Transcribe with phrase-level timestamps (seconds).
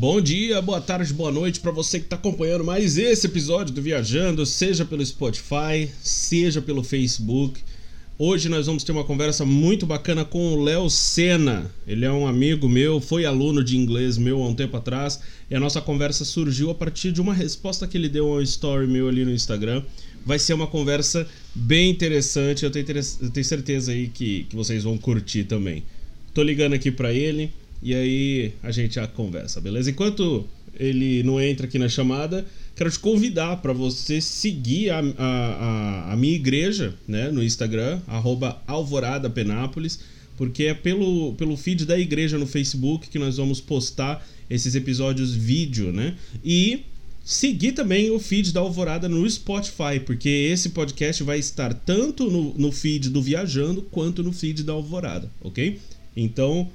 [0.00, 3.82] Bom dia, boa tarde, boa noite para você que está acompanhando mais esse episódio do
[3.82, 7.60] Viajando, seja pelo Spotify, seja pelo Facebook.
[8.16, 11.68] Hoje nós vamos ter uma conversa muito bacana com o Léo Sena.
[11.84, 15.18] Ele é um amigo meu, foi aluno de inglês meu há um tempo atrás,
[15.50, 18.42] e a nossa conversa surgiu a partir de uma resposta que ele deu a um
[18.42, 19.82] story meu ali no Instagram.
[20.24, 22.86] Vai ser uma conversa bem interessante, eu tenho,
[23.20, 25.82] eu tenho certeza aí que, que vocês vão curtir também.
[26.32, 29.90] Tô ligando aqui para ele e aí a gente já conversa, beleza?
[29.90, 30.46] Enquanto
[30.78, 36.16] ele não entra aqui na chamada, quero te convidar para você seguir a, a, a,
[36.16, 38.00] minha igreja né, no Instagram,
[38.66, 40.00] Alvorada Penápolis,
[40.36, 45.34] porque é pelo, pelo feed da igreja no Facebook que nós vamos postar esses episódios
[45.34, 46.14] vídeo, né?
[46.44, 46.84] E
[47.24, 52.54] seguir também o feed da Alvorada no Spotify, porque esse podcast vai estar tanto no,
[52.56, 55.78] no feed do Viajando quanto no feed da Alvorada, ok?
[56.16, 56.70] Então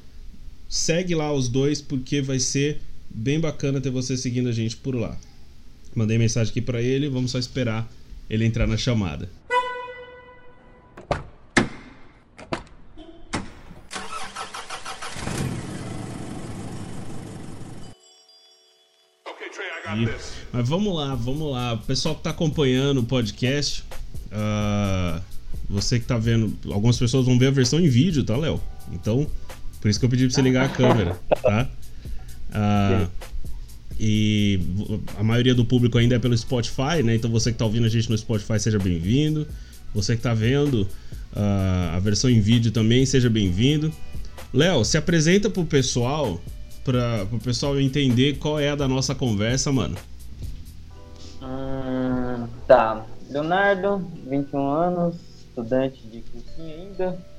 [0.73, 4.95] segue lá os dois porque vai ser bem bacana ter você seguindo a gente por
[4.95, 5.16] lá.
[5.94, 7.88] Mandei mensagem aqui para ele, vamos só esperar
[8.28, 9.30] ele entrar na chamada.
[19.95, 20.09] E,
[20.52, 21.73] mas vamos lá, vamos lá.
[21.73, 23.84] O pessoal que está acompanhando o podcast,
[24.31, 25.22] uh,
[25.69, 28.59] você que está vendo, algumas pessoas vão ver a versão em vídeo, tá, Léo?
[28.92, 29.30] Então,
[29.84, 31.67] por isso que eu pedi pra você ligar a câmera, tá?
[32.56, 33.09] Uh,
[34.00, 34.58] e
[35.20, 37.16] a maioria do público ainda é pelo Spotify, né?
[37.16, 39.45] Então você que está ouvindo a gente no Spotify, seja bem-vindo.
[39.94, 43.92] Você que está vendo uh, a versão em vídeo também, seja bem-vindo.
[44.53, 46.42] Léo, se apresenta pro pessoal,
[46.86, 49.97] para o pessoal entender qual é a da nossa conversa, mano.
[51.42, 53.06] Hum, tá.
[53.30, 55.16] Leonardo, 21 anos,
[55.50, 57.33] estudante de cursinho ainda.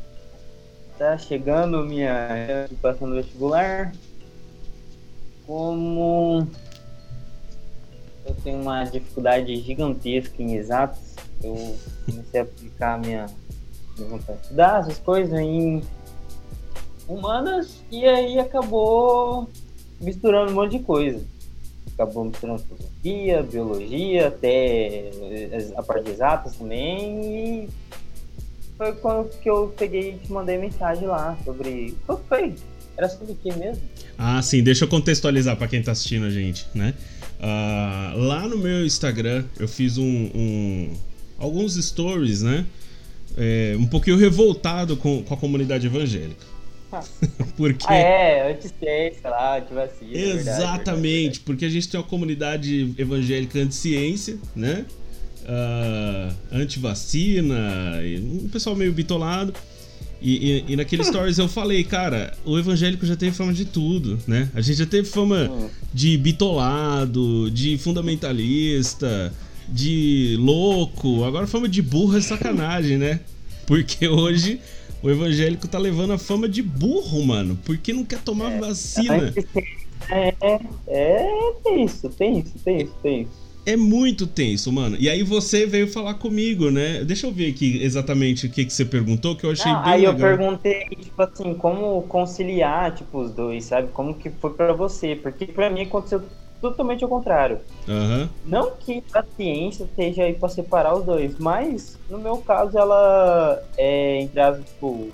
[0.99, 3.93] Tá chegando minha passando vestibular
[5.47, 6.47] como
[8.25, 13.27] eu tenho uma dificuldade gigantesca em exatos, eu comecei a aplicar minha,
[13.97, 15.83] minha vontade de estudar essas coisas em
[17.07, 19.51] humanas e aí acabou
[20.01, 21.25] misturando um monte de coisa.
[21.93, 25.11] Acabou misturando filosofia, biologia, até
[25.77, 27.65] a parte de exatas também.
[27.65, 27.69] E
[28.77, 31.95] foi quando que eu peguei e te mandei mensagem lá sobre.
[32.07, 32.55] Qual foi?
[32.97, 33.83] Era sobre o que mesmo?
[34.17, 36.95] Ah, sim, deixa eu contextualizar para quem tá assistindo a gente, né?
[37.41, 40.93] Uh, lá no meu Instagram eu fiz um, um
[41.39, 42.65] alguns stories, né?
[43.37, 46.55] É, um pouquinho revoltado com, com a comunidade evangélica.
[47.57, 47.85] porque...
[47.89, 50.17] Ah, é, anti-ciência lá, anti-vacina.
[50.17, 54.85] Exatamente, verdade, porque a gente tem uma comunidade evangélica anti-ciência, né?
[55.45, 59.53] Uh, anti-vacina, um pessoal meio bitolado.
[60.21, 64.19] E, e, e naquele stories eu falei, cara, o evangélico já teve fama de tudo,
[64.27, 64.49] né?
[64.55, 65.69] A gente já teve fama hum.
[65.93, 69.33] de bitolado, de fundamentalista,
[69.69, 71.25] de louco.
[71.25, 73.21] Agora fama de burro é sacanagem, né?
[73.67, 74.61] Porque hoje
[75.03, 77.59] o evangélico tá levando a fama de burro, mano.
[77.65, 79.35] Porque não quer tomar é, vacina.
[80.11, 84.97] É, é, é, tem isso, tem isso, tem isso, tem isso é muito tenso, mano.
[84.99, 87.05] E aí você veio falar comigo, né?
[87.05, 89.93] Deixa eu ver aqui exatamente o que, que você perguntou, que eu achei Não, bem
[89.93, 90.15] Aí legal.
[90.15, 93.89] eu perguntei, tipo assim, como conciliar, tipo, os dois, sabe?
[93.89, 95.17] Como que foi para você?
[95.17, 96.23] Porque para mim aconteceu
[96.61, 97.61] totalmente ao contrário.
[97.87, 98.29] Uhum.
[98.47, 103.63] Não que a ciência esteja aí para separar os dois, mas no meu caso ela
[103.77, 105.11] é, entre as, tipo,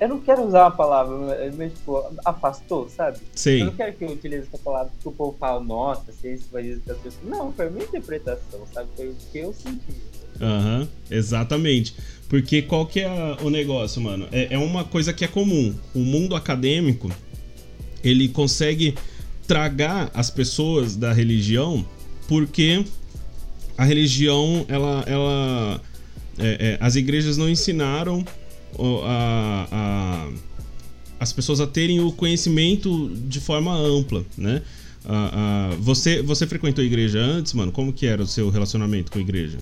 [0.00, 1.16] eu não quero usar uma palavra,
[1.56, 3.18] mas tipo, afastou, sabe?
[3.34, 3.60] Sim.
[3.60, 6.48] Eu não quero que eu utilize essa palavra que o povo fala, nossa, se isso
[6.52, 7.24] vai dizer das pessoas.
[7.24, 8.88] Não, foi a minha interpretação, sabe?
[8.96, 9.94] Foi o que eu senti.
[10.40, 11.94] Aham, uhum, exatamente.
[12.28, 14.26] Porque qual que é o negócio, mano?
[14.32, 15.74] É, é uma coisa que é comum.
[15.94, 17.08] O mundo acadêmico,
[18.02, 18.96] ele consegue
[19.46, 21.84] tragar as pessoas da religião
[22.26, 22.84] porque
[23.76, 25.04] a religião, ela...
[25.06, 25.80] ela
[26.36, 28.24] é, é, as igrejas não ensinaram
[29.04, 30.28] a, a,
[31.20, 34.62] as pessoas a terem o conhecimento de forma ampla, né?
[35.04, 37.70] A, você, você frequentou a igreja antes, mano?
[37.70, 39.58] Como que era o seu relacionamento com a igreja?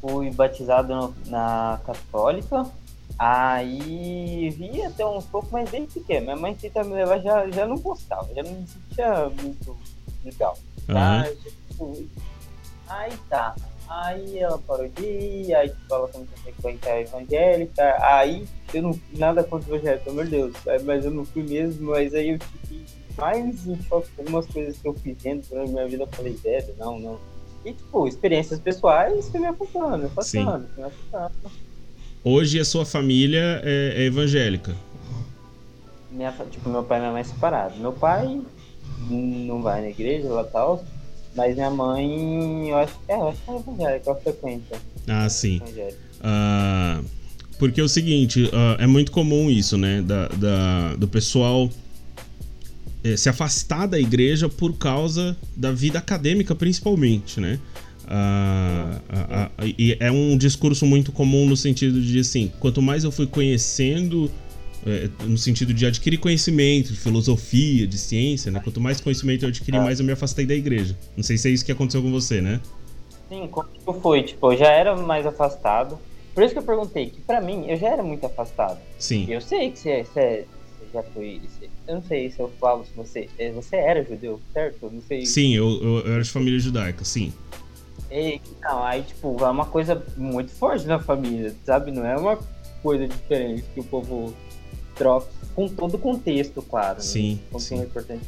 [0.00, 2.66] Fui batizado na católica,
[3.18, 6.26] aí vi até uns pouco, mas bem pequeno.
[6.26, 9.76] Minha mãe tenta me levar, já, já não gostava, já não me sentia muito
[10.24, 10.58] legal.
[10.86, 11.26] Tá?
[11.80, 12.06] Uhum.
[12.86, 13.54] Aí tá.
[14.02, 19.00] Aí ela parou de ir, aí tipo, ela começou a frequentar evangélica, aí eu não
[19.16, 20.52] nada contra o evangélico, meu Deus,
[20.84, 22.84] mas eu não fui mesmo, mas aí eu fiquei
[23.16, 26.32] mais em choque com algumas coisas que eu fiz dentro da minha vida, eu falei,
[26.32, 27.20] velho, não, não.
[27.64, 31.52] E tipo, experiências pessoais foi me afastando, afastando, me afastando.
[32.24, 34.74] Hoje a sua família é, é evangélica?
[36.10, 37.78] Minha, tipo, meu pai e minha mãe separados.
[37.78, 38.40] Meu pai
[39.08, 40.84] não vai na igreja lá tal.
[41.36, 44.76] Mas minha mãe, eu acho, é, eu acho que é evangélica, ela frequenta.
[45.08, 45.60] Ah, sim.
[46.22, 47.00] Ah,
[47.58, 50.02] porque é o seguinte, uh, é muito comum isso, né?
[50.02, 51.68] Da, da do pessoal
[53.02, 57.58] é, se afastar da igreja por causa da vida acadêmica, principalmente, né?
[58.06, 63.02] Ah, ah, ah, e é um discurso muito comum no sentido de assim, quanto mais
[63.04, 64.30] eu fui conhecendo,
[64.86, 68.60] é, no sentido de adquirir conhecimento, de filosofia, de ciência, né?
[68.62, 70.96] Quanto mais conhecimento eu adquiri, mais eu me afastei da igreja.
[71.16, 72.60] Não sei se é isso que aconteceu com você, né?
[73.28, 74.22] Sim, como foi?
[74.22, 75.98] Tipo, eu já era mais afastado.
[76.34, 78.78] Por isso que eu perguntei, que pra mim, eu já era muito afastado.
[78.98, 79.26] Sim.
[79.28, 80.46] Eu sei que você, você,
[80.78, 81.40] você já foi.
[81.40, 83.28] Você, eu não sei se eu falo se você.
[83.38, 84.90] É, você era judeu, certo?
[84.92, 85.24] Não sei.
[85.24, 87.32] Sim, eu, eu, eu era de família judaica, sim.
[88.10, 91.90] E, não, aí, tipo, é uma coisa muito forte na família, sabe?
[91.90, 92.38] Não é uma
[92.82, 94.34] coisa diferente que o povo
[94.94, 97.00] troca, com todo o contexto, claro.
[97.00, 97.40] Sim.
[97.52, 97.58] Né?
[97.58, 97.80] sim.
[97.80, 98.24] é importante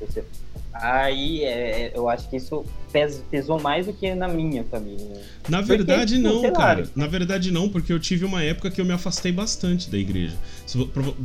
[0.00, 0.24] você
[0.72, 5.04] Aí é, é, eu acho que isso pes, pesou mais do que na minha família.
[5.04, 5.22] Né?
[5.48, 6.88] Na verdade, porque, não, cara.
[6.96, 10.34] Na verdade, não, porque eu tive uma época que eu me afastei bastante da igreja.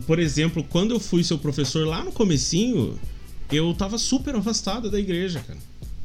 [0.06, 3.00] Por exemplo, quando eu fui seu professor lá no comecinho,
[3.52, 5.60] eu tava super afastado da igreja, cara.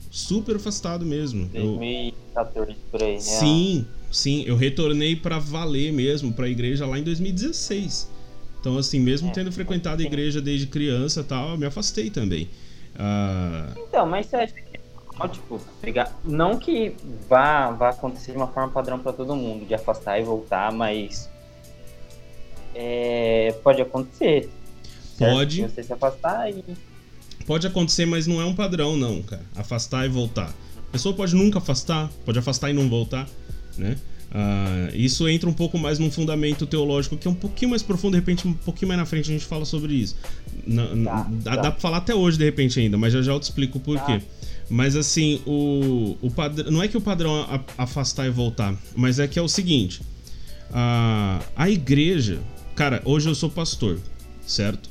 [0.08, 1.46] Super afastado mesmo.
[1.46, 2.76] 2014 eu...
[2.92, 3.18] por aí, né?
[3.18, 4.44] Sim, sim.
[4.46, 8.11] Eu retornei para valer mesmo pra igreja lá em 2016.
[8.62, 12.10] Então, assim, mesmo é, tendo frequentado a igreja desde criança e tal, eu me afastei
[12.10, 12.48] também.
[12.94, 13.76] Uh...
[13.88, 14.80] Então, mas você acha que
[15.32, 16.16] tipo, pegar...
[16.24, 16.94] não que
[17.28, 21.28] vá, vá acontecer de uma forma padrão para todo mundo, de afastar e voltar, mas
[22.72, 23.52] é...
[23.64, 24.48] pode acontecer.
[25.18, 25.62] Pode.
[25.62, 26.64] Você se afastar e.
[27.44, 29.42] Pode acontecer, mas não é um padrão, não, cara.
[29.56, 30.54] Afastar e voltar.
[30.88, 33.28] A pessoa pode nunca afastar, pode afastar e não voltar,
[33.76, 33.98] né?
[34.32, 38.12] Uh, isso entra um pouco mais num fundamento teológico que é um pouquinho mais profundo,
[38.12, 40.16] de repente, um pouquinho mais na frente a gente fala sobre isso.
[41.04, 41.62] tá, dá, tá.
[41.62, 43.80] dá pra falar até hoje, de repente, ainda, mas já já eu te explico o
[43.80, 44.20] porquê.
[44.20, 44.22] Tá.
[44.70, 46.70] Mas assim, o, o padrão.
[46.70, 47.46] Não é que o padrão
[47.76, 50.00] afastar e voltar, mas é que é o seguinte:
[50.72, 52.40] a, a igreja.
[52.74, 53.98] Cara, hoje eu sou pastor,
[54.46, 54.88] certo?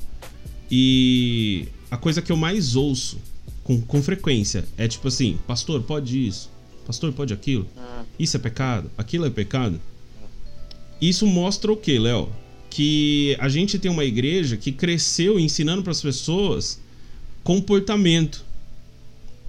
[0.70, 3.18] E a coisa que eu mais ouço
[3.64, 6.51] com, com frequência é tipo assim: Pastor, pode isso?
[6.92, 7.66] Pastor, pode aquilo?
[7.74, 8.04] Ah.
[8.18, 8.90] Isso é pecado?
[8.98, 9.80] Aquilo é pecado?
[11.00, 12.28] Isso mostra o que, Léo?
[12.68, 16.78] Que a gente tem uma igreja que cresceu ensinando para as pessoas
[17.42, 18.44] comportamento.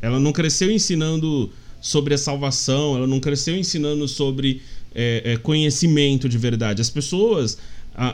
[0.02, 1.52] Ela não cresceu ensinando
[1.82, 4.62] sobre a salvação, ela não cresceu ensinando sobre
[4.96, 6.82] é, é, conhecimento de verdade.
[6.82, 7.58] As pessoas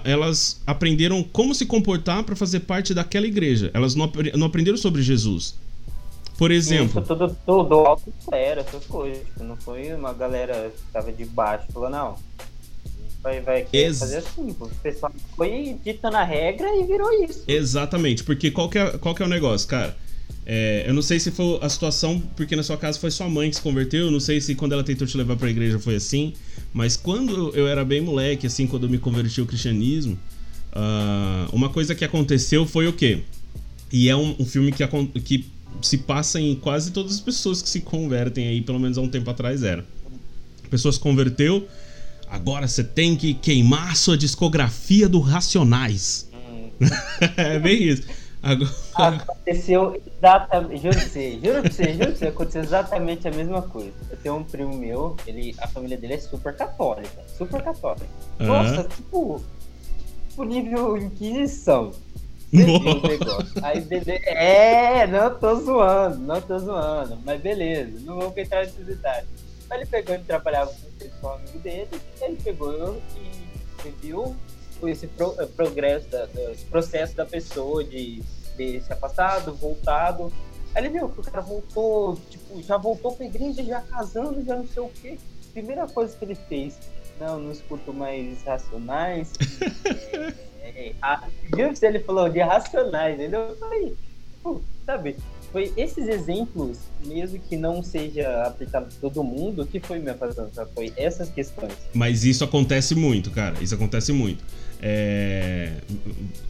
[0.03, 3.69] elas aprenderam como se comportar para fazer parte daquela igreja.
[3.75, 5.53] Elas não, não aprenderam sobre Jesus.
[6.39, 7.01] Por exemplo.
[7.01, 9.21] Isso tudo, tudo alto era, essas coisas.
[9.41, 12.15] Não foi uma galera que tava de baixo falou, não.
[13.21, 14.55] Vai, vai Ex fazer assim.
[14.57, 17.43] O pessoal foi ditando a regra e virou isso.
[17.45, 19.97] Exatamente, porque qual que é, qual que é o negócio, cara?
[20.45, 23.49] É, eu não sei se foi a situação, porque na sua casa foi sua mãe
[23.49, 25.95] que se converteu, eu não sei se quando ela tentou te levar pra igreja foi
[25.95, 26.33] assim,
[26.71, 30.17] mas quando eu era bem moleque, assim, quando eu me converti ao cristianismo,
[30.71, 33.23] uh, uma coisa que aconteceu foi o quê?
[33.91, 34.87] E é um, um filme que,
[35.19, 35.45] que
[35.81, 39.09] se passa em quase todas as pessoas que se convertem aí, pelo menos há um
[39.09, 39.85] tempo atrás era.
[40.65, 41.67] A pessoa se converteu,
[42.29, 46.29] agora você tem que queimar sua discografia do Racionais.
[46.33, 46.69] Hum.
[47.37, 48.03] é bem isso.
[48.41, 48.71] Agora...
[48.95, 53.61] Aconteceu exatamente, juro pra você, juro pra você, juro pra você, aconteceu exatamente a mesma
[53.61, 53.91] coisa.
[54.09, 58.07] Eu tenho um primo meu, ele, a família dele é super católica, super católica.
[58.39, 59.41] Nossa, tipo,
[60.29, 61.91] tipo nível Inquisição.
[63.61, 64.11] Aí beleza.
[64.25, 67.17] É, não tô zoando, não tô zoando.
[67.23, 69.27] Mas beleza, não vou entrar nesses detalhes.
[69.69, 70.73] Mas ele pegou, ele trabalhava
[71.21, 71.89] com um amigo dele,
[72.21, 74.35] ele pegou e viu
[74.87, 78.23] esse pro, eh, progresso, da, esse processo da pessoa de,
[78.57, 80.33] de se afastado, voltado.
[80.73, 84.55] Aí ele viu que o cara voltou, tipo, já voltou pra igreja, já casando, já
[84.55, 85.19] não sei o quê.
[85.53, 86.79] Primeira coisa que ele fez,
[87.19, 89.33] não, não escuto mais racionais.
[90.75, 91.27] É, a,
[91.81, 93.41] ele falou de racionais, entendeu?
[93.41, 93.93] Eu falei,
[94.85, 95.15] sabe?
[95.51, 100.51] Foi esses exemplos, mesmo que não seja aplicado a todo mundo, que foi me afastando,
[100.75, 101.73] Foi essas questões.
[101.93, 103.55] Mas isso acontece muito, cara.
[103.61, 104.43] Isso acontece muito.
[104.81, 105.73] É...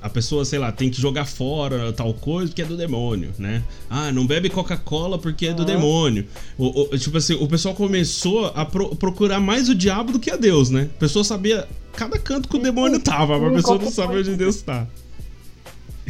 [0.01, 3.63] A pessoa, sei lá, tem que jogar fora tal coisa porque é do demônio, né?
[3.89, 5.65] Ah, não bebe Coca-Cola porque é do uhum.
[5.65, 6.27] demônio.
[6.57, 10.29] O, o, tipo assim, o pessoal começou a pro, procurar mais o diabo do que
[10.31, 10.89] a Deus, né?
[10.95, 14.35] A pessoa sabia cada canto que o demônio tava, mas a pessoa não sabe onde
[14.35, 14.87] Deus tá.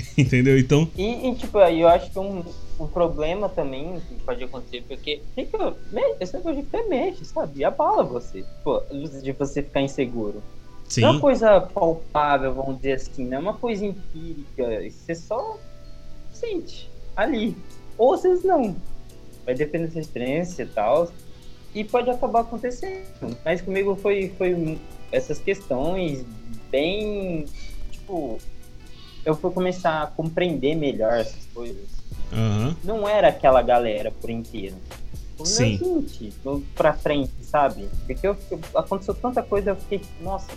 [0.17, 0.57] Entendeu?
[0.57, 0.89] Então.
[0.97, 2.43] E, e, tipo, eu acho que um,
[2.79, 5.75] um problema também que pode acontecer, porque fica.
[6.19, 7.63] Esse negócio de fé mexe, sabe?
[7.63, 8.43] Abala você.
[8.43, 8.83] Tipo,
[9.21, 10.41] de você ficar inseguro.
[10.89, 11.01] Sim.
[11.01, 14.81] Não é uma coisa palpável, vamos dizer assim, não é uma coisa empírica.
[14.89, 15.58] Você só
[16.34, 16.89] sente.
[17.15, 17.55] ali.
[17.98, 18.75] Ou vezes não.
[19.46, 21.12] Vai depender da sua experiência e tal.
[21.75, 23.38] E pode acabar acontecendo.
[23.46, 24.79] Mas comigo foi, foi
[25.12, 26.25] essas questões
[26.72, 27.46] bem.
[27.91, 28.39] Tipo,
[29.24, 31.88] eu fui começar a compreender melhor essas coisas.
[32.31, 32.75] Uhum.
[32.84, 34.75] Não era aquela galera por inteiro.
[35.46, 35.77] Sim.
[35.77, 36.34] seguinte,
[36.75, 37.88] pra frente, sabe?
[38.05, 38.36] Porque eu,
[38.75, 40.51] aconteceu tanta coisa, eu fiquei, nossa,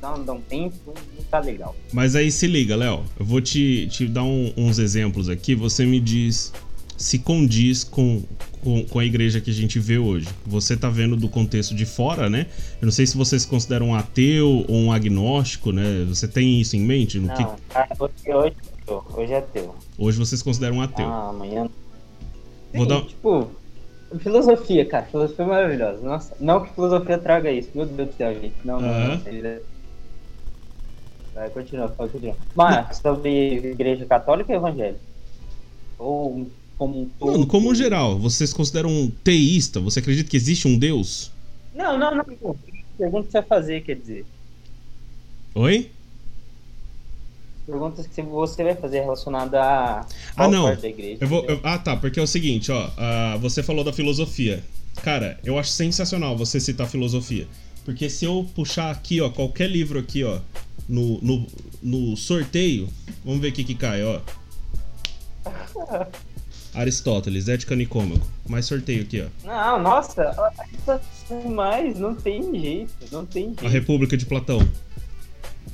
[0.00, 1.74] dá, dá um tempo, não tá legal.
[1.92, 3.04] Mas aí se liga, Léo.
[3.18, 5.54] Eu vou te, te dar um, uns exemplos aqui.
[5.54, 6.52] Você me diz
[7.00, 8.22] se condiz com,
[8.62, 10.28] com, com, a igreja que a gente vê hoje.
[10.46, 12.46] Você tá vendo do contexto de fora, né?
[12.78, 16.04] Eu não sei se você se considera um ateu ou um agnóstico, né?
[16.06, 17.18] Você tem isso em mente?
[17.18, 17.42] No não, que...
[17.74, 18.54] Ah, hoje,
[19.16, 19.74] hoje é ateu.
[19.96, 21.06] Hoje você se considera um ateu.
[21.06, 21.70] Ah, amanhã.
[22.74, 23.00] Vou Sim, dar...
[23.06, 23.50] Tipo,
[24.18, 25.06] filosofia, cara.
[25.06, 26.02] Filosofia é maravilhosa.
[26.02, 27.70] Nossa, não que filosofia traga isso.
[27.74, 28.56] Meu Deus do céu, gente.
[28.62, 29.20] Não, não, não.
[31.40, 32.36] Vai, continua, pode continuar.
[32.54, 35.00] Mas, sobre igreja católica e evangélica?
[35.98, 37.32] Ou como um todo?
[37.32, 39.80] Mano, como geral, você se considera um teísta?
[39.80, 41.32] Você acredita que existe um Deus?
[41.74, 42.24] Não, não, não.
[42.24, 42.58] Pergunta
[43.26, 44.26] que você vai fazer, quer dizer.
[45.54, 45.90] Oi?
[47.66, 50.06] Perguntas que você vai fazer relacionada a
[50.36, 50.64] Ah, não.
[50.64, 51.18] parte da igreja.
[51.22, 52.90] Eu vou, eu- ah, tá, porque é o seguinte, ó.
[52.98, 54.62] ah, você falou da filosofia.
[55.02, 57.48] Cara, eu acho sensacional você citar filosofia.
[57.84, 60.38] Porque se eu puxar aqui, ó, qualquer livro aqui, ó,
[60.88, 61.46] no, no,
[61.82, 62.88] no sorteio,
[63.24, 64.20] vamos ver o que que cai, ó.
[66.72, 68.26] Aristóteles, Ética Nicômaco.
[68.48, 69.46] Mais sorteio aqui, ó.
[69.46, 70.34] Não, nossa,
[71.52, 73.66] mas não tem jeito, não tem jeito.
[73.66, 74.60] A República de Platão.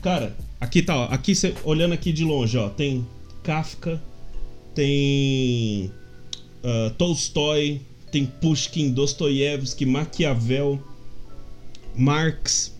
[0.02, 1.04] Cara, aqui tá, ó.
[1.06, 3.06] Aqui cê, olhando aqui de longe, ó, tem
[3.42, 4.00] Kafka,
[4.74, 5.90] tem
[6.66, 10.80] ah, Tolstói, tem Pushkin, Dostoiévski, Maquiavel,
[11.96, 12.74] Marx.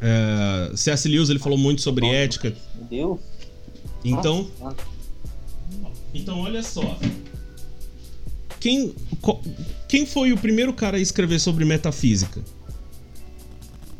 [0.00, 1.08] eh, C.S.
[1.08, 2.54] Lewis ele falou muito sobre ética.
[2.76, 3.20] Meu Deus.
[4.04, 4.76] Então, Nossa,
[6.12, 6.98] então olha só.
[8.60, 8.94] Quem,
[9.88, 12.42] quem foi o primeiro cara a escrever sobre metafísica?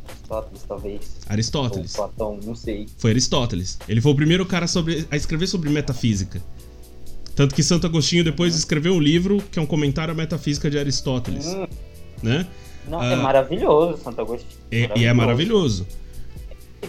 [0.09, 1.01] Aristóteles, talvez.
[1.29, 1.95] Aristóteles.
[1.99, 2.87] Ou Platão, não sei.
[2.99, 3.79] Foi Aristóteles.
[3.89, 6.43] Ele foi o primeiro cara sobre- a escrever sobre metafísica.
[7.37, 10.79] Tanto que Santo Agostinho depois escreveu um livro que é um comentário à metafísica de
[10.79, 11.67] Aristóteles, Hum,
[12.23, 12.47] né?
[12.89, 13.07] Não, Ah.
[13.13, 14.51] é maravilhoso, Santo Agostinho.
[14.71, 15.87] E, e é maravilhoso.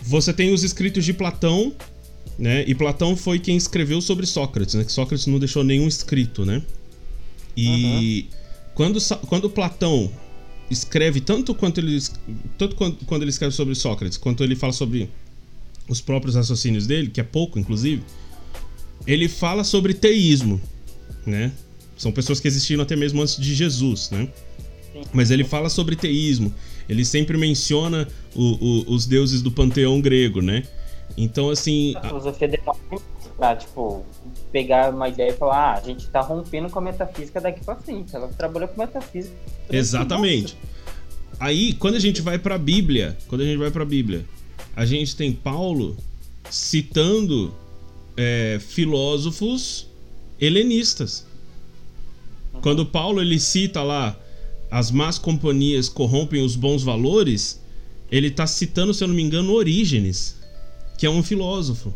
[0.03, 1.73] Você tem os escritos de Platão,
[2.37, 2.63] né?
[2.67, 4.83] E Platão foi quem escreveu sobre Sócrates, né?
[4.83, 6.61] Que Sócrates não deixou nenhum escrito, né?
[7.57, 8.27] E
[8.73, 10.11] quando, Sa- quando Platão
[10.69, 12.01] escreve tanto quanto ele
[12.57, 15.09] tanto quando, quando ele escreve sobre Sócrates, quanto ele fala sobre
[15.87, 18.03] os próprios raciocínios dele, que é pouco, inclusive,
[19.07, 20.59] ele fala sobre teísmo,
[21.25, 21.51] né?
[21.97, 24.27] São pessoas que existiram até mesmo antes de Jesus, né?
[25.03, 25.09] Sim.
[25.13, 26.53] Mas ele fala sobre teísmo.
[26.87, 28.41] Ele sempre menciona o-
[28.89, 30.63] o- os deuses do panteão grego, né?
[31.17, 31.93] Então, assim.
[31.97, 33.03] A filosofia demora muito
[33.37, 34.05] pra, tipo,
[34.51, 37.75] pegar uma ideia e falar, ah, a gente tá rompendo com a metafísica daqui pra
[37.75, 38.15] frente.
[38.15, 39.35] Ela trabalhou com metafísica.
[39.69, 40.55] Exatamente.
[41.39, 44.23] Aí, quando a gente vai pra Bíblia, quando a gente vai pra Bíblia,
[44.75, 45.97] a gente tem Paulo
[46.49, 47.53] citando
[48.17, 49.87] é, filósofos
[50.39, 51.25] helenistas.
[52.61, 54.15] Quando Paulo ele cita lá
[54.69, 57.61] as más companhias corrompem os bons valores,
[58.11, 60.35] ele tá citando, se eu não me engano, Orígenes,
[60.97, 61.93] que é um filósofo.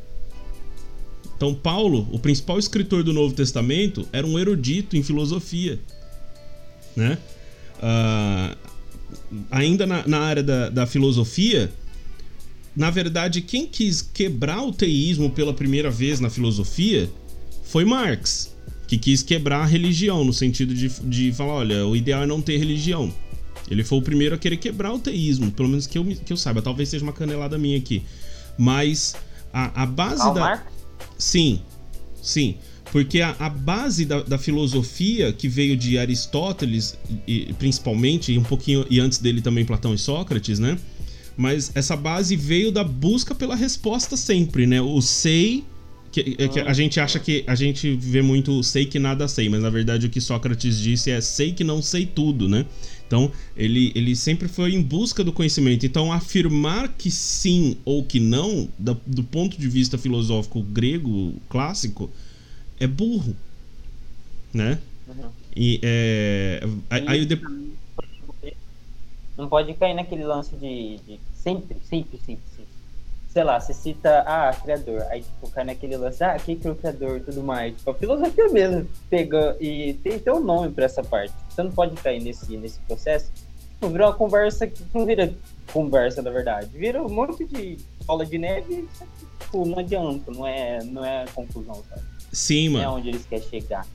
[1.35, 5.79] Então, Paulo, o principal escritor do Novo Testamento, era um erudito em filosofia,
[6.95, 7.17] né?
[7.81, 8.57] Ah,
[9.49, 11.71] ainda na, na área da, da filosofia,
[12.75, 17.09] na verdade, quem quis quebrar o teísmo pela primeira vez na filosofia
[17.63, 18.53] foi Marx,
[18.89, 22.41] que quis quebrar a religião, no sentido de, de falar: olha, o ideal é não
[22.41, 23.13] ter religião.
[23.69, 26.37] Ele foi o primeiro a querer quebrar o teísmo, pelo menos que eu, que eu
[26.37, 26.59] saiba.
[26.59, 28.01] Talvez seja uma canelada minha aqui.
[28.57, 29.15] Mas
[29.53, 30.41] a, a base Karl da.
[30.41, 30.63] Marx?
[31.19, 31.61] Sim,
[32.19, 32.55] sim.
[32.91, 38.43] Porque a, a base da, da filosofia que veio de Aristóteles, e, principalmente, e um
[38.43, 40.79] pouquinho e antes dele também Platão e Sócrates, né?
[41.37, 44.81] Mas essa base veio da busca pela resposta sempre, né?
[44.81, 45.63] O sei.
[46.11, 47.43] Que, é que a gente acha que.
[47.45, 51.11] A gente vê muito sei que nada sei, mas na verdade o que Sócrates disse
[51.11, 52.65] é sei que não sei tudo, né?
[53.05, 55.83] Então, ele, ele sempre foi em busca do conhecimento.
[55.85, 62.09] Então, afirmar que sim ou que não, da- do ponto de vista filosófico grego clássico,
[62.79, 63.35] é burro,
[64.53, 64.77] né?
[65.07, 65.29] Uhum.
[65.55, 67.41] E é, aí, aí de-
[69.37, 72.48] Não pode cair naquele lance de, de sempre, sempre, sempre.
[73.29, 75.03] Sei lá, você cita, ah, criador.
[75.09, 77.75] Aí, tipo, cai naquele lance, ah, quem que é o criador e tudo mais.
[77.75, 81.33] Tipo, a filosofia mesmo pega e tem, tem um nome pra essa parte.
[81.47, 83.31] Você não pode cair nesse, nesse processo.
[83.73, 85.31] Tipo, vira uma conversa que não vira
[85.71, 86.69] conversa, na verdade.
[86.73, 91.25] Vira um monte de bola de neve e, tipo, não adianta, não é, não é
[91.35, 92.01] conclusão, sabe?
[92.31, 92.83] Sim, mano.
[92.83, 93.85] É onde eles querem chegar.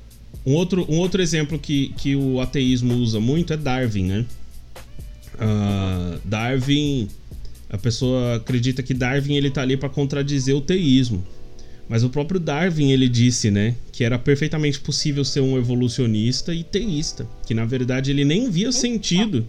[0.46, 4.26] Um outro, um outro exemplo que, que o ateísmo usa muito é Darwin, né?
[5.34, 7.08] Uh, Darwin,
[7.74, 11.24] a pessoa acredita que Darwin ele tá ali para contradizer o teísmo.
[11.88, 16.62] Mas o próprio Darwin ele disse, né, que era perfeitamente possível ser um evolucionista e
[16.62, 19.44] teísta, que na verdade ele nem via sentido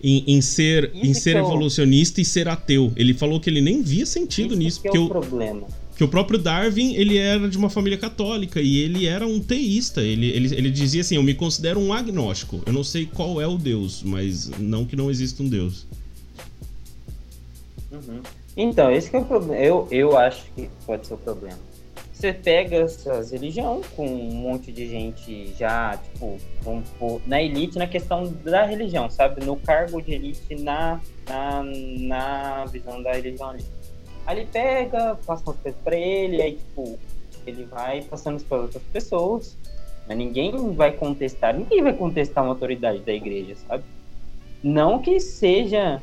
[0.00, 2.92] em, em ser, em ser evolucionista e ser ateu.
[2.94, 5.66] Ele falou que ele nem via sentido Isso nisso, que é porque o, problema.
[5.96, 10.00] que o próprio Darwin ele era de uma família católica e ele era um teísta.
[10.00, 12.62] Ele, ele, ele dizia assim: Eu me considero um agnóstico.
[12.64, 15.84] Eu não sei qual é o Deus, mas não que não exista um Deus.
[18.08, 18.22] Uhum.
[18.56, 19.56] Então, esse é o problema.
[19.56, 21.58] Eu, eu acho que pode ser o problema.
[22.12, 26.38] Você pega essas religiões com um monte de gente já, tipo,
[27.26, 29.44] na elite, na questão da religião, sabe?
[29.44, 31.62] No cargo de elite, na, na,
[31.98, 33.64] na visão da religião ali.
[34.30, 36.98] Ele pega, passa umas coisas pra ele, aí, tipo,
[37.46, 39.56] ele vai passando isso para outras pessoas,
[40.08, 43.84] mas ninguém vai contestar, ninguém vai contestar uma autoridade da igreja, sabe?
[44.62, 46.00] Não que seja.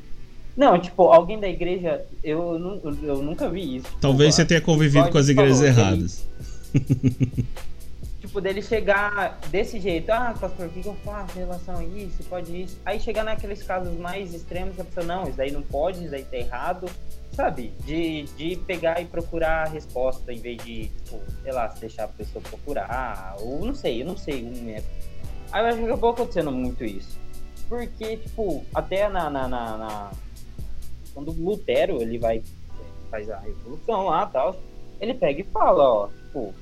[0.56, 3.88] Não, tipo, alguém da igreja, eu, nu- eu nunca vi isso.
[4.02, 6.28] Talvez você tenha convivido igual com as igrejas falou, erradas.
[8.20, 11.84] tipo, dele chegar desse jeito, ah, pastor, o que, que eu faço em relação a
[11.84, 12.24] isso?
[12.24, 12.78] Pode isso.
[12.86, 16.24] Aí chegar naqueles casos mais extremos, a pessoa, não, isso daí não pode, isso daí
[16.24, 16.88] tá errado.
[17.34, 17.72] Sabe?
[17.86, 22.08] De, de pegar e procurar a resposta em vez de, tipo, sei lá, deixar a
[22.10, 24.90] pessoa procurar, ou não sei, eu não sei um método.
[25.50, 27.18] Aí eu acho que acabou acontecendo muito isso.
[27.70, 29.30] Porque, tipo, até na.
[29.30, 30.12] na, na, na-
[31.14, 32.42] Quando o Lutero ele vai
[33.10, 34.56] faz a revolução lá e tal,
[35.02, 36.54] ele pega e fala, ó, tipo,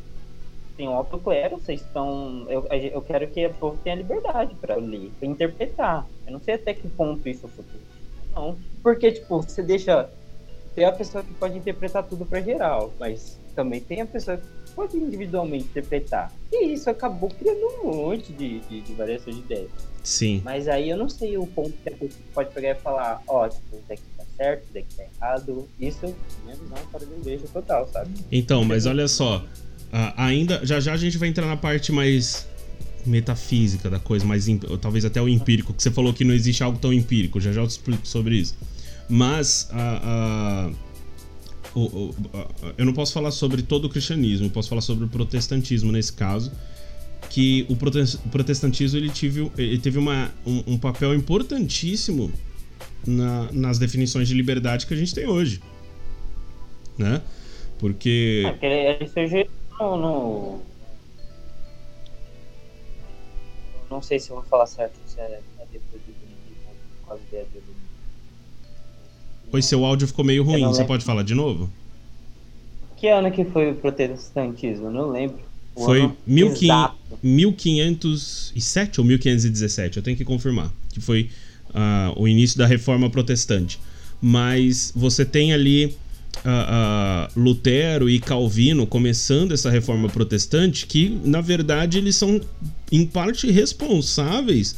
[0.76, 2.46] tem um alto clero, vocês estão.
[2.50, 6.08] Eu, eu quero que o povo tenha liberdade para ler, para interpretar.
[6.26, 7.84] Eu não sei até que ponto isso é futuro.
[8.34, 8.58] Não.
[8.82, 10.10] Porque, tipo, você deixa.
[10.74, 14.72] Tem a pessoa que pode interpretar tudo para geral, mas também tem a pessoa que
[14.74, 16.32] pode individualmente interpretar.
[16.50, 19.72] E isso acabou criando um monte de, de, de variação de ideias.
[20.02, 20.42] Sim.
[20.46, 23.50] Mas aí eu não sei o ponto que a pessoa pode pegar e falar, ó,
[23.50, 25.68] tipo, isso tá certo, isso daqui tá errado.
[25.80, 28.12] Isso, minha visão para a igreja total, sabe?
[28.32, 29.46] Então, mas olha só.
[30.16, 30.66] ainda.
[30.66, 32.48] Já já a gente vai entrar na parte mais
[33.06, 34.46] metafísica da coisa, mais
[34.82, 37.40] talvez até o empírico, que você falou que não existe algo tão empírico.
[37.40, 38.56] Já já eu te explico sobre isso.
[39.10, 40.72] Mas o- ah,
[42.78, 46.14] eu não posso falar sobre todo o cristianismo, eu posso falar sobre o protestantismo nesse
[46.14, 46.52] caso.
[47.30, 47.76] Que o
[48.32, 52.32] protestantismo ele teve, ele teve uma, um, um papel importantíssimo
[53.06, 55.62] na- nas definições de liberdade que a gente tem hoje.
[56.98, 57.22] Né?
[57.80, 58.44] Porque.
[58.46, 59.48] É, porque ele surgiu
[59.80, 60.60] no,
[63.90, 67.74] Não sei se eu vou falar certo, se é é depois do do iluminismo.
[69.50, 71.70] Pois seu áudio ficou meio ruim, você pode falar de novo?
[72.98, 74.88] Que ano que foi o protestantismo?
[74.88, 75.40] Eu não lembro.
[75.76, 76.96] O Foi ano 1500 exato.
[77.24, 81.30] 1507 ou 1517, eu tenho que confirmar, que foi
[82.16, 83.80] o início da reforma protestante.
[84.22, 85.96] Mas você tem ali
[87.36, 92.40] Lutero e Calvino começando essa reforma protestante, que na verdade eles são
[92.92, 94.76] em parte responsáveis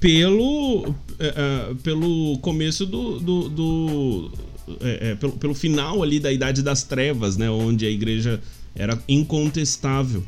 [0.00, 3.18] pelo, eh, eh, pelo começo do.
[3.18, 4.30] do, do-
[4.80, 7.50] eh, eh, pelo, pelo final ali da Idade das Trevas, né?
[7.50, 8.40] Onde a igreja
[8.76, 10.22] era incontestável.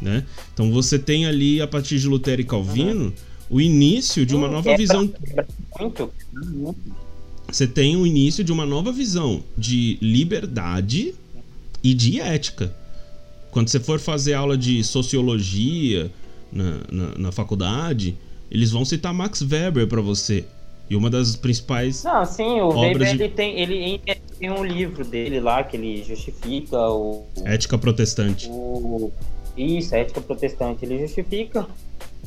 [0.00, 0.24] Né?
[0.52, 3.12] Então você tem ali, a partir de Lutero e Calvino,
[3.50, 5.06] o início de uma nova quebra- visão.
[5.08, 5.46] quebra
[5.80, 6.10] Muito.
[6.32, 6.80] muito.
[7.50, 11.14] Você tem o início de uma nova visão de liberdade
[11.82, 12.74] e de ética.
[13.50, 16.10] Quando você for fazer aula de sociologia
[16.50, 18.16] na, na, na faculdade,
[18.50, 20.44] eles vão citar Max Weber para você.
[20.88, 22.02] E uma das principais.
[22.04, 24.00] Não, sim, o Weber de- ele tem, ele
[24.38, 28.48] tem um livro dele lá que ele justifica o, Ética protestante.
[28.50, 29.12] o
[29.56, 30.84] isso, a ética protestante.
[30.84, 31.66] Ele justifica,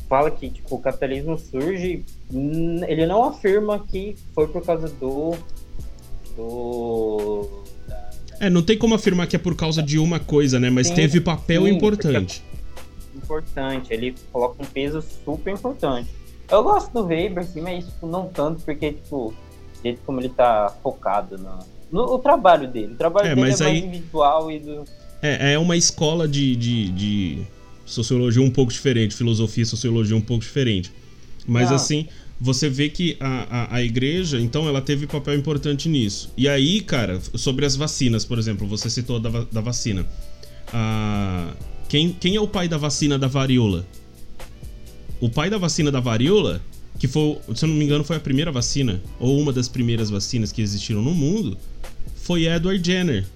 [0.08, 5.34] fala que tipo o capitalismo surge, ele não afirma que foi por causa do
[6.36, 7.48] do
[8.40, 10.70] É, não tem como afirmar que é por causa de uma coisa, né?
[10.70, 12.42] Mas Sim, teve papel sim, importante.
[13.14, 16.08] importante, ele coloca um peso super importante.
[16.50, 19.34] Eu gosto do Weber, sim, mas tipo, não tanto, porque, tipo,
[19.82, 21.58] jeito como ele tá focado no,
[21.90, 22.94] no o trabalho dele.
[22.94, 24.84] O trabalho É, dele é mais aí- individual e do.
[25.20, 27.46] É, é uma escola de, de, de
[27.88, 30.92] sociologia um pouco diferente, filosofia e sociologia um pouco diferente.
[31.46, 31.76] Mas Ah.
[31.76, 32.06] assim,
[32.40, 36.30] você vê que a, a, a igreja, então, ela teve papel importante nisso.
[36.36, 40.06] E aí, cara, sobre as vacinas, por exemplo, você citou da, da vacina.
[40.72, 41.52] Ah,
[41.88, 43.86] quem, quem é o pai da vacina da varíola?
[45.20, 46.62] O pai da vacina da varíola,
[46.98, 50.10] que foi, se eu não me engano, foi a primeira vacina, ou uma das primeiras
[50.10, 51.56] vacinas que existiram no mundo,
[52.16, 53.26] foi Edward Jenner.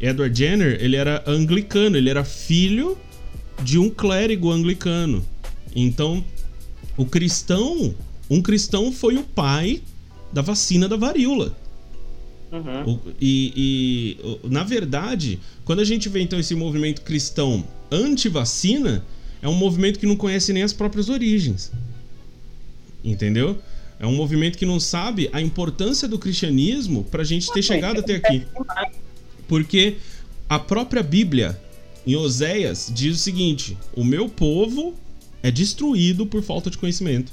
[0.00, 2.96] Edward Jenner, ele era anglicano, ele era filho
[3.62, 5.24] de um clérigo anglicano.
[5.74, 6.24] Então,
[6.96, 7.94] o cristão,
[8.30, 9.82] um cristão foi o pai
[10.32, 11.56] da vacina da varíola.
[12.52, 13.00] Uhum.
[13.20, 19.04] E, e, na verdade, quando a gente vê então esse movimento cristão anti-vacina,
[19.42, 21.72] é um movimento que não conhece nem as próprias origens.
[23.02, 23.58] Entendeu?
[23.98, 28.00] É um movimento que não sabe a importância do cristianismo para a gente ter chegado
[28.00, 28.44] até aqui.
[29.48, 29.96] Porque
[30.48, 31.60] a própria Bíblia,
[32.06, 34.94] em Oséias, diz o seguinte: O meu povo
[35.42, 37.32] é destruído por falta de conhecimento.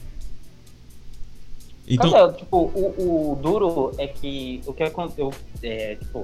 [1.87, 6.23] Então, tipo, o, o, duro é que o que aconteceu, é, tipo,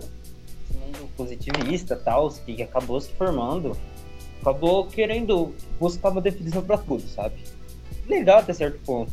[0.73, 3.75] mundo positivista tal, que acabou se formando,
[4.41, 7.35] acabou querendo buscar uma definição para tudo, sabe?
[8.07, 9.11] Legal até certo ponto.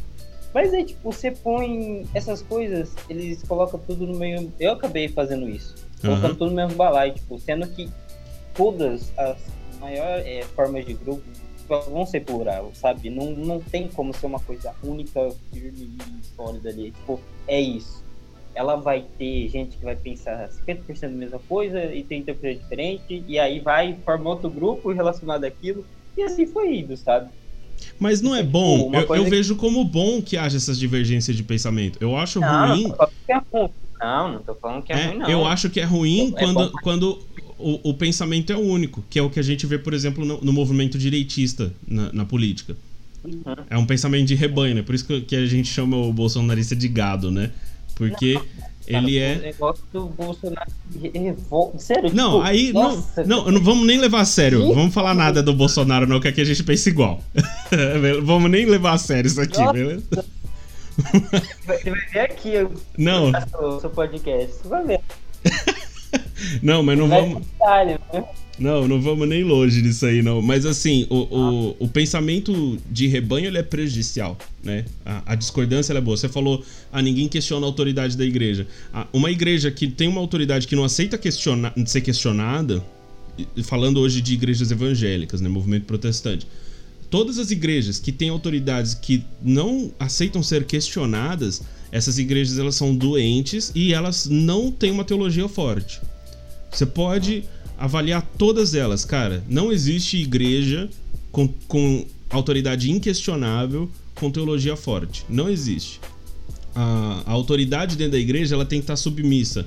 [0.52, 4.52] Mas aí, tipo, você põe essas coisas, eles colocam tudo no meio.
[4.60, 5.74] Eu acabei fazendo isso.
[6.00, 6.36] Colocando uhum.
[6.36, 7.90] tudo no mesmo balaio, tipo, sendo que
[8.54, 9.36] todas as
[9.80, 11.22] maiores é, formas de grupo
[11.66, 13.10] vão ser plural, sabe?
[13.10, 16.90] Não, não tem como ser uma coisa única, firme e sólida ali.
[16.90, 18.02] Tipo, é isso.
[18.54, 23.38] Ela vai ter gente que vai pensar 50% da mesma coisa e 30% diferente, e
[23.38, 25.84] aí vai formar outro grupo relacionado àquilo,
[26.16, 27.30] e assim foi indo, sabe?
[27.98, 28.92] Mas não é tipo, bom.
[28.94, 29.30] Eu, eu que...
[29.30, 31.98] vejo como bom que haja essas divergências de pensamento.
[32.00, 32.92] Eu acho não, ruim.
[34.00, 35.28] Não, não, tô falando que é, é ruim, não.
[35.30, 37.18] Eu acho que é ruim é quando, quando
[37.64, 40.38] o, o, pensamento é único, que é o que a gente vê, por exemplo, no,
[40.42, 42.76] no movimento direitista na, na política.
[43.24, 43.42] Uhum.
[43.70, 44.82] É um pensamento de rebanho, né?
[44.82, 47.50] Por isso que, que, a gente chama o bolsonarista de gado, né?
[47.94, 48.44] Porque não,
[48.86, 49.36] ele é.
[49.36, 50.70] O negócio do Bolsonaro
[51.78, 52.12] Sério?
[52.12, 52.72] Não, tipo, aí.
[52.72, 54.74] Nossa, não, não, não vamos nem levar a sério.
[54.74, 57.22] Vamos falar nada do Bolsonaro, não, que aqui a gente pensa igual.
[58.22, 59.72] vamos nem levar a sério isso aqui, nossa.
[59.72, 60.24] beleza?
[61.66, 62.52] Você vai ver aqui
[62.98, 63.32] não.
[63.58, 64.54] o seu podcast.
[64.54, 65.00] Você vai ver.
[66.62, 67.42] não, mas não vamos.
[68.58, 70.40] Não, não vamos nem longe disso aí, não.
[70.40, 74.84] Mas assim, o, o, o pensamento de rebanho ele é prejudicial, né?
[75.04, 76.16] A, a discordância é boa.
[76.16, 78.66] Você falou, ah, ninguém questiona a autoridade da igreja.
[78.92, 82.84] Ah, uma igreja que tem uma autoridade que não aceita questionar, ser questionada,
[83.64, 85.48] falando hoje de igrejas evangélicas, né?
[85.48, 86.46] Movimento protestante.
[87.10, 91.62] Todas as igrejas que têm autoridades que não aceitam ser questionadas,
[91.94, 96.00] essas igrejas elas são doentes e elas não têm uma teologia forte.
[96.68, 97.44] Você pode
[97.78, 99.44] avaliar todas elas, cara.
[99.48, 100.90] Não existe igreja
[101.30, 105.24] com, com autoridade inquestionável com teologia forte.
[105.28, 106.00] Não existe.
[106.74, 109.64] A, a, autoridade dentro da igreja ela tem que estar submissa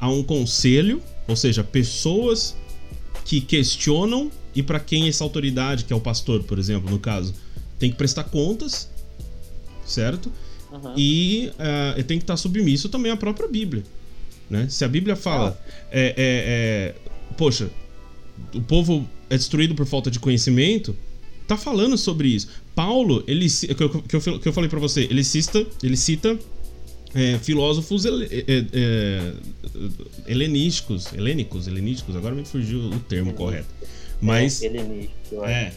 [0.00, 2.56] a um conselho, ou seja, pessoas
[3.24, 7.32] que questionam e para quem essa autoridade, que é o pastor, por exemplo, no caso,
[7.78, 8.90] tem que prestar contas,
[9.86, 10.28] certo?
[10.72, 10.94] Uhum.
[10.96, 13.82] E uh, tem que estar submisso também à própria Bíblia.
[14.48, 14.66] Né?
[14.68, 15.58] Se a Bíblia fala,
[15.90, 16.94] é, é, é,
[17.36, 17.70] poxa,
[18.54, 20.96] o povo é destruído por falta de conhecimento,
[21.46, 22.48] tá falando sobre isso.
[22.74, 26.38] Paulo, ele que eu, que eu, falei para você, ele cita, ele cita
[27.14, 28.10] é, filósofos é,
[28.72, 29.32] é,
[30.26, 33.68] helenísticos, helênicos, helenísticos, agora me fugiu o termo correto.
[34.20, 35.72] Mas é,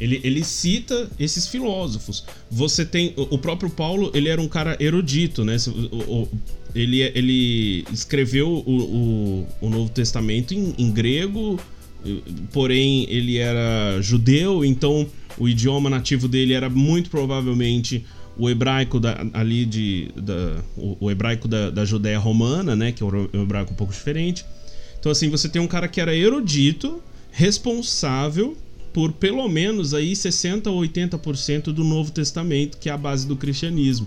[0.00, 2.24] ele, ele cita esses filósofos.
[2.50, 5.56] Você tem o próprio Paulo, ele era um cara erudito, né?
[6.74, 11.60] Ele, ele escreveu o, o, o Novo Testamento em, em, grego,
[12.50, 18.04] porém ele era judeu, então o idioma nativo dele era muito provavelmente
[18.38, 23.02] o hebraico da, ali de da, o, o, hebraico da, da Judéia romana, né, que
[23.02, 24.46] é um hebraico um pouco diferente.
[24.98, 28.56] Então assim, você tem um cara que era erudito, responsável
[28.92, 33.36] por pelo menos aí 60 ou 80% do Novo Testamento, que é a base do
[33.36, 34.06] cristianismo.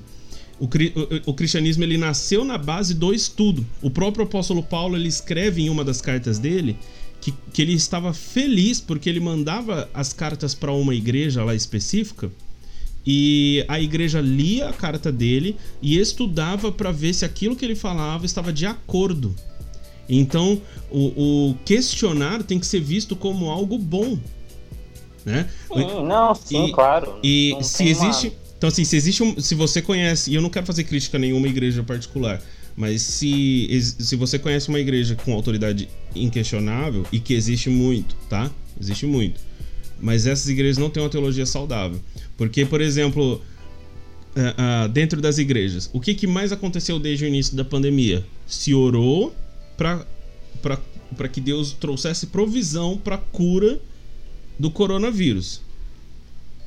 [0.60, 3.66] O, o, o, cristianismo ele nasceu na base do estudo.
[3.82, 6.78] O próprio apóstolo Paulo ele escreve em uma das cartas dele
[7.20, 12.32] que, que ele estava feliz porque ele mandava as cartas para uma igreja lá específica
[13.06, 17.76] e a igreja lia a carta dele e estudava para ver se aquilo que ele
[17.76, 19.36] falava estava de acordo.
[20.08, 24.18] Então, o, o questionar tem que ser visto como algo bom,
[25.26, 25.50] né?
[25.74, 27.20] Sim, não, sim, e, claro.
[27.24, 28.36] E se existe, uma...
[28.58, 31.20] Então, assim, se existe um, Se você conhece, e eu não quero fazer crítica a
[31.20, 32.42] nenhuma igreja particular,
[32.76, 33.68] mas se,
[34.00, 38.50] se você conhece uma igreja com autoridade inquestionável, e que existe muito, tá?
[38.80, 39.40] Existe muito.
[40.00, 42.00] Mas essas igrejas não têm uma teologia saudável.
[42.36, 43.42] Porque, por exemplo,
[44.36, 48.26] uh, uh, dentro das igrejas, o que, que mais aconteceu desde o início da pandemia?
[48.48, 49.34] Se orou
[49.78, 53.80] para que Deus trouxesse provisão para cura
[54.58, 55.62] do coronavírus.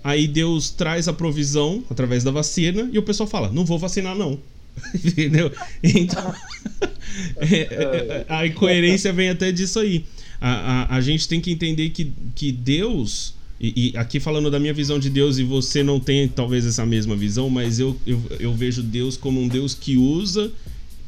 [0.02, 4.16] Aí Deus traz a provisão através da vacina e o pessoal fala: não vou vacinar,
[4.16, 4.38] não.
[4.94, 5.50] Entendeu?
[5.82, 6.34] Então,
[7.36, 10.04] É, é, a incoerência vem até disso aí.
[10.40, 13.34] A, a, a gente tem que entender que, que Deus.
[13.58, 16.84] E, e, aqui falando da minha visão de Deus, e você não tem talvez essa
[16.84, 20.52] mesma visão, mas eu, eu, eu vejo Deus como um Deus que usa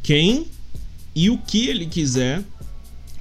[0.03, 0.47] quem
[1.15, 2.43] e o que ele quiser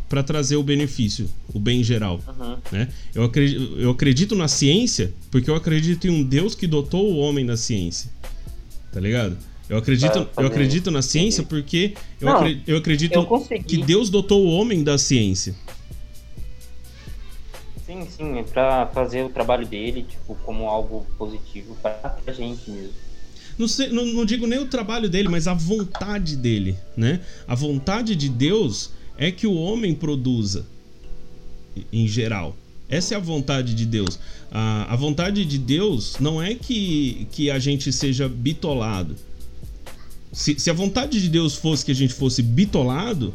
[0.09, 2.21] para trazer o benefício, o bem geral.
[2.27, 2.57] Uhum.
[2.71, 2.87] Né?
[3.13, 7.17] Eu, acredito, eu acredito na ciência porque eu acredito em um Deus que dotou o
[7.17, 8.09] homem da ciência.
[8.91, 9.37] Tá ligado?
[9.69, 14.09] Eu acredito, eu acredito na ciência porque eu, Não, acredito, eu acredito eu que Deus
[14.09, 15.53] dotou o homem da ciência.
[17.85, 22.93] Sim, sim, é pra fazer o trabalho dele, tipo, como algo positivo pra gente mesmo.
[23.57, 27.21] Não, sei, não, não digo nem o trabalho dele, mas a vontade dele, né?
[27.47, 30.65] A vontade de Deus é que o homem produza,
[31.91, 32.55] em geral.
[32.89, 34.19] Essa é a vontade de Deus.
[34.51, 39.15] A, a vontade de Deus não é que, que a gente seja bitolado.
[40.31, 43.33] Se, se a vontade de Deus fosse que a gente fosse bitolado,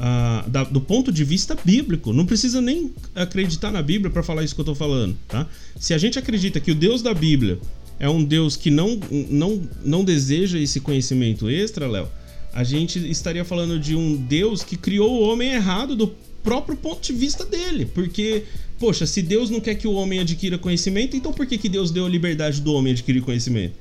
[0.00, 4.42] uh, da, do ponto de vista bíblico, não precisa nem acreditar na Bíblia para falar
[4.42, 5.46] isso que eu estou falando, tá?
[5.78, 7.58] Se a gente acredita que o Deus da Bíblia
[7.98, 12.08] é um Deus que não, não, não deseja esse conhecimento extra, Léo,
[12.52, 16.08] a gente estaria falando de um Deus que criou o homem errado do
[16.42, 17.86] próprio ponto de vista dele.
[17.86, 18.44] Porque,
[18.78, 21.90] poxa, se Deus não quer que o homem adquira conhecimento, então por que, que Deus
[21.90, 23.74] deu a liberdade do homem adquirir conhecimento?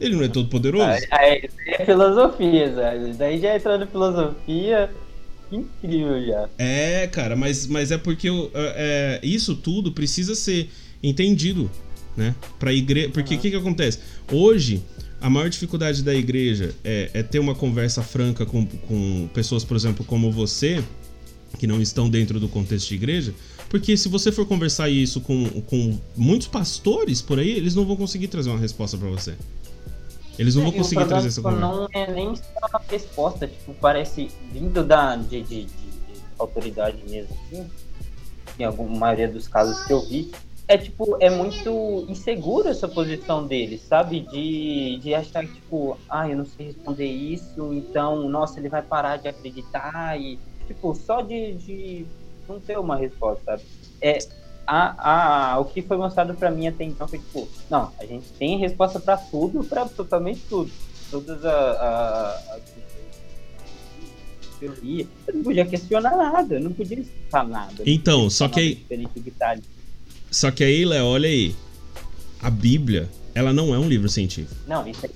[0.00, 0.88] Ele não é todo poderoso?
[1.12, 3.12] É, é filosofia, Zé.
[3.18, 4.90] Daí já entrou na filosofia.
[5.52, 6.48] Incrível já.
[6.56, 10.70] É, cara, mas, mas é porque é, isso tudo precisa ser
[11.02, 11.70] entendido,
[12.16, 12.34] né?
[12.58, 13.10] Pra igreja.
[13.10, 13.42] Porque o uhum.
[13.42, 13.98] que, que acontece?
[14.32, 14.82] Hoje,
[15.20, 19.76] a maior dificuldade da igreja é, é ter uma conversa franca com, com pessoas, por
[19.76, 20.82] exemplo, como você,
[21.58, 23.34] que não estão dentro do contexto de igreja,
[23.68, 27.96] porque se você for conversar isso com, com muitos pastores por aí, eles não vão
[27.96, 29.34] conseguir trazer uma resposta para você.
[30.38, 31.66] Eles não é, vão conseguir trazer essa conversa.
[31.66, 37.36] Não é nem uma resposta, tipo, parece vindo da, de, de, de, de autoridade mesmo,
[37.46, 37.70] assim,
[38.58, 40.32] em alguma maioria dos casos que eu vi,
[40.70, 44.20] é tipo, é muito inseguro essa posição dele, sabe?
[44.20, 48.80] De, de achar que, tipo, ah, eu não sei responder isso, então, nossa, ele vai
[48.80, 52.06] parar de acreditar e, tipo, só de, de
[52.48, 53.62] não ter uma resposta, sabe?
[54.00, 54.18] É,
[54.64, 58.28] a, a, o que foi mostrado para mim até então foi, tipo, não, a gente
[58.38, 60.70] tem resposta para tudo, para totalmente tudo.
[61.10, 62.62] Todas as
[64.60, 67.82] teoria, eu não podia questionar nada, eu não podia explicar nada.
[67.84, 68.74] Então, só que aí...
[70.30, 71.54] Só que aí, Léo, olha aí.
[72.40, 74.54] A Bíblia, ela não é um livro científico.
[74.66, 75.06] Não, isso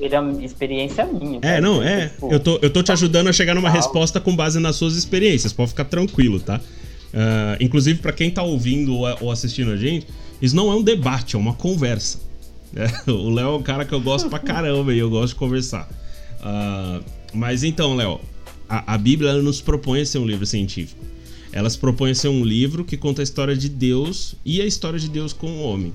[0.00, 1.40] é uma experiência minha.
[1.42, 2.08] É, não, é.
[2.08, 4.94] Tipo, eu tô, eu tô te ajudando a chegar numa resposta com base nas suas
[4.94, 5.52] experiências.
[5.52, 6.60] Pode ficar tranquilo, tá?
[7.08, 10.06] Uh, inclusive, para quem tá ouvindo ou assistindo a gente,
[10.40, 12.26] isso não é um debate, é uma conversa.
[12.76, 15.36] É, o Léo é um cara que eu gosto pra caramba e eu gosto de
[15.36, 15.88] conversar.
[16.38, 18.20] Uh, mas então, Léo,
[18.68, 21.02] a, a Bíblia nos propõe a ser um livro científico.
[21.58, 25.08] Elas propõem ser um livro que conta a história de Deus e a história de
[25.08, 25.92] Deus com o homem,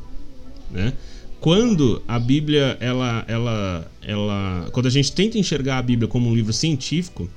[0.70, 0.92] né?
[1.40, 6.36] Quando a Bíblia, ela, ela, ela, quando a gente tenta enxergar a Bíblia como um
[6.36, 7.30] livro científico,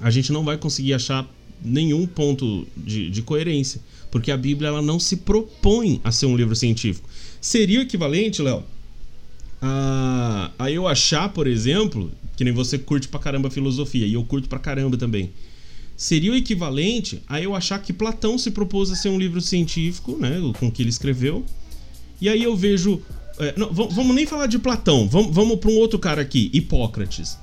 [0.00, 1.28] a gente não vai conseguir achar
[1.60, 6.36] nenhum ponto de, de coerência, porque a Bíblia ela não se propõe a ser um
[6.36, 7.08] livro científico.
[7.40, 8.62] Seria o equivalente, Léo,
[9.60, 14.22] a, a eu achar, por exemplo, que nem você curte pra caramba filosofia, e eu
[14.22, 15.32] curto pra caramba também
[15.98, 20.16] seria o equivalente a eu achar que Platão se propôs a ser um livro científico,
[20.16, 21.44] né, com o que ele escreveu.
[22.20, 23.02] E aí eu vejo.
[23.40, 27.36] É, não, vamos nem falar de Platão, vamos, vamos para um outro cara aqui, Hipócrates.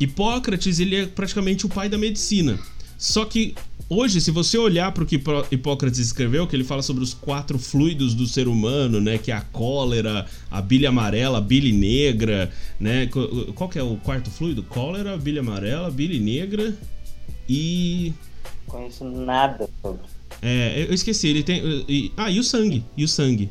[0.00, 2.58] Hipócrates ele é praticamente o pai da medicina.
[2.96, 3.54] Só que
[3.88, 5.20] hoje, se você olhar para o que
[5.50, 9.34] Hipócrates escreveu, que ele fala sobre os quatro fluidos do ser humano, né, que é
[9.34, 13.08] a cólera, a bile amarela, a bile negra, né?
[13.54, 14.62] Qual que é o quarto fluido?
[14.62, 16.74] Cólera, bile amarela, bile negra
[17.48, 18.12] e.
[18.66, 20.00] Conheço nada sobre.
[20.42, 21.84] É, eu esqueci, ele tem.
[21.88, 22.84] E, ah, e o sangue.
[22.96, 23.50] E o sangue.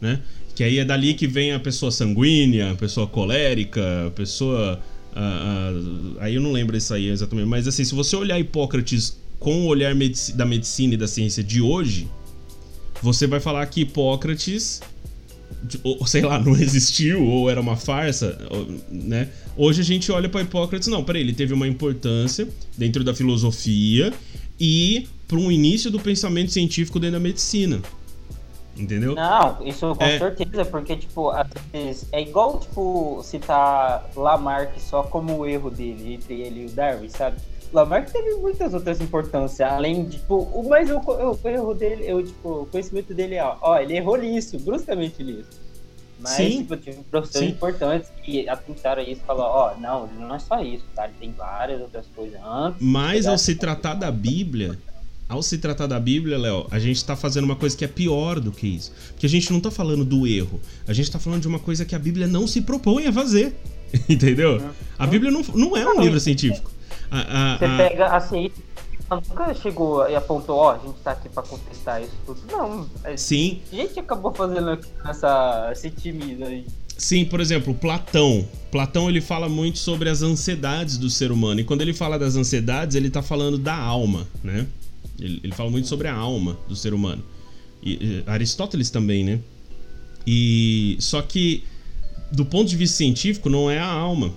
[0.00, 0.20] Né?
[0.54, 4.80] Que aí é dali que vem a pessoa sanguínea, a pessoa colérica, a pessoa.
[6.20, 7.46] aí eu não lembro isso aí exatamente.
[7.46, 11.42] Mas assim, se você olhar Hipócrates com o olhar medici da medicina e da ciência
[11.42, 12.08] de hoje,
[13.02, 14.80] você vai falar que Hipócrates
[15.82, 18.38] ou sei lá, não existiu ou era uma farsa,
[18.90, 19.28] né?
[19.56, 24.12] Hoje a gente olha para Hipócrates, não, peraí, ele teve uma importância dentro da filosofia
[24.58, 27.80] e para um início do pensamento científico dentro da medicina.
[28.76, 29.14] Entendeu?
[29.14, 30.18] Não, isso com é...
[30.18, 36.14] certeza, porque, tipo, às vezes é igual, tipo, citar Lamarck só como o erro dele,
[36.14, 37.36] entre ele e o Darwin, sabe?
[37.74, 42.62] Lamarck teve muitas outras importâncias, além de, tipo, o, mas o, erro dele, eu, tipo,
[42.62, 45.64] o conhecimento dele é, ó, ele errou nisso, bruscamente nisso.
[46.20, 46.58] Mas, Sim.
[46.58, 47.54] tipo, eu tive professores Sim.
[47.54, 51.04] importantes que atentaram isso e falaram, ó, não, não é só isso, tá?
[51.04, 52.80] Ele tem várias outras coisas antes.
[52.80, 54.78] Mas ao se tratar da Bíblia,
[55.28, 58.38] ao se tratar da Bíblia, Léo, a gente tá fazendo uma coisa que é pior
[58.38, 58.92] do que isso.
[59.08, 60.60] Porque a gente não tá falando do erro.
[60.86, 63.54] A gente tá falando de uma coisa que a Bíblia não se propõe a fazer.
[64.08, 64.62] Entendeu?
[64.98, 66.70] A Bíblia não, não é um livro científico.
[67.16, 68.20] A- a- Você a- pega a
[69.10, 72.40] ela nunca chegou e apontou, ó, a gente tá aqui pra contestar isso tudo.
[72.50, 76.66] Não, a Sim, gente acabou fazendo essa, esse time aí.
[76.96, 78.48] Sim, por exemplo, Platão.
[78.70, 81.60] Platão ele fala muito sobre as ansiedades do ser humano.
[81.60, 84.66] E quando ele fala das ansiedades, ele tá falando da alma, né?
[85.20, 87.22] Ele, ele fala muito sobre a alma do ser humano.
[87.82, 89.40] E, e Aristóteles também, né?
[90.26, 91.64] E só que
[92.32, 94.32] do ponto de vista científico não é a alma,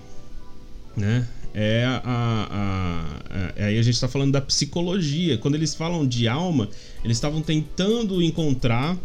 [0.96, 1.26] né?
[1.60, 5.36] É a, a- a- a- aí a gente está falando da psicologia.
[5.38, 6.68] Quando eles falam de alma,
[7.04, 8.96] eles estavam tentando encontrar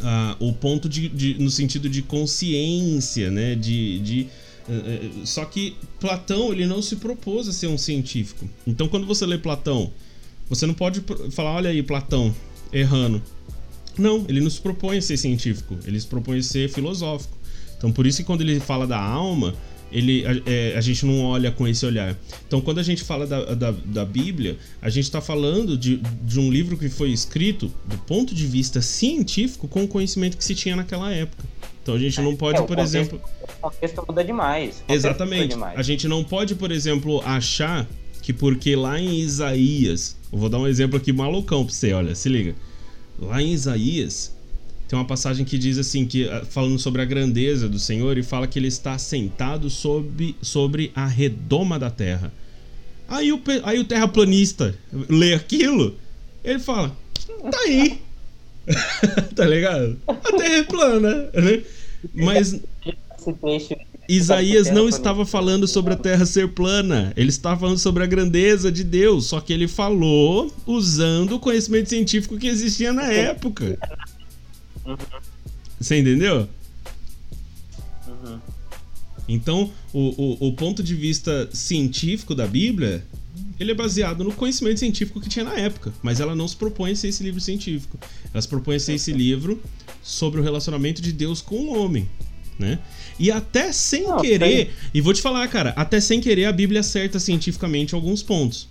[0.00, 3.56] ah, o ponto de, de- no sentido de consciência, né?
[3.56, 4.26] De, de
[4.68, 8.48] eh, eh, só que Platão ele não se propôs a ser um científico.
[8.64, 9.90] Então quando você lê Platão,
[10.48, 12.32] você não pode falar, olha aí Platão
[12.72, 13.20] errando.
[13.98, 15.76] Não, ele não se propõe a ser científico.
[15.84, 17.36] Ele se propõe a ser filosófico.
[17.76, 19.52] Então por isso que quando ele fala da alma
[19.92, 22.16] ele, a, é, a gente não olha com esse olhar.
[22.46, 26.40] Então, quando a gente fala da, da, da Bíblia, a gente está falando de, de
[26.40, 30.54] um livro que foi escrito do ponto de vista científico com o conhecimento que se
[30.54, 31.44] tinha naquela época.
[31.82, 33.20] Então, a gente não pode, É, por contexto- exemplo.
[33.42, 34.66] O contexto muda demais.
[34.76, 35.48] contexto muda Exatamente.
[35.48, 35.78] demais.
[35.78, 37.88] A gente não pode, por exemplo, achar
[38.22, 40.16] que porque lá em Isaías.
[40.32, 42.54] Eu vou dar um exemplo aqui malucão pra você, olha, se liga.
[43.18, 44.32] Lá em Isaías,
[44.92, 48.22] tem uma passagem que diz assim, que ah, falando sobre a grandeza do Senhor, e
[48.22, 52.30] fala que ele está sentado sobre, sobre a redoma da terra.
[53.08, 54.78] Aí o, aí o terraplanista
[55.08, 55.96] lê aquilo,
[56.44, 56.94] ele fala,
[57.50, 58.02] tá aí.
[59.34, 59.98] tá ligado?
[60.06, 61.62] A terra é plana, né?
[62.12, 62.60] Mas.
[64.06, 68.70] Isaías não estava falando sobre a terra ser plana, ele estava falando sobre a grandeza
[68.70, 73.78] de Deus, só que ele falou usando o conhecimento científico que existia na época.
[75.80, 76.48] Você entendeu?
[78.06, 78.38] Uhum.
[79.28, 83.04] Então, o, o, o ponto de vista científico da Bíblia,
[83.58, 86.92] ele é baseado no conhecimento científico que tinha na época, mas ela não se propõe
[86.92, 87.98] a ser esse livro científico.
[88.32, 89.62] Ela se propõe a ser esse livro
[90.02, 92.08] sobre o relacionamento de Deus com o homem,
[92.58, 92.78] né?
[93.18, 97.20] E até sem querer, e vou te falar, cara, até sem querer a Bíblia acerta
[97.20, 98.68] cientificamente alguns pontos.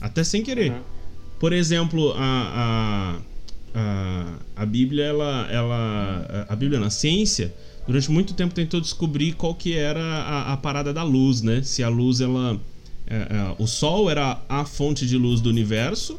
[0.00, 0.72] Até sem querer.
[0.72, 0.80] Uhum.
[1.38, 3.20] Por exemplo, a,
[3.74, 6.46] a, a, Bíblia, ela, ela.
[6.48, 7.54] A Bíblia na ciência,
[7.86, 11.62] durante muito tempo tentou descobrir qual que era a, a parada da luz, né?
[11.62, 12.60] Se a luz, ela.
[13.06, 16.18] é, é, o Sol era a fonte de luz do universo,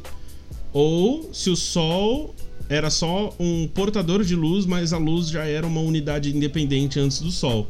[0.72, 2.34] ou se o Sol
[2.68, 7.20] era só um portador de luz, mas a luz já era uma unidade independente antes
[7.20, 7.68] do Sol.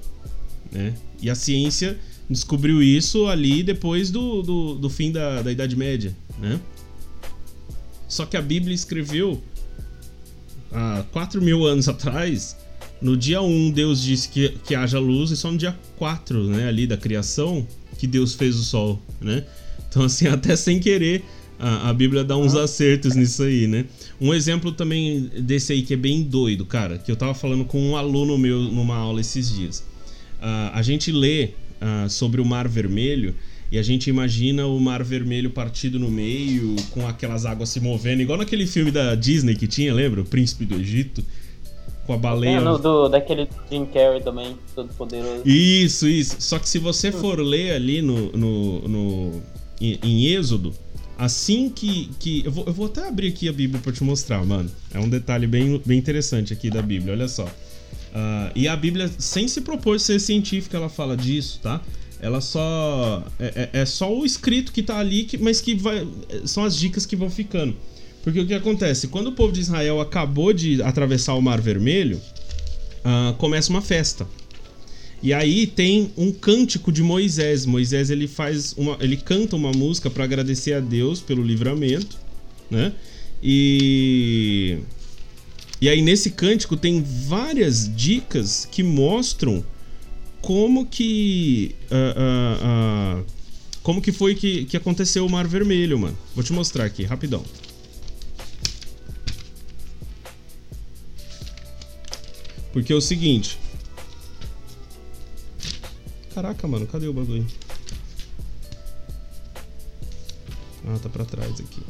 [0.71, 0.95] Né?
[1.21, 6.17] E a ciência descobriu isso ali depois do, do, do fim da, da Idade Média.
[6.39, 6.61] Né?
[8.09, 9.43] Só que a Bíblia escreveu
[10.75, 12.57] há 4 mil anos atrás.
[13.01, 16.69] No dia 1, Deus disse que, que haja luz, e só no dia 4 né,
[16.69, 17.67] ali da criação
[17.99, 19.01] que Deus fez o sol.
[19.21, 19.45] Né?
[19.89, 21.23] Então, assim, até sem querer,
[21.59, 23.85] a, a Bíblia dá uns acertos nisso aí, né?
[24.21, 27.81] Um exemplo também desse aí que é bem doido, cara, que eu tava falando com
[27.81, 29.85] um aluno meu numa aula esses dias.
[30.41, 33.35] Ah, a gente lê ah, sobre o Mar Vermelho
[33.75, 38.23] e a gente imagina o Mar Vermelho partido no meio, com aquelas águas se movendo,
[38.23, 40.21] igual naquele filme da Disney que tinha, lembra?
[40.21, 41.25] O Príncipe do Egito,
[42.07, 42.59] com a baleia.
[42.59, 45.43] É, no, do, daquele Jim Carrey também, todo poderoso.
[45.45, 46.37] Isso, isso.
[46.39, 49.43] Só que se você for ler ali no, no, no-
[49.81, 50.73] em, em Êxodo,
[51.19, 52.11] assim que.
[52.21, 54.71] que eu, vou, eu vou até abrir aqui a Bíblia pra te mostrar, mano.
[54.93, 57.49] É um detalhe bem, bem interessante aqui da Bíblia, olha só.
[58.15, 61.81] Ah, e a Bíblia, sem se propor ser científica, ela fala disso, tá?
[62.21, 63.25] Ela só.
[63.39, 66.07] É, é- é só o escrito que tá ali, que- mas que vai.
[66.45, 67.75] São as dicas que vão ficando.
[68.23, 69.09] Porque o que acontece?
[69.09, 72.21] Quando o povo de Israel acabou de atravessar o Mar Vermelho,
[73.05, 74.27] ah, começa uma festa.
[75.23, 77.67] E aí tem um cântico de Moisés.
[77.67, 82.17] Moisés ele faz uma, ele canta uma música para agradecer a Deus pelo livramento,
[82.71, 82.93] né?
[83.43, 84.79] E
[85.81, 89.63] e aí nesse cântico tem várias dicas que mostram
[90.45, 93.23] como que ah, ah, ah,
[93.83, 96.17] como que foi que, que aconteceu o Mar Vermelho, mano.
[96.35, 97.43] Vou te mostrar aqui rapidão.
[102.73, 103.59] Porque é o seguinte,
[106.35, 107.47] Caraca, mano, cadê o bagulho?
[110.85, 111.81] Ah, tá pra trás aqui.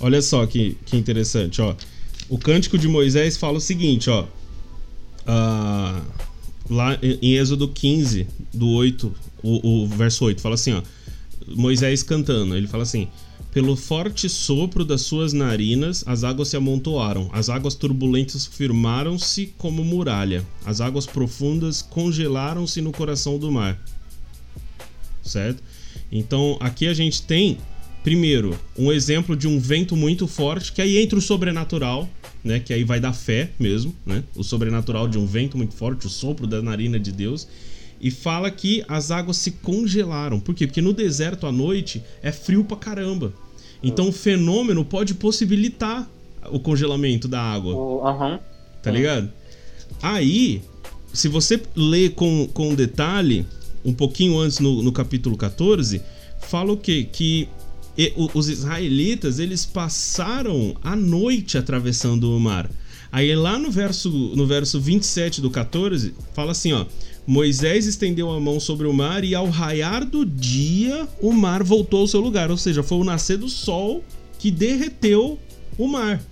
[0.00, 1.74] Olha só que, que interessante, ó.
[2.28, 4.24] O cântico de Moisés fala o seguinte, ó.
[5.24, 6.02] Uh,
[6.70, 10.82] lá em Êxodo 15, do 8, o, o verso 8, fala assim, ó.
[11.54, 13.08] Moisés cantando, ele fala assim:
[13.52, 19.84] Pelo forte sopro das suas narinas, as águas se amontoaram, as águas turbulentas firmaram-se como
[19.84, 23.80] muralha, as águas profundas congelaram-se no coração do mar.
[25.22, 25.62] Certo?
[26.10, 27.58] Então aqui a gente tem,
[28.02, 32.08] primeiro, um exemplo de um vento muito forte, que aí entra o sobrenatural,
[32.42, 32.60] né?
[32.60, 34.22] Que aí vai dar fé mesmo, né?
[34.34, 37.46] O sobrenatural de um vento muito forte, o sopro da narina de Deus
[38.00, 40.38] e fala que as águas se congelaram.
[40.38, 40.66] Por quê?
[40.66, 43.32] Porque no deserto à noite é frio pra caramba.
[43.82, 46.08] Então o fenômeno pode possibilitar
[46.50, 47.74] o congelamento da água.
[47.74, 48.38] Uhum.
[48.82, 49.30] Tá ligado?
[50.00, 50.62] Aí,
[51.12, 53.44] se você lê com, com detalhe,
[53.84, 56.00] um pouquinho antes no, no capítulo 14,
[56.40, 57.06] fala o quê?
[57.10, 57.48] Que
[57.98, 62.70] e, o, os israelitas eles passaram a noite atravessando o mar.
[63.10, 66.86] Aí lá no verso, no verso 27 do 14, fala assim, ó.
[67.26, 72.00] Moisés estendeu a mão sobre o mar e ao raiar do dia o mar voltou
[72.00, 74.02] ao seu lugar, ou seja, foi o nascer do sol
[74.38, 75.38] que derreteu
[75.76, 76.22] o mar.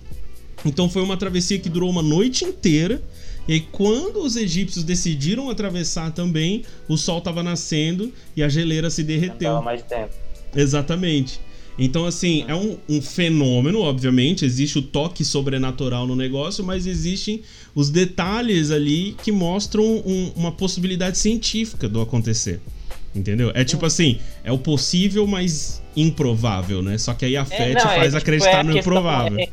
[0.65, 3.01] Então foi uma travessia que durou uma noite inteira.
[3.47, 8.89] E aí, quando os egípcios decidiram atravessar também, o sol estava nascendo e a geleira
[8.89, 9.53] se derreteu.
[9.53, 10.13] Não mais tempo.
[10.55, 11.39] Exatamente.
[11.77, 17.41] Então, assim, é um, um, fenômeno, obviamente, existe o toque sobrenatural no negócio, mas existem
[17.75, 22.59] os detalhes ali que mostram um, uma possibilidade científica do acontecer.
[23.13, 23.51] Entendeu?
[23.53, 26.97] É tipo assim, é o possível, mas improvável, né?
[26.97, 29.47] Só que aí a fé é, não, te faz é, acreditar tipo, é no improvável.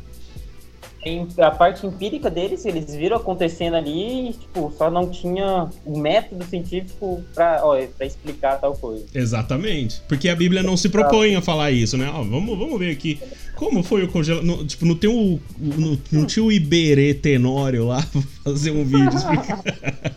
[1.37, 6.43] A parte empírica deles, eles viram acontecendo ali e, tipo, só não tinha o método
[6.45, 9.05] científico pra, ó, pra explicar tal coisa.
[9.13, 10.01] Exatamente.
[10.07, 12.09] Porque a Bíblia não se propõe a falar isso, né?
[12.09, 13.19] Ó, vamos, vamos ver aqui
[13.55, 14.65] como foi o congelamento.
[14.65, 15.39] Tipo, não tem o.
[15.59, 19.61] No, não tinha o Iberê Tenório lá pra fazer um vídeo explicando.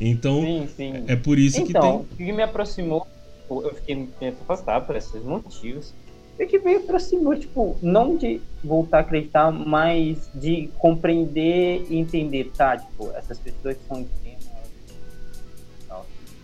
[0.00, 1.04] então, sim, sim.
[1.06, 1.80] é por isso então, que tem.
[1.80, 3.06] Então, o que me aproximou,
[3.50, 4.08] eu fiquei
[4.40, 5.92] afastado por esses motivos
[6.38, 12.50] é que veio aproximou, tipo, não de voltar a acreditar, mas de compreender e entender,
[12.56, 12.76] tá?
[12.76, 14.06] Tipo, essas pessoas que são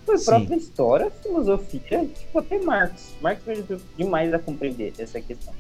[0.05, 3.15] foi a própria história, filosofia, tipo, até Marx.
[3.23, 5.55] Marx me ajudou demais a compreender essa questão.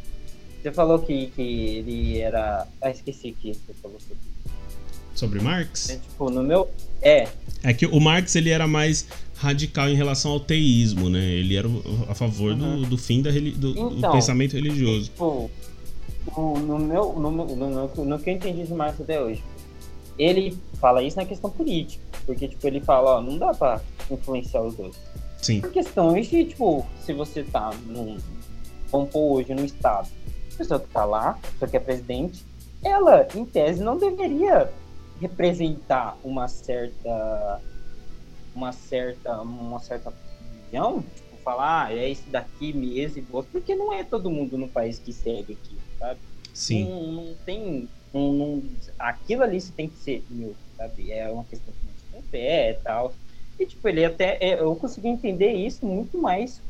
[0.62, 1.42] Você falou que, que
[1.78, 2.66] ele era.
[2.80, 4.18] Ah, esqueci que você falou sobre
[5.14, 5.90] Sobre Marx?
[5.90, 6.68] É, tipo, no meu.
[7.00, 7.28] É.
[7.62, 9.06] É que o Marx ele era mais
[9.36, 11.24] radical em relação ao teísmo, né?
[11.24, 11.68] Ele era
[12.08, 12.82] a favor uhum.
[12.82, 15.04] do, do fim da, do, então, do pensamento religioso.
[15.04, 15.50] Tipo,
[16.36, 19.42] no, meu, no, no, no, no que eu entendi de Marx até hoje,
[20.18, 22.02] ele fala isso na questão política.
[22.24, 23.80] Porque, tipo, ele fala, ó, não dá pra
[24.10, 24.94] influenciar os dois.
[25.42, 25.60] Sim.
[25.62, 28.16] A questão é que, tipo, se você tá num.
[28.90, 30.08] Vamos pôr hoje no Estado.
[30.54, 32.44] A pessoa que tá lá, a pessoa que é presidente,
[32.82, 34.70] ela, em tese, não deveria
[35.20, 37.60] representar uma certa
[38.54, 40.12] uma certa, uma certa
[40.66, 44.98] visão, tipo, falar, ah, é isso daqui mesmo, porque não é todo mundo no país
[44.98, 46.20] que segue aqui, sabe?
[46.52, 46.88] Sim.
[46.88, 47.88] Não, não tem.
[48.12, 48.62] Não, não,
[48.98, 51.10] aquilo ali tem que ser meu, sabe?
[51.10, 51.74] É uma questão
[52.14, 53.12] de fé e tal.
[53.58, 54.38] E, tipo, ele até.
[54.40, 56.60] É, eu consegui entender isso muito mais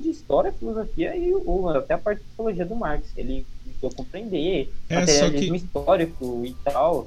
[0.00, 3.12] de história, filosofia e ou, até a parte de psicologia do Marx.
[3.16, 3.46] Ele
[3.82, 5.64] a compreender é, materialismo que...
[5.64, 7.06] histórico e tal.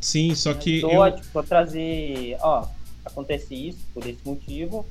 [0.00, 0.78] Sim, só que.
[0.78, 1.16] Então, eu...
[1.16, 2.36] tipo, trazer.
[2.40, 2.66] Ó,
[3.04, 4.86] acontece isso por esse motivo.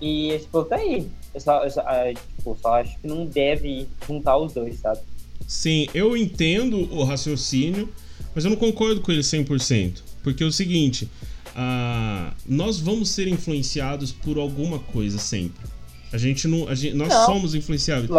[0.00, 1.06] E esse ponto tá aí.
[1.34, 5.00] Eu só, eu só, ah, tipo, só acho que não deve juntar os dois, sabe?
[5.46, 7.88] Sim, eu entendo o raciocínio,
[8.34, 10.02] mas eu não concordo com ele 100%.
[10.22, 11.08] Porque é o seguinte,
[11.48, 15.68] uh, nós vamos ser influenciados por alguma coisa sempre.
[16.12, 16.68] A gente não.
[16.68, 17.26] A gente, nós não.
[17.26, 18.10] somos influenciáveis.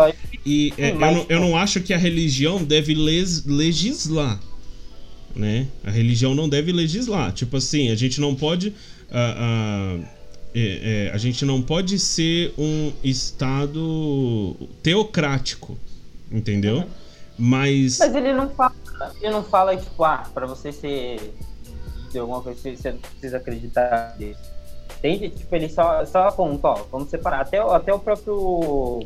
[0.46, 4.40] E é, eu, não, eu não acho que a religião deve les, legislar.
[5.36, 5.68] Né?
[5.84, 7.32] A religião não deve legislar.
[7.34, 8.74] Tipo assim, a gente não pode
[9.12, 10.00] a,
[10.54, 15.78] é, é, a gente não pode ser um Estado teocrático,
[16.32, 16.78] entendeu?
[16.78, 16.88] Uhum.
[17.38, 17.98] Mas.
[18.00, 18.76] Mas ele não fala,
[19.22, 21.34] ele não fala, tipo, ah, pra você ser
[22.12, 24.40] de alguma coisa, você precisa acreditar nisso.
[24.98, 25.30] Entende?
[25.30, 27.42] Tipo, ele só, só aponta, ó, vamos separar.
[27.42, 29.00] Até, até o próprio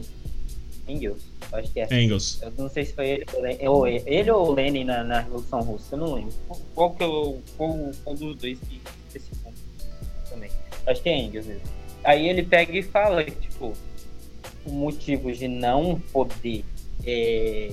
[0.87, 1.21] Engels,
[1.53, 2.03] acho que é.
[2.03, 2.41] Engels.
[2.41, 3.25] Eu não sei se foi ele
[3.67, 6.33] ou, ele ou Lenin na, na Revolução Russa, eu não lembro.
[6.73, 7.37] Qual que é o.
[7.55, 8.81] Qual, qual dos dois que
[10.88, 11.63] Acho que é Engels mesmo.
[12.03, 13.73] Aí ele pega e fala, tipo,
[14.65, 16.63] o motivo de não poder.
[17.05, 17.71] É...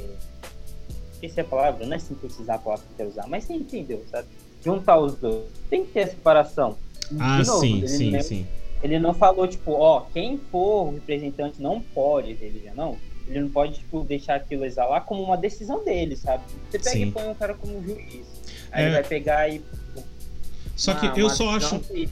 [1.12, 4.04] Esqueci a palavra, não é simplificar a palavra que eu quero usar, mas você entendeu,
[4.10, 4.26] sabe?
[4.64, 5.44] Juntar os dois.
[5.70, 6.76] Tem que ter a separação.
[7.18, 8.46] Ah, novo, sim, sim, não, sim.
[8.82, 12.96] Ele não falou, tipo, ó, quem for representante não pode religião, não.
[13.28, 16.42] Ele não pode, tipo, deixar aquilo exalar como uma decisão dele, sabe?
[16.70, 17.02] Você pega Sim.
[17.06, 18.26] e põe um cara como juiz.
[18.72, 18.86] Aí É.
[18.86, 19.62] ele vai pegar e.
[20.74, 21.78] Só que eu só acho.
[21.80, 22.08] que-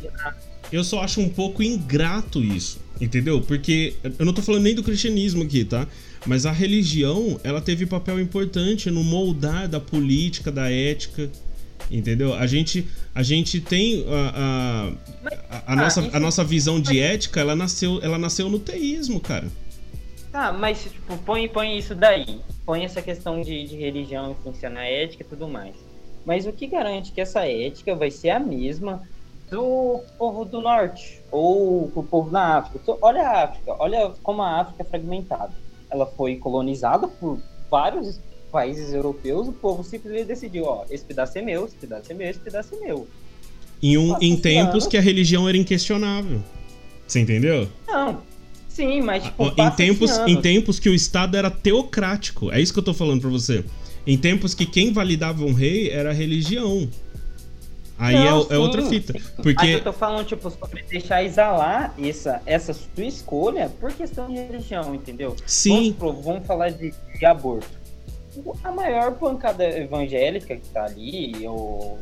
[0.72, 3.40] Eu só acho um pouco ingrato isso, entendeu?
[3.40, 5.86] Porque eu não tô falando nem do cristianismo aqui, tá?
[6.26, 11.30] Mas a religião, ela teve papel importante no moldar da política, da ética,
[11.90, 12.34] entendeu?
[12.34, 16.80] A gente, a gente tem a, a, a, a ah, nossa, isso- a nossa visão
[16.80, 19.48] de ética, ela nasceu, ela nasceu no teísmo, cara.
[20.30, 22.40] Tá, mas tipo, põe, põe isso daí.
[22.64, 25.74] Põe essa questão de, de religião influenciar na ética e tudo mais.
[26.24, 29.02] Mas o que garante que essa ética vai ser a mesma
[29.50, 32.78] do povo do norte ou do povo na África?
[32.82, 35.52] Então, Olha a África, olha como a África é fragmentada.
[35.90, 37.38] Ela foi colonizada por
[37.70, 38.20] vários
[38.50, 42.28] países europeus, o povo simplesmente decidiu, ó, esse pedaço é meu, esse pedaço é meu,
[42.28, 43.06] esse pedaço é meu.
[43.82, 46.42] Em, um, Nossa em tempos que a religião era inquestionável.
[47.06, 47.68] Você entendeu?
[47.86, 48.20] Não,
[48.68, 52.52] sim, mas tipo, Em tempos, em tempos que o Estado era teocrático.
[52.52, 53.64] É isso que eu tô falando pra você.
[54.06, 56.88] Em tempos que quem validava um rei era a religião.
[58.00, 59.12] Aí Não, é, é outra fita.
[59.12, 59.18] sim.
[59.22, 59.66] Mas Porque.
[59.66, 64.94] eu tô falando, tipo, sobre deixar exalar essa, essa sua escolha por questão de religião,
[64.94, 65.36] entendeu?
[65.44, 65.94] Sim.
[65.98, 67.68] Vamos, vamos falar de, de aborto.
[68.64, 71.98] A maior bancada evangélica que tá ali, ou,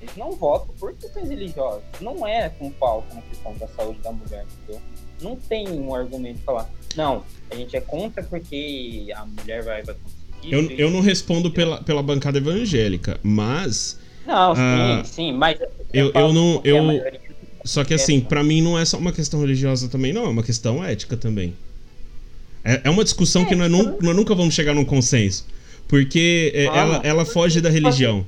[0.00, 1.82] eles não votam por questões religiosas.
[2.00, 4.80] Não é com pauta na questão da saúde da mulher, entendeu?
[5.20, 9.82] Não tem um argumento de falar, não, a gente é contra porque a mulher vai,
[9.82, 10.54] vai conseguir.
[10.54, 13.97] Eu, eu não respondo pela, pela bancada evangélica, mas.
[14.28, 15.58] Não, sim, Ah, sim, mas.
[15.92, 17.20] eu- falo eu não- eu- maioria-
[17.64, 20.24] Só que assim, pra mim não é só uma questão religiosa também, não.
[20.26, 21.54] É uma questão ética também.
[22.64, 25.46] É, é uma discussão que nós, nun- nós nunca vamos chegar num consenso.
[25.86, 26.78] Porque é, Vamos.
[26.78, 28.24] ela, ela foge da religião.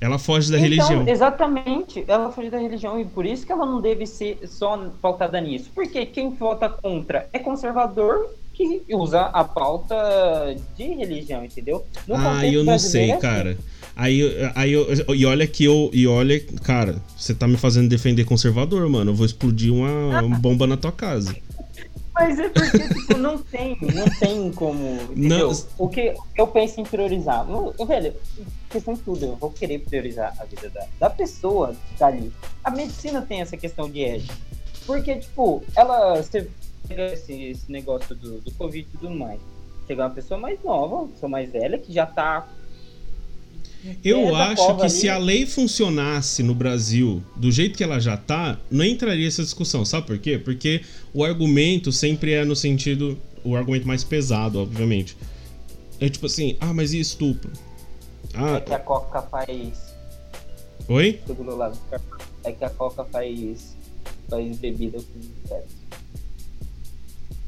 [0.00, 1.08] Ela foge da Então, religião.
[1.08, 5.40] exatamente, ela foge da religião e por isso que ela não deve ser só pautada
[5.40, 5.70] nisso.
[5.74, 9.96] Porque quem vota contra é conservador que usa a pauta
[10.76, 11.84] de religião, entendeu?
[12.06, 13.20] No Ah, eu não sei, é assim.
[13.20, 13.58] cara.
[13.98, 14.22] Aí,
[14.54, 15.90] aí eu, e olha que eu.
[15.92, 19.10] E olha, cara, você tá me fazendo defender conservador, mano.
[19.10, 21.34] Eu vou explodir uma, uma bomba na tua casa.
[22.14, 25.00] Mas é porque, tipo, não tem, não tem como.
[25.10, 25.50] Entendeu?
[25.50, 25.64] Não.
[25.76, 27.44] O que eu penso em priorizar.
[27.50, 28.14] Eu, velho,
[28.70, 32.32] questão de tudo, eu vou querer priorizar a vida da, da pessoa que tá ali.
[32.62, 34.34] A medicina tem essa questão de ética.
[34.86, 36.22] Porque, tipo, ela.
[36.22, 36.48] Você
[36.86, 39.40] pega esse, esse negócio do, do Covid e tudo mais.
[39.88, 42.46] Chega uma pessoa mais nova, uma pessoa mais velha, que já tá.
[44.04, 44.90] Eu é acho que ali.
[44.90, 49.42] se a lei funcionasse no Brasil do jeito que ela já tá, não entraria essa
[49.42, 49.84] discussão.
[49.84, 50.38] Sabe por quê?
[50.38, 50.82] Porque
[51.14, 53.18] o argumento sempre é no sentido.
[53.44, 55.16] O argumento mais pesado, obviamente.
[56.00, 57.50] É tipo assim, ah, mas e estupro?
[58.34, 59.94] É Ah, que a Coca faz.
[60.88, 61.20] oi?
[62.44, 63.76] É que a Coca faz.
[64.28, 65.77] faz bebida com.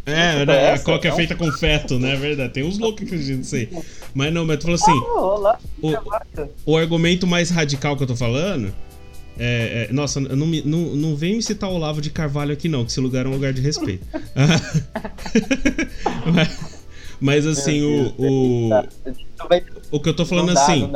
[0.07, 2.15] É, né, a coca é feita com feto, né?
[2.15, 2.53] É verdade.
[2.55, 3.69] Tem uns loucos que acreditam nisso aí.
[4.15, 4.91] Mas não, mas tu falou assim.
[4.91, 6.73] Ah, lá, o-.
[6.73, 8.73] O argumento mais radical que eu tô falando
[9.39, 9.89] é.
[9.89, 12.91] é- nossa, não, não, não vem me citar o Olavo de Carvalho aqui, não, que
[12.91, 14.05] esse lugar é um lugar de respeito.
[16.33, 16.77] mas,
[17.21, 18.69] mas, assim, o, o,
[19.49, 20.91] vai- o que eu tô falando dá, assim,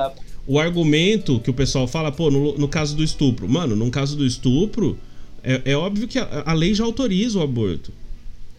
[0.47, 3.49] o argumento que o pessoal fala, pô, no, no caso do estupro.
[3.49, 4.99] Mano, no caso do estupro,
[5.43, 7.93] é, é óbvio que a, a lei já autoriza o aborto.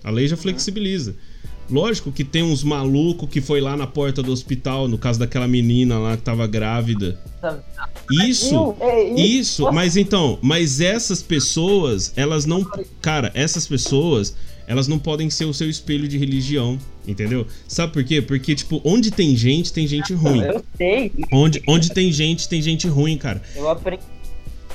[0.06, 1.16] A lei já flexibiliza.
[1.68, 5.47] Lógico que tem uns malucos que foi lá na porta do hospital, no caso daquela
[5.47, 7.20] menina lá que tava grávida.
[8.12, 12.64] Isso, É, isso, Nossa, mas então, mas essas pessoas, elas não.
[13.01, 14.36] Cara, essas pessoas,
[14.68, 16.78] elas não podem ser o seu espelho de religião,
[17.08, 17.47] entendeu?
[17.68, 18.22] Sabe por quê?
[18.22, 20.41] Porque, tipo, onde tem gente, tem gente ruim.
[20.41, 23.41] Eu sei, Onde, onde tem gente, tem gente ruim, cara.
[23.56, 24.03] eu aprendi.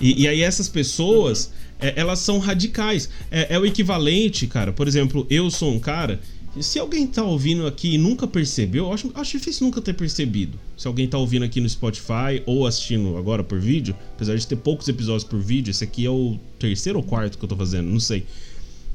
[0.01, 3.09] E, e aí essas pessoas, é, elas são radicais.
[3.31, 4.73] É, é o equivalente, cara.
[4.73, 6.21] Por exemplo, eu sou um cara.
[6.61, 10.59] Se alguém tá ouvindo aqui e nunca percebeu, eu acho, acho difícil nunca ter percebido.
[10.77, 14.57] Se alguém tá ouvindo aqui no Spotify ou assistindo agora por vídeo, apesar de ter
[14.57, 17.89] poucos episódios por vídeo, esse aqui é o terceiro ou quarto que eu tô fazendo,
[17.89, 18.27] não sei.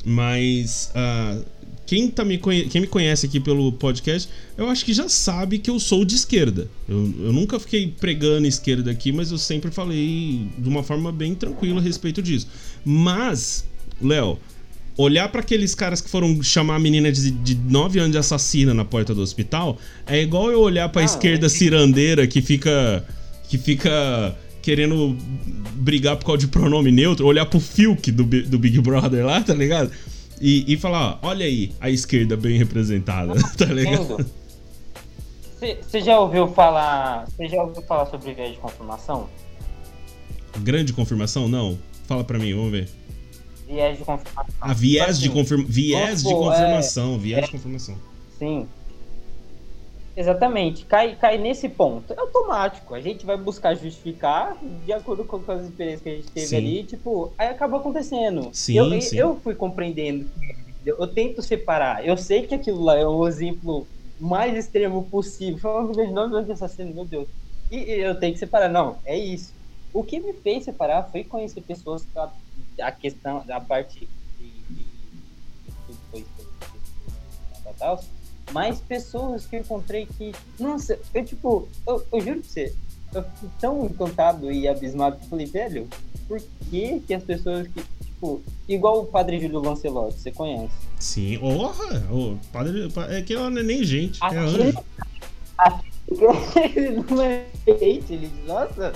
[0.04, 1.40] Mas ah,
[1.86, 5.60] quem, tá me conhe- quem me conhece aqui pelo podcast, eu acho que já sabe
[5.60, 6.68] que eu sou de esquerda.
[6.90, 11.36] Eu, eu nunca fiquei pregando esquerda aqui, mas eu sempre falei de uma forma bem
[11.36, 12.48] tranquila a respeito disso.
[12.84, 13.66] Mas,
[14.02, 14.40] Léo,
[14.98, 18.74] olhar pra aqueles caras que foram chamar a menina de, de 9 anos de assassina
[18.74, 19.78] na porta do hospital
[20.08, 21.50] é igual eu olhar pra Ah, esquerda é.
[21.50, 23.06] cirandeira que fica.
[23.50, 25.16] que fica querendo
[25.76, 29.54] brigar por causa de pronome neutro, olhar pro Filk do, do Big Brother lá, tá
[29.54, 29.92] ligado?
[30.42, 34.26] E, e falar, ó, olha aí a esquerda bem representada, tá ligado?
[35.82, 37.26] Você já ouviu falar.
[37.30, 39.30] Você já ouviu falar sobre viés de confirmação?
[40.60, 41.48] Grande confirmação?
[41.48, 41.78] Não.
[42.08, 42.90] Fala pra mim, vamos ver.
[43.68, 44.54] Viés de confirmação.
[44.62, 45.66] Ah, viés de, Assim, confirma...
[45.68, 47.96] viés de vamos supor, confirmação, é- viés é- de confirmação.
[48.38, 48.68] Sim.
[50.18, 52.14] Exatamente, cai, cai nesse ponto.
[52.14, 52.96] É automático.
[52.96, 54.56] A gente vai buscar justificar
[54.86, 56.56] de acordo com as experiências que a gente teve sim.
[56.56, 58.50] ali, tipo, aí acaba acontecendo.
[58.54, 59.18] Sim, eu, sim.
[59.18, 60.26] eu fui compreendendo.
[60.86, 62.06] Eu tento separar.
[62.06, 63.86] Eu sei que aquilo lá é o exemplo
[64.18, 65.60] mais extremo possível.
[65.60, 67.28] Falando de nome de assassino, meu Deus.
[67.70, 68.70] E, e eu tenho que separar.
[68.70, 69.54] Não, é isso.
[69.94, 72.30] O que me fez separar foi conhecer pessoas a,
[72.82, 74.08] a questão, da parte
[74.38, 74.86] de, de, de,
[76.14, 76.26] de, de, de
[78.52, 82.74] mais pessoas que eu encontrei que, nossa, eu tipo, eu, eu juro pra você,
[83.14, 85.88] eu fiquei tão encantado e abismado que falei, velho,
[86.28, 90.74] por que que as pessoas que, tipo, igual o padre Júlio Lancelotti, você conhece?
[91.00, 94.58] Sim, honra, o padre, é que não é nem gente, é anjo.
[96.76, 98.94] ele não é gente, ele, nossa,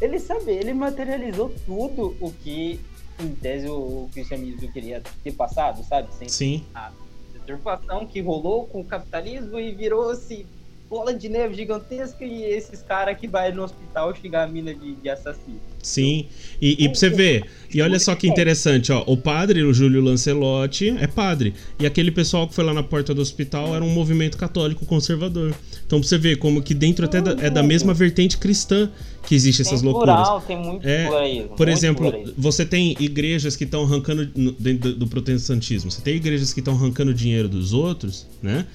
[0.00, 2.80] ele sabe, ele materializou tudo o que,
[3.20, 6.12] em tese, o cristianismo queria ter passado, sabe?
[6.14, 6.64] Sem Sim.
[6.72, 7.07] Nada
[7.48, 10.50] deturpação que rolou com o capitalismo e virou-se
[10.88, 14.94] bola de neve gigantesca e esses caras que vai no hospital xingar a mina de,
[14.94, 15.60] de assassino.
[15.82, 16.26] Sim,
[16.60, 20.00] e, e pra você ver, e olha só que interessante, ó, o padre, o Júlio
[20.00, 23.90] Lancelotti, é padre, e aquele pessoal que foi lá na porta do hospital era um
[23.90, 25.54] movimento católico conservador.
[25.86, 28.90] Então pra você ver como que dentro até da, é da mesma vertente cristã
[29.26, 30.16] que existe essas tem loucuras.
[30.16, 32.34] Plural, tem muito é, pluralismo, por muito exemplo, pluralismo.
[32.36, 34.26] você tem igrejas que estão arrancando
[34.58, 38.66] dentro do protestantismo, você tem igrejas que estão arrancando dinheiro dos outros, né?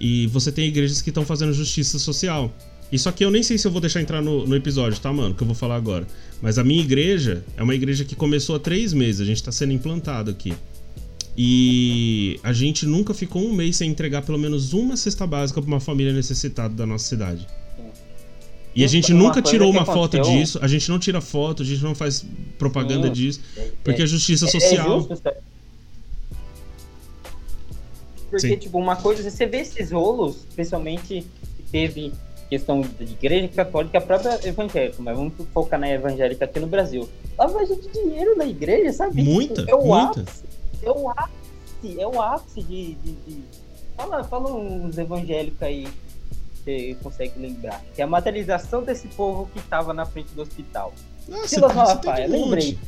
[0.00, 2.52] E você tem igrejas que estão fazendo justiça social.
[2.90, 5.34] Isso aqui eu nem sei se eu vou deixar entrar no, no, episódio, tá, mano?
[5.34, 6.06] Que eu vou falar agora.
[6.40, 9.20] Mas a minha igreja é uma igreja que começou há três meses.
[9.20, 10.54] A gente tá sendo implantado aqui.
[11.36, 15.68] E a gente nunca ficou um mês sem entregar pelo menos uma cesta básica pra
[15.68, 17.46] uma família necessitada da nossa cidade.
[18.74, 21.82] E a gente nunca tirou uma foto disso, a gente não tira foto, a gente
[21.82, 22.24] não faz
[22.58, 23.12] propaganda Sim.
[23.12, 23.40] disso,
[23.82, 24.98] porque é justiça é, social.
[24.98, 25.32] É justo,
[28.30, 28.56] porque, Sim.
[28.56, 31.26] tipo, uma coisa, você vê esses rolos, especialmente
[31.56, 32.12] que teve
[32.48, 37.08] questão de igreja católica, a própria evangélica, mas vamos focar na evangélica aqui no Brasil.
[37.36, 39.22] Lavagem de dinheiro na igreja, sabe?
[39.22, 40.20] Muita, tipo, é o muita.
[40.20, 40.44] Ápice,
[40.82, 42.94] é o ápice, é o ápice de...
[42.94, 43.42] de, de...
[43.96, 47.82] Fala, fala uns evangélicos aí que você consegue lembrar.
[47.94, 50.94] Que é a materialização desse povo que estava na frente do hospital.
[51.26, 52.78] Nossa, Silas Malafaia, lembrei.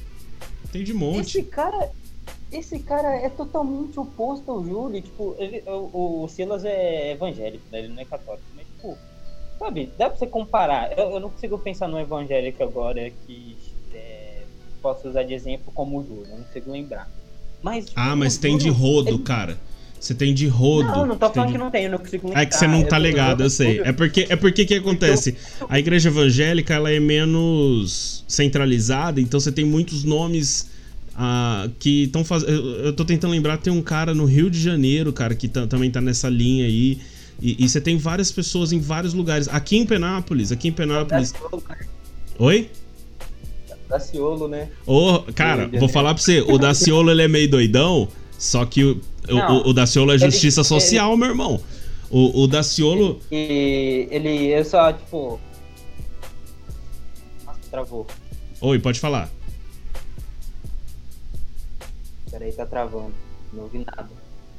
[0.72, 1.38] Tem de monte.
[1.38, 1.90] Esse cara,
[2.52, 5.00] esse cara é totalmente oposto ao Júlio.
[5.00, 7.80] Tipo, ele, o, o, Silas é evangélico, né?
[7.80, 8.44] Ele não é católico.
[8.54, 8.98] Mas, tipo,
[9.58, 10.98] sabe, dá pra você comparar.
[10.98, 13.56] Eu, eu não consigo pensar no evangélico agora que
[13.94, 14.42] é,
[14.82, 16.26] posso usar de exemplo como o Júlio.
[16.30, 17.08] Eu não consigo lembrar.
[17.62, 19.18] Mas, tipo, ah, mas tem de rodo, ele...
[19.18, 19.58] cara.
[20.00, 20.88] Você tem de rodo.
[20.88, 21.52] Não, não tô falando de...
[21.52, 22.42] que não tem, eu não consigo lembrar.
[22.42, 23.80] É que você não tá ligado, eu sei.
[23.80, 25.36] É porque é porque que acontece?
[25.68, 30.70] A igreja evangélica ela é menos centralizada, então você tem muitos nomes
[31.14, 32.52] uh, que estão fazendo.
[32.52, 36.00] Eu tô tentando lembrar, tem um cara no Rio de Janeiro, cara, que também tá
[36.00, 36.98] nessa linha aí.
[37.40, 39.48] E, e, você tem várias pessoas em vários lugares.
[39.48, 41.32] Aqui em Penápolis, aqui em Penápolis.
[42.38, 42.70] Oi?
[43.88, 44.68] Daciolo, né?
[44.86, 48.08] Ô, cara, vou falar pra você, o Daciolo ele é meio doidão,
[48.38, 51.18] só que o, o, o Daciolo é justiça ele, social, ele...
[51.18, 51.60] meu irmão.
[52.08, 53.20] O, o Daciolo.
[53.32, 55.40] E ele, eu só, tipo.
[57.44, 58.06] Nossa, travou.
[58.60, 59.30] Oi, pode falar.
[62.30, 63.12] Peraí, tá travando.
[63.52, 64.08] Não ouvi nada.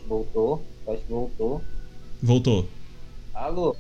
[0.08, 0.62] Voltou?
[0.88, 1.62] Acho que voltou.
[2.22, 2.68] Voltou.
[3.34, 3.76] Alô?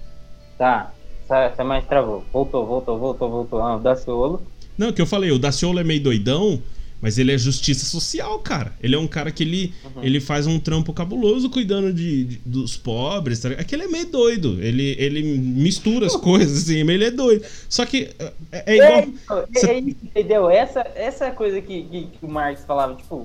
[0.58, 0.94] Tá.
[1.28, 2.26] Tá mais travou.
[2.32, 3.62] Voltou, voltou, voltou, voltou.
[3.62, 4.42] Ah, o Daciolo.
[4.78, 6.62] Não, que eu falei, o Daciolo é meio doidão,
[7.02, 8.74] mas ele é justiça social, cara.
[8.82, 10.04] Ele é um cara que ele, uhum.
[10.04, 13.40] ele faz um trampo cabuloso cuidando de, de dos pobres.
[13.40, 13.50] Tá?
[13.50, 14.62] É que ele é meio doido.
[14.62, 17.46] Ele, ele mistura as coisas, assim, mas ele é doido.
[17.70, 18.10] Só que
[18.52, 19.46] é, é igual.
[19.56, 20.50] É, é, é, entendeu?
[20.50, 23.24] Essa, essa coisa que, que, que o Marx falava, tipo,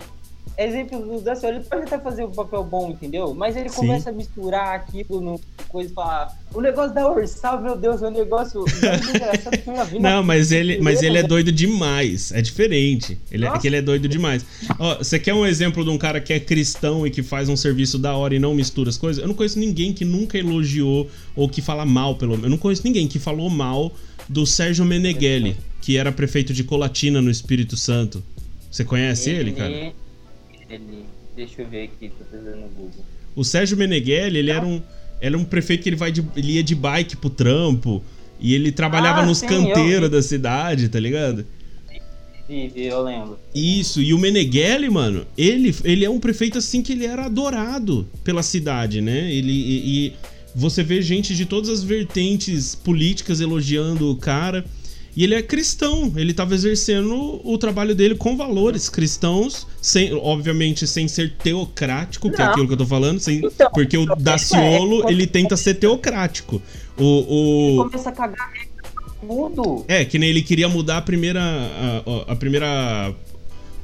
[0.59, 3.34] exemplos do Daciolo, ele pode até fazer um papel bom, entendeu?
[3.34, 3.76] Mas ele Sim.
[3.76, 6.34] começa a misturar aquilo no coisa e falar.
[6.55, 8.64] O negócio da Ursal, meu Deus, é um negócio.
[10.01, 12.32] Não, mas ele, mas ele é doido demais.
[12.32, 13.18] É diferente.
[13.30, 14.44] Ele é, que ele é doido demais.
[14.78, 17.57] Ó, você quer um exemplo de um cara que é cristão e que faz um
[17.57, 19.20] serviço da hora e não mistura as coisas?
[19.20, 22.44] Eu não conheço ninguém que nunca elogiou ou que fala mal, pelo menos.
[22.44, 23.92] Eu não conheço ninguém que falou mal
[24.28, 28.22] do Sérgio Meneghelli, que era prefeito de Colatina no Espírito Santo.
[28.70, 29.92] Você conhece ele, ele cara?
[30.69, 31.05] Ele.
[31.35, 33.05] Deixa eu ver aqui, tô fazendo no Google.
[33.35, 34.81] O Sérgio Meneghelli, ele era um,
[35.21, 38.03] era um prefeito que ele, vai de, ele ia de bike pro trampo.
[38.41, 41.47] E ele trabalhava ah, nos sim, canteiros da cidade, tá ligado?
[42.47, 43.39] Sim, eu lembro.
[43.55, 48.07] Isso, e o Meneghelli, mano, ele, ele é um prefeito assim que ele era adorado
[48.23, 49.33] pela cidade, né?
[49.33, 50.12] Ele e, e
[50.55, 54.64] você vê gente de todas as vertentes políticas elogiando o cara.
[55.17, 60.87] E ele é cristão, ele estava exercendo o trabalho dele com valores cristãos, sem, obviamente
[60.87, 62.51] sem ser teocrático, que é Não.
[62.53, 65.57] aquilo que eu tô falando, sem, Então, porque o o problema Daciolo, é- ele tenta
[65.57, 66.61] ser teocrático.
[66.99, 68.53] O, o, Começa a cagar
[69.21, 69.85] tudo.
[69.89, 71.41] é, que nem ele queria mudar a primeira.
[71.41, 73.14] A, a primeira.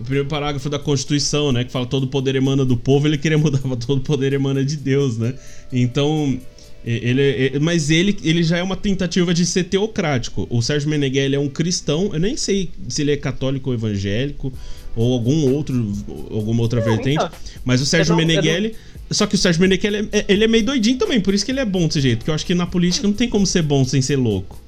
[0.01, 1.65] O primeiro parágrafo da Constituição, né?
[1.65, 5.17] Que fala todo poder emana do povo, ele queria mudar todo poder emana de Deus,
[5.17, 5.35] né?
[5.73, 6.39] Então.
[6.85, 10.47] Ele, e- mas ele, ele já é uma tentativa de ser teocrático.
[10.51, 12.11] O Sérgio Meneghelli é um cristão.
[12.13, 14.53] Eu nem sei se ele é católico ou evangélico
[14.97, 15.93] ou algum outro,
[16.31, 17.15] alguma outra vertente.
[17.25, 17.31] então,
[17.65, 18.71] Mas o Sérgio eu não- não-.
[19.11, 21.61] Só que o Sérgio Meneghelli é, ele é meio doidinho também, por isso que ele
[21.61, 22.19] é bom desse jeito.
[22.19, 24.61] Porque eu acho que na política não tem como ser bom sem ser louco.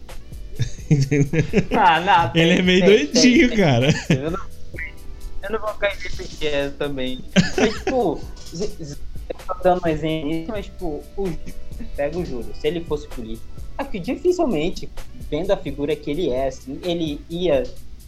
[1.76, 3.88] Ah, não, tem- Ele é meio tem- doidinho, tem- cara.
[4.10, 4.40] Eu não,
[5.42, 7.20] eu não vou cair nesse viés também.
[7.56, 8.20] Mas, tipo,
[9.46, 11.28] tô dando um exemplo, mas, tipo, o
[11.96, 13.46] pega o Júlio, se ele fosse político,
[13.76, 14.88] acho que dificilmente,
[15.30, 17.64] vendo a figura que ele é, assim, ele ia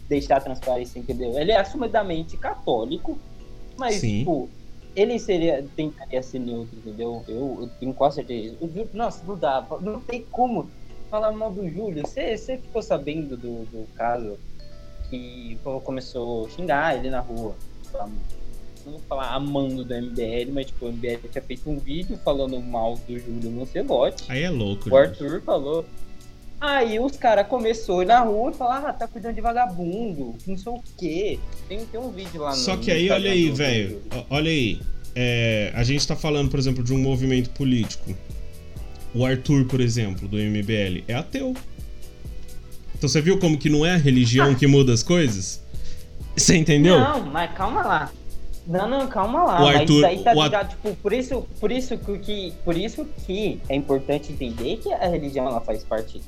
[0.07, 1.37] deixar transparecer, entendeu?
[1.37, 3.17] Ele é assumidamente católico,
[3.77, 4.19] mas, Sim.
[4.19, 4.49] tipo,
[4.95, 7.23] ele seria, tentaria ser neutro, entendeu?
[7.27, 8.55] Eu, eu tenho quase certeza.
[8.59, 10.69] O Júlio, nossa, não dá, não tem como
[11.09, 12.05] falar mal do Júlio.
[12.05, 14.37] Você você ficou sabendo do, do caso
[15.09, 17.55] que o povo começou a xingar ele na rua.
[18.87, 22.57] Não vou falar amando do MBL, mas tipo, o MBL tinha feito um vídeo falando
[22.61, 24.23] mal do Júlio Lancelotti.
[24.29, 24.89] Aí é louco.
[24.89, 24.99] O né?
[25.01, 25.85] Arthur falou.
[26.61, 30.71] Aí os caras começaram na rua e falaram, ah, tá cuidando de vagabundo, não sei
[30.71, 31.39] o quê.
[31.67, 34.01] Tem, tem um vídeo lá no Só que no aí, Instagram olha aí, velho.
[34.29, 34.79] Olha aí.
[35.13, 38.15] É, a gente tá falando, por exemplo, de um movimento político.
[39.13, 41.53] O Arthur, por exemplo, do MBL, é ateu.
[42.95, 45.61] Então você viu como que não é a religião que muda as coisas?
[46.37, 46.97] Você entendeu?
[46.97, 48.11] Não, mas calma lá.
[48.67, 49.61] Não, não, calma lá.
[49.61, 53.05] O mas Arthur- isso aí tá o tipo, por isso, por isso que- por isso
[53.25, 56.21] que é importante entender que a religião ela faz parte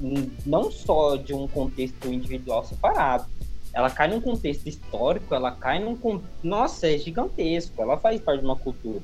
[0.46, 3.26] não só de um contexto individual separado.
[3.74, 5.96] Ela cai num contexto histórico, ela cai num
[6.42, 9.04] nossa, é gigantesco, ela faz parte de uma cultura.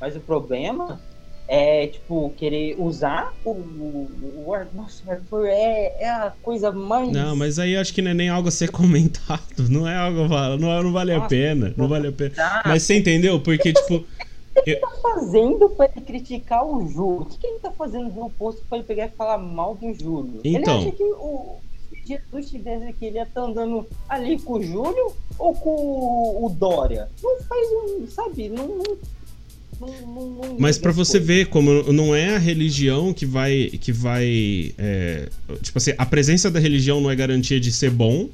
[0.00, 1.00] Mas o problema
[1.48, 4.10] é, tipo, querer usar o, o,
[4.46, 8.14] o nossa, o é, é a coisa mais Não, mas aí acho que não é
[8.14, 9.68] nem algo a ser comentado.
[9.68, 10.26] Não é algo.
[10.58, 11.72] Não, não vale a Nossa, pena.
[11.76, 12.32] Não vale a pena.
[12.38, 13.40] Ah, Mas você entendeu?
[13.40, 14.04] Porque, tipo.
[15.02, 17.22] fazendo pra ele criticar o Júlio?
[17.22, 19.92] O que, que ele tá fazendo no posto pra ele pegar e falar mal do
[19.92, 20.40] Júlio?
[20.42, 20.80] Então.
[20.80, 21.56] Ele acha que o
[22.06, 26.48] Jesus estivesse aqui, ele ia estar andando ali com o Júlio ou com o, o
[26.50, 27.08] Dória?
[27.22, 28.48] Não faz um, sabe?
[28.48, 28.96] Não- não
[30.58, 35.28] Mas as você ver como não é a religião que vai que vai é,
[35.62, 38.28] tipo assim, a presença da religião não é garantia de ser bom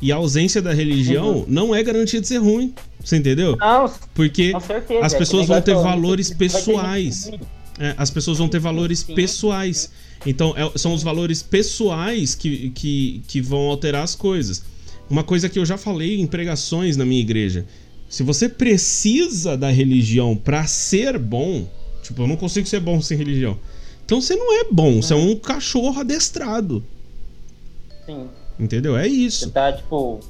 [0.00, 1.44] e a ausência da religião Uhum.
[1.48, 2.72] não é garantia de ser ruim.
[3.02, 3.56] Você entendeu?
[3.60, 5.04] Não, Porque certeza.
[5.04, 7.30] as é pessoas vão ter valores pessoais.
[7.78, 9.90] é, as pessoas vão ter valores pessoais.
[10.26, 14.62] Então, é- são os valores pessoais que, que, que vão alterar as coisas.
[15.10, 17.66] Uma coisa que eu já falei em pregações na minha igreja.
[18.14, 21.66] Se você precisa da religião pra ser bom,
[22.00, 23.58] tipo, eu não consigo ser bom sem religião.
[24.06, 26.84] Então você não é bom, você é um cachorro adestrado.
[28.06, 28.28] Sim.
[28.56, 28.96] Entendeu?
[28.96, 29.50] É Você isso.
[29.50, 30.20] tá, tipo.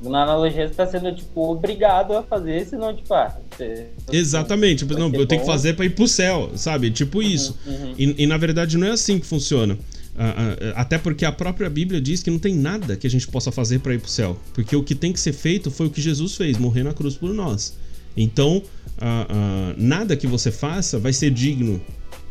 [0.00, 4.84] Na analogia, você tá sendo, tipo, obrigado a fazer, senão, tipo, ah, você- Exatamente.
[4.86, 5.52] Tipo, não, eu tenho que bom.
[5.52, 6.92] fazer pra ir pro céu, sabe?
[6.92, 7.58] Tipo isso.
[7.66, 7.92] Uhum.
[7.98, 9.76] E, e, na verdade não é assim que funciona.
[10.18, 13.28] Ah, ah, até porque a própria Bíblia diz que não tem nada que a gente
[13.28, 14.40] possa fazer para ir pro céu.
[14.54, 17.16] Porque o que tem que ser feito foi o que Jesus fez, morrer na cruz
[17.16, 17.76] por nós.
[18.16, 18.62] Então,
[18.98, 21.80] ah, ah, nada que você faça vai ser digno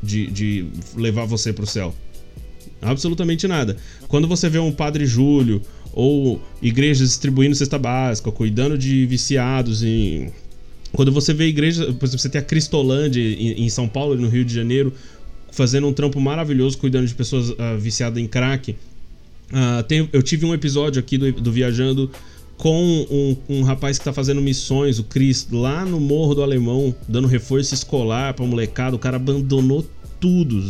[0.01, 0.65] de, de
[0.95, 1.93] levar você pro céu.
[2.81, 3.77] Absolutamente nada.
[4.07, 5.61] Quando você vê um Padre Júlio
[5.93, 10.31] ou igrejas distribuindo cesta básica, cuidando de viciados em.
[10.91, 14.29] Quando você vê igreja, por exemplo, você tem a Cristolândia em São Paulo e no
[14.29, 14.93] Rio de Janeiro,
[15.55, 18.75] fazendo um trampo maravilhoso cuidando de pessoas ah, viciadas em crack.
[19.53, 22.09] Ah, tem- eu tive um episódio aqui do, do Viajando
[22.57, 26.93] com um, um rapaz que está fazendo missões, o Cris, lá no Morro do Alemão,
[27.07, 28.95] dando reforço escolar pra molecada.
[28.95, 29.85] O cara abandonou
[30.19, 30.61] tudo.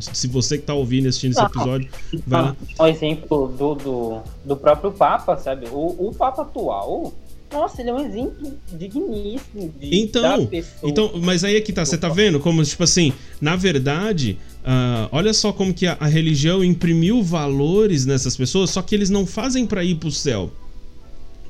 [0.00, 1.48] Se você que tá ouvindo e assistindo esse Não.
[1.48, 1.88] episódio,
[2.26, 2.56] vai lá.
[2.80, 5.66] Um exemplo do, do, do próprio Papa, sabe?
[5.72, 7.12] O, o Papa atual,
[7.52, 10.90] nossa, ele é um exemplo digníssimo de Então, da pessoa.
[10.90, 15.08] Então, mas aí é que tá, você tá vendo como, tipo assim, na verdade, ah,
[15.12, 19.26] olha só como que a, a religião imprimiu valores nessas pessoas, só que eles não
[19.26, 20.52] fazem pra ir pro céu.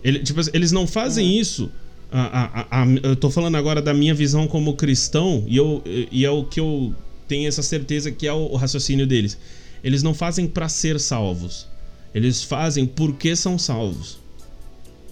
[0.04, 1.70] Ele- tipo eles não fazem isso.
[2.10, 6.30] a- a- eu tô falando agora da minha visão como cristão, e, eu, e é
[6.30, 6.94] o que eu
[7.28, 9.36] tenho essa certeza que é o, o raciocínio deles.
[9.84, 11.66] Eles não fazem pra ser salvos.
[12.14, 14.18] Eles fazem porque são salvos.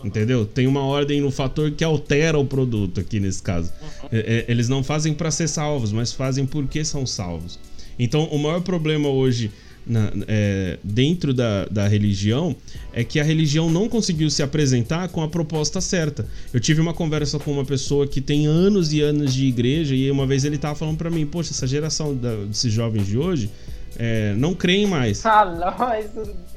[0.06, 0.46] Entendeu?
[0.46, 3.72] Tem uma ordem no fator que altera o produto aqui nesse caso.
[4.12, 7.58] É, é, eles não fazem para ser salvos, mas fazem porque são salvos.
[7.98, 9.50] Então, o maior problema hoje
[9.84, 12.54] na, é, dentro da, da religião
[12.92, 16.24] é que a religião não conseguiu se apresentar com a proposta certa.
[16.54, 20.08] Eu tive uma conversa com uma pessoa que tem anos e anos de igreja e
[20.08, 23.50] uma vez ele tava falando para mim, poxa, essa geração da, desses jovens de hoje
[23.98, 25.22] é, não creem mais.
[25.24, 26.55] Não, isso, isso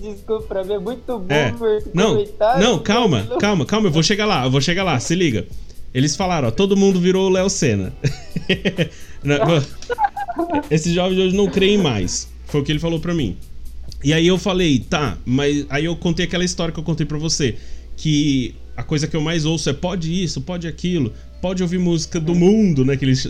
[0.00, 1.54] desculpa pra mim, é muito bom É.
[1.94, 2.24] Não,
[2.60, 5.46] não, calma, calma, calma, eu vou chegar lá, eu vou chegar lá, se liga.
[5.94, 7.92] Eles falaram, ó, todo mundo virou o Léo Senna.
[9.22, 9.36] Não,
[10.70, 12.28] Esses jovens hoje não creem mais.
[12.46, 13.36] Foi o que ele falou pra mim.
[14.02, 17.18] E aí eu falei, tá, mas aí eu contei aquela história que eu contei pra
[17.18, 17.56] você,
[17.96, 22.18] que a coisa que eu mais ouço é pode isso, pode aquilo, pode ouvir música
[22.18, 22.96] do mundo, né?
[22.96, 23.24] Que eles,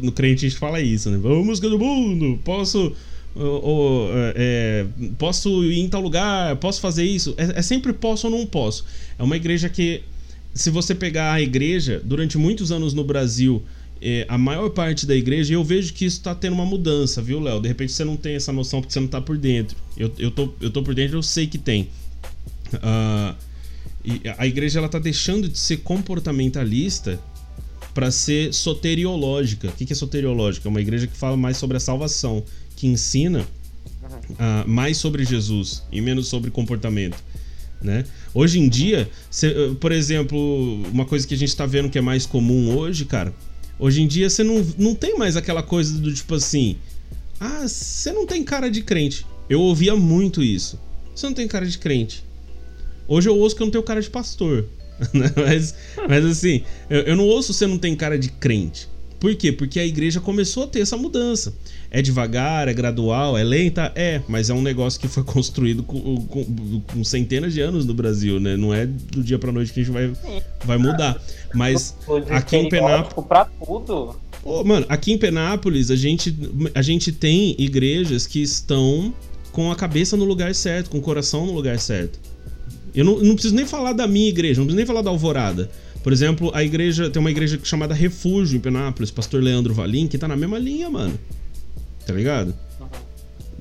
[0.00, 1.16] no crente a gente fala isso, né?
[1.16, 2.92] Música do mundo, posso
[3.34, 4.86] ou, ou, é,
[5.18, 7.34] posso ir em tal lugar, posso fazer isso.
[7.36, 8.84] É, é sempre posso ou não posso.
[9.18, 10.02] É uma igreja que,
[10.54, 13.62] se você pegar a igreja, durante muitos anos no Brasil,
[14.00, 17.40] é, a maior parte da igreja, eu vejo que isso tá tendo uma mudança, viu,
[17.40, 17.60] Léo?
[17.60, 19.76] De repente você não tem essa noção porque você não tá por dentro.
[19.96, 21.88] Eu, eu, tô, eu tô por dentro, eu sei que tem.
[24.04, 27.20] E a igreja ela tá deixando de ser comportamentalista
[27.94, 29.68] para ser soteriológica.
[29.68, 30.68] O que é soteriológica?
[30.68, 32.42] É uma igreja que fala mais sobre a salvação,
[32.82, 33.46] que ensina
[34.40, 37.16] ah, mais sobre Jesus e menos sobre comportamento.
[37.80, 38.04] Né?
[38.34, 42.00] Hoje em dia, cê, por exemplo, uma coisa que a gente tá vendo que é
[42.00, 43.32] mais comum hoje, cara.
[43.78, 46.76] Hoje em dia você não, não tem mais aquela coisa do tipo assim.
[47.38, 49.24] Ah, você não tem cara de crente.
[49.48, 50.76] Eu ouvia muito isso.
[51.14, 52.24] Você não tem cara de crente.
[53.06, 54.68] Hoje eu ouço que eu não tenho cara de pastor.
[55.14, 55.32] né?
[55.36, 55.74] mas,
[56.08, 58.88] mas assim, eu, eu não ouço você não tem cara de crente.
[59.22, 59.52] Por quê?
[59.52, 61.54] Porque a igreja começou a ter essa mudança.
[61.92, 63.92] É devagar, é gradual, é lenta?
[63.94, 67.94] É, mas é um negócio que foi construído com, com- com centenas de anos no
[67.94, 68.56] Brasil, né?
[68.56, 70.10] Não é do dia pra noite que a gente vai,
[70.64, 71.22] vai mudar.
[71.54, 71.94] Mas
[72.30, 73.28] aqui em Penápolis.
[73.28, 74.16] Pra tudo.
[74.42, 76.36] Ô, mano, aqui em Penápolis a gente,
[76.74, 79.14] a gente tem igrejas que estão
[79.52, 82.18] com a cabeça no lugar certo, com o coração no lugar certo.
[82.92, 85.70] Eu não, não preciso nem falar da minha igreja, não preciso nem falar da Alvorada.
[86.02, 90.18] Por exemplo, a igreja tem uma igreja chamada Refúgio em Penápolis, pastor Leandro Valim, que
[90.18, 91.18] tá na mesma linha, mano.
[92.06, 92.54] Tá ligado?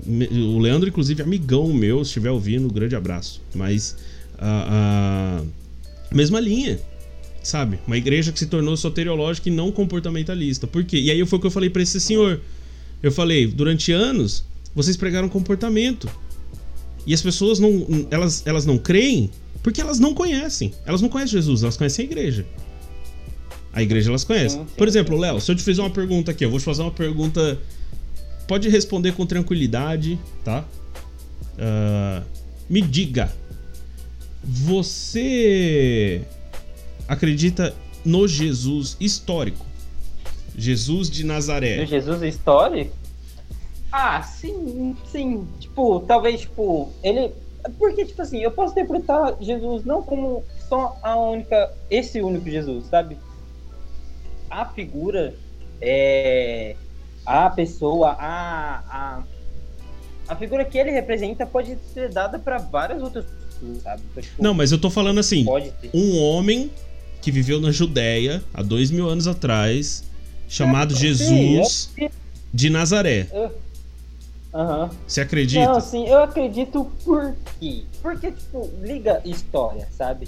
[0.07, 3.41] O Leandro, inclusive, é amigão meu, se estiver ouvindo, um grande abraço.
[3.53, 3.95] Mas
[4.39, 5.43] a,
[6.09, 6.79] a mesma linha,
[7.43, 7.79] sabe?
[7.85, 10.65] Uma igreja que se tornou soteriológica e não comportamentalista.
[10.65, 10.97] Por quê?
[10.97, 12.41] E aí foi o que eu falei pra esse senhor.
[13.03, 16.09] Eu falei, durante anos, vocês pregaram comportamento.
[17.05, 18.07] E as pessoas não.
[18.09, 19.29] Elas, elas não creem
[19.63, 20.73] porque elas não conhecem.
[20.85, 22.45] Elas não conhecem Jesus, elas conhecem a igreja.
[23.73, 24.65] A igreja elas conhecem.
[24.77, 26.91] Por exemplo, Léo, se eu te fizer uma pergunta aqui, eu vou te fazer uma
[26.91, 27.59] pergunta.
[28.47, 30.65] Pode responder com tranquilidade, tá?
[31.57, 32.23] Ah,
[32.69, 33.31] me diga.
[34.43, 36.21] Você
[37.07, 39.65] acredita no Jesus histórico?
[40.57, 41.77] Jesus de Nazaré.
[41.77, 42.95] Do Jesus histórico?
[43.91, 45.47] Ah, sim, sim.
[45.59, 47.31] Tipo, talvez, tipo, ele.
[47.77, 51.71] Porque, tipo assim, eu posso interpretar Jesus não como só a única.
[51.89, 53.17] Esse único Jesus, sabe?
[54.49, 55.33] A figura,
[55.81, 56.75] é.
[57.25, 58.83] A pessoa, a.
[58.89, 59.23] A,
[60.27, 64.01] a figura que ele representa pode ser dada pra várias outras pessoas, sabe?
[64.21, 65.45] Tipo, Não, mas eu tô falando assim:
[65.93, 66.71] um homem
[67.21, 70.03] que viveu na Judéia há dois mil anos atrás,
[70.47, 72.09] chamado Sim, Jesus eu-
[72.53, 73.27] de Nazaré.
[74.53, 74.89] Aham.
[75.07, 75.65] Você acredita?
[75.65, 77.83] Não, sim, eu acredito por quê?
[78.01, 80.27] Porque, tipo, liga história, sabe?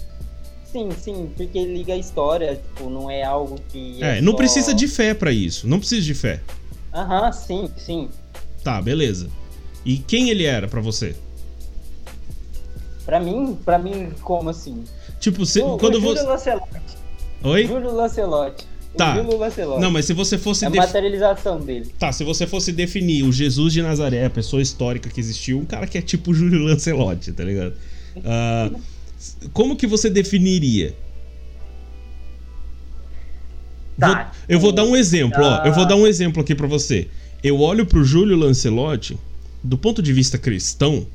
[0.72, 4.02] Sim, sim, porque liga história, tipo, não é algo que.
[4.04, 5.68] É, não só- precisa de fé pra isso.
[5.68, 6.42] Não precisa de fé.
[6.94, 8.10] Aham, sim, sim.
[8.64, 9.30] Tá, beleza.
[9.86, 11.16] E quem ele era pra você?
[13.06, 14.84] Pra mim, pra mim, como assim?
[15.20, 16.24] Tipo, o, quando o Júlio você.
[16.54, 16.98] Lancelotti.
[17.44, 17.68] Oi?
[17.68, 18.66] Júlio Lancelotti.
[18.94, 19.16] O Tá.
[19.16, 19.82] Júlio Lancelotti.
[19.82, 21.92] Não, mas se você fosse É a def- materialização dele.
[21.98, 25.66] Tá, se você fosse definir o Jesus de Nazaré, a pessoa histórica que existiu, um
[25.66, 27.74] cara que é tipo o Júlio Lancelotti, tá ligado?
[28.24, 28.70] Ah,
[29.52, 30.94] como que você definiria?
[34.00, 35.56] Tá, Vou- eu vou dar um exemplo, ó.
[35.62, 35.64] Ah.
[35.68, 37.08] Eu vou dar um exemplo aqui pra você.
[37.44, 39.18] Eu olho pro Júlio Lancelotti,
[39.64, 41.06] do ponto de vista cristão,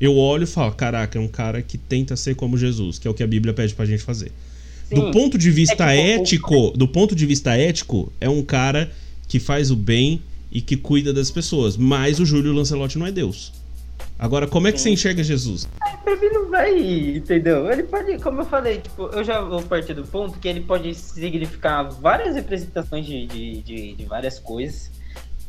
[0.00, 3.10] eu olho e falo, caraca, é um cara que tenta ser como Jesus, que é
[3.10, 4.32] o que a Bíblia pede pra gente fazer.
[4.92, 8.42] Do ponto de vista É que o- ético, do ponto de vista ético, é um
[8.42, 8.90] cara
[9.28, 10.22] que faz o bem
[10.52, 11.76] e que cuida das pessoas.
[11.76, 13.52] Mas o Júlio Lancelotti não é Deus.
[14.18, 14.84] Agora, como é que Sim.
[14.84, 15.68] você enxerga Jesus?
[16.04, 17.70] Pra mim não vai, entendeu?
[17.70, 20.94] Ele pode, como eu falei, tipo, eu já vou partir do ponto que ele pode
[20.94, 24.90] significar várias representações de, de, de, de várias coisas.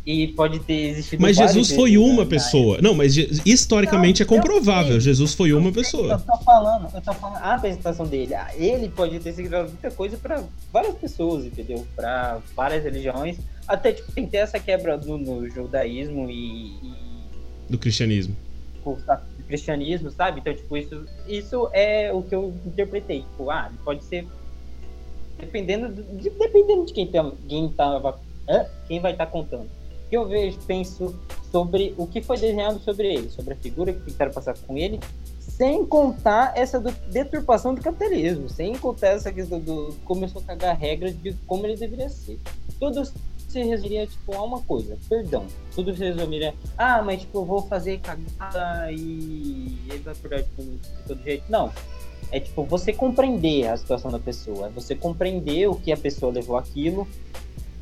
[0.05, 1.19] E pode ter existido.
[1.19, 2.77] Mas Jesus foi uma pessoa.
[2.79, 4.91] Não, mas historicamente é Não, eu comprovável.
[4.93, 4.99] sei.
[5.01, 6.19] Jesus foi uma Eu pessoa.
[6.19, 8.35] tô falando, eu tô falando a apresentação dele.
[8.35, 11.87] Ah, Ele pode ter significado muita coisa pra várias pessoas, entendeu?
[11.95, 13.37] Pra várias religiões.
[13.67, 16.93] Até tipo, tem que ter essa quebra no, no judaísmo e, e
[17.67, 18.35] Do cristianismo.
[18.85, 20.39] Do cristianismo, sabe?
[20.39, 23.21] Então, tipo, isso, isso é o que eu interpretei.
[23.21, 24.27] Tipo, ah, pode ser.
[25.39, 28.19] Dependendo de, dependendo de quem, tá, quem, tava,
[28.87, 29.67] quem vai estar tá contando.
[30.09, 31.15] Que eu vejo, penso
[31.51, 34.99] sobre o que foi desenhado sobre ele, sobre a figura que tentaram passar com ele,
[35.39, 40.77] sem contar essa do, deturpação do capitalismo, sem contar essa questão do começou a cagar
[40.77, 42.39] regras de como ele deveria ser.
[42.77, 45.45] Tudo se resumiria tipo a uma coisa, perdão.
[45.73, 50.61] Tudo se resumiria, ah, mas tipo, eu vou fazer cagada e ele vai perder tipo,
[50.61, 51.45] de todo jeito.
[51.49, 51.71] Não.
[52.31, 56.33] É tipo você compreender a situação da pessoa, é você compreender o que a pessoa
[56.33, 57.07] levou aquilo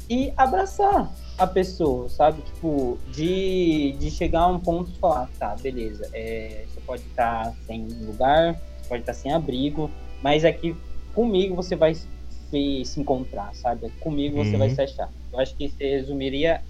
[0.10, 2.41] e abraçar a pessoa, sabe?
[2.41, 7.45] Tipo, de, de chegar a um ponto de falar, tá, beleza, é, você pode estar
[7.45, 9.89] tá sem lugar, pode estar tá sem abrigo,
[10.22, 10.76] mas aqui
[11.14, 13.89] comigo você vai se, se encontrar, sabe?
[13.99, 14.60] Comigo você uhum.
[14.60, 15.10] vai se achar.
[15.32, 16.62] Eu acho que você resumiria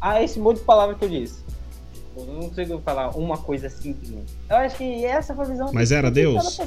[0.00, 1.42] a esse monte de palavras que eu disse.
[2.16, 4.10] Eu não consigo falar uma coisa simples.
[4.48, 5.70] Eu acho que essa foi a visão.
[5.72, 6.58] Mas era Deus?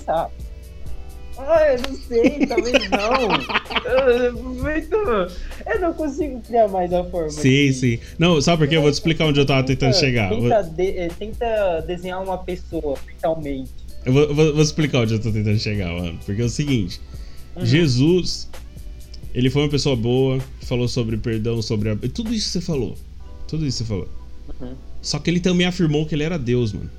[1.37, 4.41] Ah, eu não sei, talvez não.
[4.53, 4.95] muito.
[4.95, 7.29] Eu não consigo criar mais a forma.
[7.29, 7.99] Sim, sim.
[8.17, 8.77] Não, sabe por quê?
[8.77, 10.29] Eu vou te explicar onde eu tava tentando tenta, chegar.
[10.29, 13.69] Tenta, de, eh, tenta, desenhar uma pessoa mentalmente.
[14.05, 16.17] Eu vou, vou, vou, explicar onde eu tô tentando chegar, mano.
[16.25, 17.01] Porque é o seguinte:
[17.55, 17.65] uhum.
[17.65, 18.49] Jesus,
[19.33, 21.89] ele foi uma pessoa boa, falou sobre perdão, sobre.
[21.89, 21.95] A...
[21.95, 22.95] Tudo isso que você falou.
[23.47, 24.09] Tudo isso que você falou.
[24.61, 24.73] Uhum.
[25.01, 26.89] Só que ele também afirmou que ele era Deus, mano.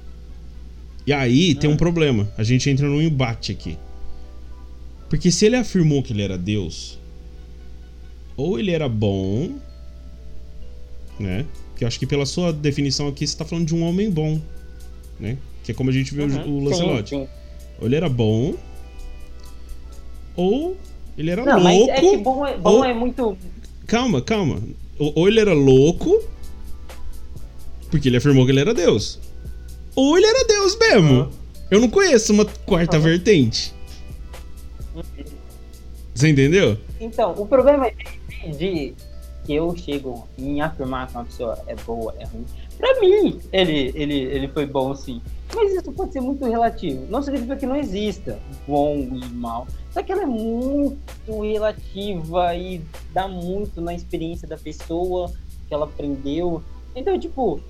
[1.07, 1.59] E aí uhum.
[1.61, 1.77] tem um hum.
[1.77, 2.29] problema.
[2.37, 3.79] A gente entra num embate aqui.
[5.09, 6.99] Porque se ele afirmou que ele era Deus,
[8.37, 9.53] ou ele era bom,
[11.19, 11.47] né?
[11.77, 14.41] Que eu acho que pela sua definição aqui você está falando de um homem bom,
[15.19, 15.39] né?
[15.63, 17.09] Que é como a gente viu uhum, o Lancelot.
[17.09, 17.29] Sim, sim.
[17.81, 18.55] Ou ele era bom,
[20.35, 20.77] ou
[21.17, 21.65] ele era Não, louco.
[21.65, 22.85] Mas é que bom, é, bom ou...
[22.85, 23.37] é muito.
[23.87, 24.61] Calma, calma.
[24.99, 26.23] Ou, ou ele era louco,
[27.91, 29.19] porque ele afirmou que ele era Deus.
[29.95, 31.13] Ou ele era Deus mesmo.
[31.13, 31.31] Uhum.
[31.71, 33.03] Eu não conheço uma quarta uhum.
[33.03, 33.75] vertente.
[36.15, 36.79] Você entendeu?
[37.01, 38.95] Então, o problema é de
[39.45, 42.45] que eu chego em afirmar que uma pessoa é boa, é ruim.
[42.77, 45.23] Pra mim, ele, ele, ele foi bom sim.
[45.55, 47.07] Mas isso pode ser muito relativo.
[47.09, 49.67] Não significa que não exista bom e mal.
[49.93, 52.83] Só que ela é muito relativa e
[53.13, 55.31] dá muito na experiência da pessoa
[55.69, 56.63] que ela aprendeu.
[56.95, 57.61] Então, tipo,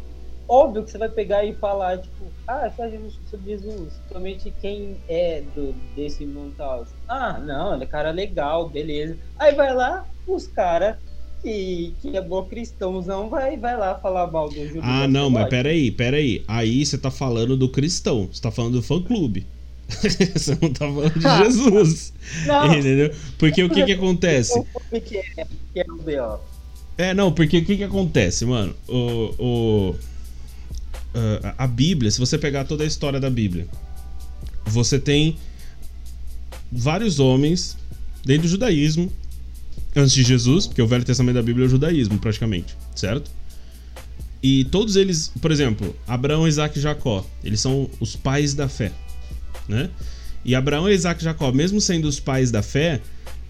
[0.48, 2.94] óbvio que você vai pegar e falar, tipo, ah, faz
[3.30, 3.92] sobre Jesus.
[4.12, 6.86] Somente quem é do, desse mundo tal.
[7.08, 9.16] Ah, não, ele é cara legal, beleza.
[9.38, 10.96] Aí vai lá, os caras
[11.42, 14.82] que, que é bom cristãozão vai, vai lá falar mal do Judas.
[14.82, 16.44] Ah, não, mas peraí, peraí.
[16.48, 19.46] Aí você tá falando do cristão, você tá falando do fã clube.
[19.88, 22.12] você não tá falando de Jesus.
[22.46, 22.74] não.
[22.74, 23.14] Entendeu?
[23.38, 24.58] Porque o que que acontece?
[24.58, 26.38] O que é, que é o B.O.
[26.98, 28.74] É, não, porque o que que acontece, mano?
[28.88, 29.94] O, o,
[31.16, 33.66] uh, a Bíblia, se você pegar toda a história da Bíblia,
[34.66, 35.36] você tem
[36.70, 37.76] vários homens
[38.24, 39.10] dentro do judaísmo
[39.94, 43.30] antes de Jesus, porque o Velho Testamento da Bíblia é o judaísmo, praticamente, certo?
[44.42, 48.92] E todos eles, por exemplo, Abraão, Isaac e Jacó, eles são os pais da fé,
[49.66, 49.88] né?
[50.44, 53.00] E Abraão, Isaac e Jacó, mesmo sendo os pais da fé,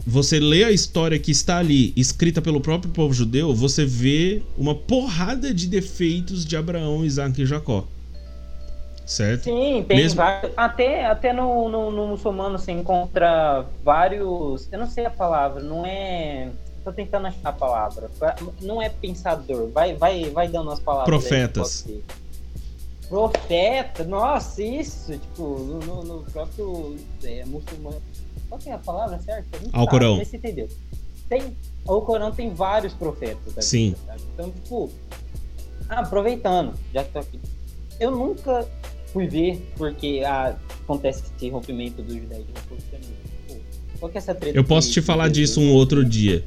[0.06, 4.72] você lê a história que está ali, escrita pelo próprio povo judeu, você vê uma
[4.72, 7.84] porrada de defeitos de Abraão, Isaac e Jacó.
[9.04, 9.44] Certo?
[9.44, 10.16] Sim, tem Mesmo...
[10.16, 10.52] vários.
[10.56, 14.68] Até, até no, no, no, muçulmano você encontra vários.
[14.72, 16.50] Eu não sei a palavra, não é.
[16.84, 18.10] Tô tentando achar a palavra.
[18.60, 19.70] Não é pensador.
[19.70, 21.08] Vai, vai, vai dando as palavras.
[21.08, 21.86] Profetas.
[23.08, 28.02] Profeta, nossa, isso, tipo, no, no próprio é, muçulmano
[28.48, 29.58] qual é a palavra certa?
[29.72, 30.18] Alcorão.
[30.18, 30.68] Você entendeu.
[31.28, 33.52] Tem, o Corão tem vários profetas.
[33.52, 33.94] Tá Sim.
[34.32, 34.90] Então, tipo,
[35.88, 37.40] ah, aproveitando, já que tô aqui.
[37.98, 38.66] Eu nunca
[39.12, 42.54] fui ver porque ah, acontece esse rompimento do judaísmo
[43.98, 44.56] qual que é essa treta?
[44.56, 46.44] Eu posso te falar disso um outro dia.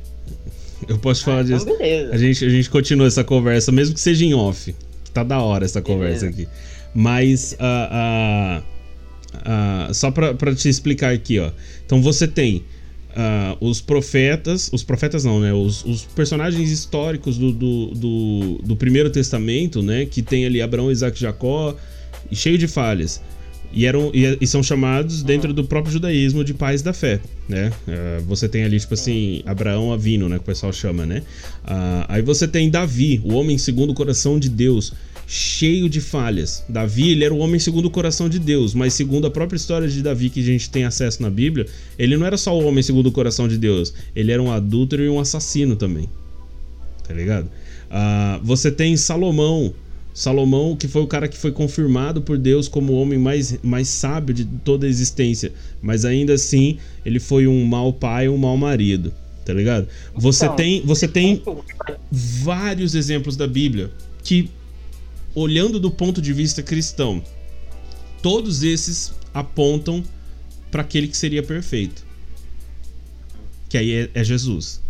[0.88, 1.66] Eu posso te falar ah, então disso.
[1.66, 2.14] Beleza.
[2.14, 4.74] A gente, a gente continua essa conversa, mesmo que seja em off.
[5.04, 6.44] Que tá da hora essa conversa beleza.
[6.44, 6.50] aqui.
[6.94, 8.62] Mas a.
[8.62, 8.79] Uh, uh
[9.34, 11.52] Uh, só para te explicar aqui, ó.
[11.86, 12.64] Então você tem
[13.12, 15.54] uh, os profetas, os profetas não, né?
[15.54, 20.06] Os, os personagens históricos do, do, do, do, Primeiro Testamento, né?
[20.06, 21.76] Que tem ali Abraão, Isaac e Jacó,
[22.32, 23.22] e cheio de falhas.
[23.72, 27.72] E, eram, e, e, são chamados dentro do próprio judaísmo de pais da fé, né?
[27.88, 30.38] Uh, você tem ali, tipo assim, Abraão Avino, né?
[30.38, 31.22] Que o pessoal chama, né?
[32.08, 34.92] aí você tem Davi, o homem segundo o coração de Deus
[35.32, 36.64] cheio de falhas.
[36.68, 39.88] Davi, ele era o homem segundo o coração de Deus, mas segundo a própria história
[39.88, 41.68] de Davi que a gente tem acesso na Bíblia,
[42.00, 45.04] ele não era só o homem segundo o coração de Deus, ele era um adúltero
[45.04, 46.10] e um assassino também.
[47.08, 47.46] Tá ligado?
[47.46, 49.72] Uh, você tem Salomão,
[50.16, 53.88] Salomão, que foi o cara que foi confirmado por Deus como o homem mais, mais
[53.88, 58.58] sábio de toda a existência, mas ainda assim ele foi um mau pai, um mau
[58.58, 59.14] marido,
[59.46, 59.88] tá ligado?
[60.16, 61.44] Você Então, tem, você tem
[62.12, 63.92] vários exemplos da Bíblia
[64.24, 64.50] que,
[65.36, 67.24] olhando do ponto de vista cristão,
[68.22, 70.04] todos esses apontam
[70.72, 72.06] para aquele que seria perfeito,
[73.68, 74.82] que aí é, é Jesus,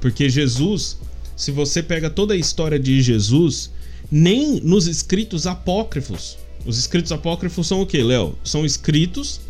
[0.00, 0.98] porque Jesus,
[1.36, 3.70] se você pega toda a história de Jesus
[4.10, 6.38] nem nos escritos apócrifos.
[6.64, 8.36] Os escritos apócrifos são o que, Léo?
[8.44, 9.40] São escritos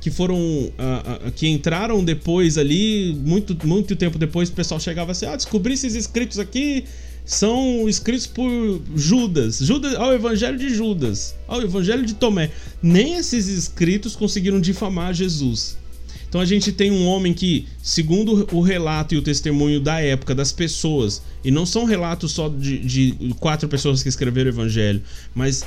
[0.00, 0.72] que foram.
[0.78, 5.36] ah, ah, que entraram depois ali, muito, muito tempo depois, o pessoal chegava assim: ah,
[5.36, 6.84] descobri esses escritos aqui.
[7.28, 12.50] São escritos por Judas, Judas, ao Evangelho de Judas, ao Evangelho de Tomé.
[12.82, 15.76] Nem esses escritos conseguiram difamar Jesus.
[16.26, 20.34] Então a gente tem um homem que, segundo o relato e o testemunho da época
[20.34, 25.02] das pessoas, e não são relatos só de, de quatro pessoas que escreveram o evangelho,
[25.34, 25.62] mas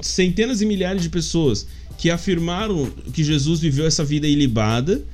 [0.00, 1.66] centenas e milhares de pessoas
[1.98, 5.04] que afirmaram que Jesus viveu essa vida ilibada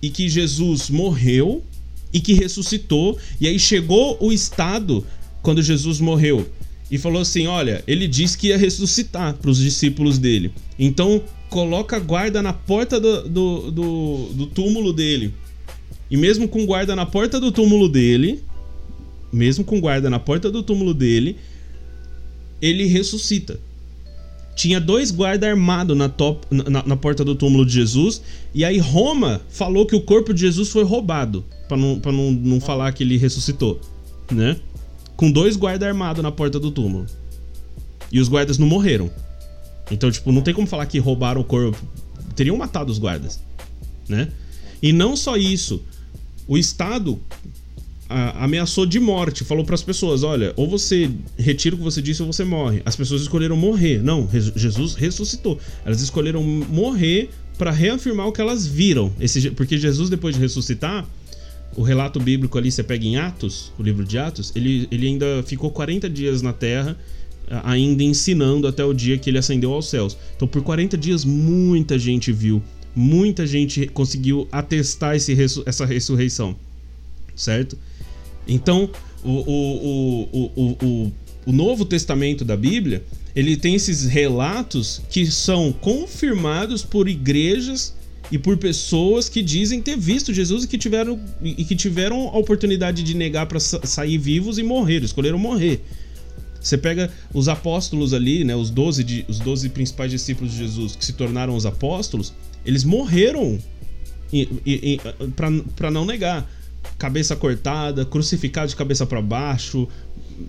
[0.00, 1.64] e que Jesus morreu
[2.12, 5.04] e que ressuscitou, e aí chegou o estado
[5.42, 6.46] quando Jesus morreu
[6.90, 10.52] e falou assim: Olha, ele disse que ia ressuscitar para os discípulos dele.
[10.78, 15.32] Então coloca guarda na porta do, do, do, do túmulo dele.
[16.10, 18.42] E mesmo com guarda na porta do túmulo dele,
[19.32, 21.38] mesmo com guarda na porta do túmulo dele,
[22.60, 23.58] ele ressuscita.
[24.54, 28.20] Tinha dois guardas armados na, top, na, na porta do túmulo de Jesus.
[28.54, 31.42] E aí Roma falou que o corpo de Jesus foi roubado.
[31.72, 33.80] Pra não, pra não, não falar que ele ressuscitou.
[34.30, 34.58] Né?
[35.16, 37.06] Com dois guardas armados na porta do túmulo.
[38.12, 39.10] E os guardas não morreram.
[39.90, 41.82] Então, tipo, não tem como falar que roubaram o corpo.
[42.36, 43.40] Teriam matado os guardas.
[44.06, 44.28] Né?
[44.82, 45.82] E não só isso.
[46.46, 47.18] O Estado
[48.06, 52.02] a- ameaçou de morte, falou para as pessoas: olha, ou você retira o que você
[52.02, 52.82] disse ou você morre.
[52.84, 54.02] As pessoas escolheram morrer.
[54.02, 55.58] Não, Jesus ressuscitou.
[55.86, 59.10] Elas escolheram morrer para reafirmar o que elas viram.
[59.18, 61.06] Esse porque Jesus, depois de ressuscitar,
[61.76, 65.42] o relato bíblico ali, você pega em Atos, o livro de Atos, ele, ele ainda
[65.44, 66.96] ficou 40 dias na terra,
[67.64, 70.16] ainda ensinando até o dia que ele ascendeu aos céus.
[70.36, 72.62] Então, por 40 dias, muita gente viu,
[72.94, 76.56] muita gente conseguiu atestar esse, essa ressurreição,
[77.34, 77.76] certo?
[78.46, 78.90] Então,
[79.24, 81.12] o, o, o, o,
[81.46, 83.02] o Novo Testamento da Bíblia,
[83.34, 87.94] ele tem esses relatos que são confirmados por igrejas
[88.30, 92.38] e por pessoas que dizem ter visto Jesus e que tiveram, e que tiveram a
[92.38, 95.82] oportunidade de negar para sair vivos e morrer, escolheram morrer.
[96.60, 100.94] Você pega os apóstolos ali, né, os 12, de, os 12 principais discípulos de Jesus
[100.94, 102.32] que se tornaram os apóstolos,
[102.64, 103.58] eles morreram
[105.76, 106.50] para não negar.
[106.98, 109.88] Cabeça cortada, crucificado de cabeça para baixo,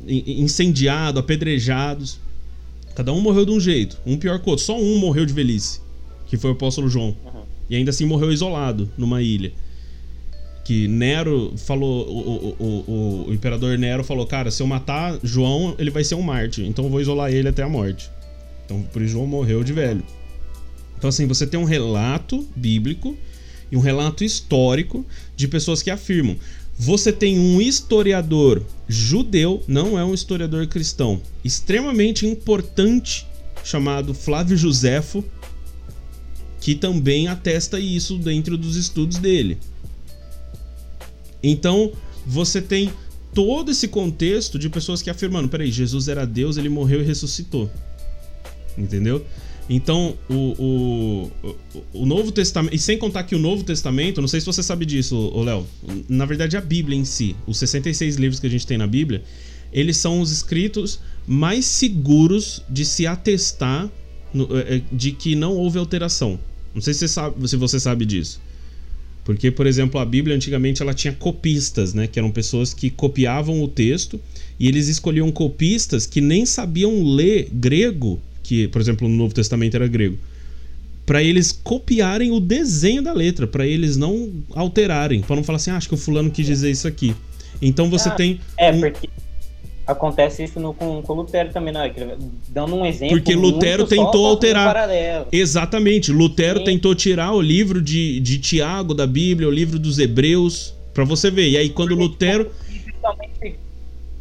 [0.07, 2.19] in- incendiado, apedrejados.
[2.95, 4.65] Cada um morreu de um jeito, um pior que o outro.
[4.65, 5.79] Só um morreu de velhice,
[6.27, 7.15] que foi o apóstolo João.
[7.69, 9.51] E ainda assim morreu isolado numa ilha.
[10.65, 15.75] Que Nero falou, o, o, o, o- imperador Nero falou: Cara, se eu matar João,
[15.77, 18.09] ele vai ser um mártir, então eu vou isolar ele até a morte.
[18.65, 20.03] Então por isso João morreu de velho.
[20.97, 23.17] Então, assim, você tem um relato bíblico
[23.69, 25.05] e um relato histórico
[25.35, 26.37] de pessoas que afirmam.
[26.79, 33.27] Você tem um historiador judeu, não é um historiador cristão, extremamente importante,
[33.65, 35.23] chamado Flávio Josefo,
[36.63, 39.57] que também atesta isso dentro dos estudos dele.
[41.43, 41.91] Então,
[42.25, 42.89] você tem
[43.33, 47.69] todo esse contexto de pessoas que afirmando: peraí, Jesus era Deus, ele morreu e ressuscitou.
[48.77, 49.25] Entendeu?
[49.69, 51.55] Então, o, o,
[51.93, 52.73] o, Novo Testamento.
[52.73, 55.67] E sem contar que o Novo Testamento, não sei se você sabe disso, Léo.
[56.07, 59.21] Na verdade, a Bíblia em si, os 66 livros que a gente tem na Bíblia,
[59.73, 63.91] eles são os escritos mais seguros de se atestar
[64.33, 66.39] eh, eh, de que não houve alteração.
[66.73, 68.39] Não sei se você sabe, se você sabe disso.
[69.23, 72.07] Porque, por exemplo, a Bíblia antigamente ela tinha copistas, né?
[72.07, 74.19] Que eram pessoas que copiavam o texto
[74.59, 79.75] e eles escolhiam copistas que nem sabiam ler grego, que, por exemplo, no Novo Testamento
[79.75, 80.17] era grego,
[81.05, 85.71] para eles copiarem o desenho da letra, para eles não alterarem, para não falar assim,
[85.71, 87.15] ah, acho que o fulano quis dizer isso aqui.
[87.61, 89.09] Então você Ah, tem É, um- porque
[89.85, 91.89] acontece isso no, com, com Lutero também, né?
[91.89, 92.05] Que-
[92.49, 93.17] Dando um exemplo.
[93.17, 94.87] Porque Lutero tentou alterar.
[95.31, 96.11] Exatamente.
[96.11, 96.65] Lutero Sim.
[96.65, 101.29] tentou tirar o livro de, de Tiago da Bíblia, o livro dos Hebreus, para você
[101.31, 101.49] ver.
[101.49, 102.51] E aí, quando Lutero.
[102.83, 103.59] Principalmente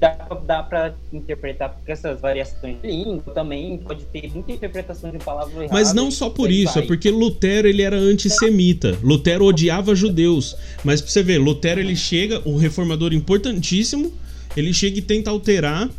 [0.00, 5.12] dá, pra- dá pra interpretar porque essas variações de língua também pode ter muita interpretação
[5.12, 5.70] de palavras erradas.
[5.72, 6.86] Mas não só por isso, é vai.
[6.88, 8.98] porque Lutero ele era antissemita.
[9.00, 10.56] Lutero odiava judeus.
[10.82, 14.12] Mas pra você ver, Lutero ele chega, um reformador importantíssimo,
[14.56, 15.90] ele chega e tenta alterar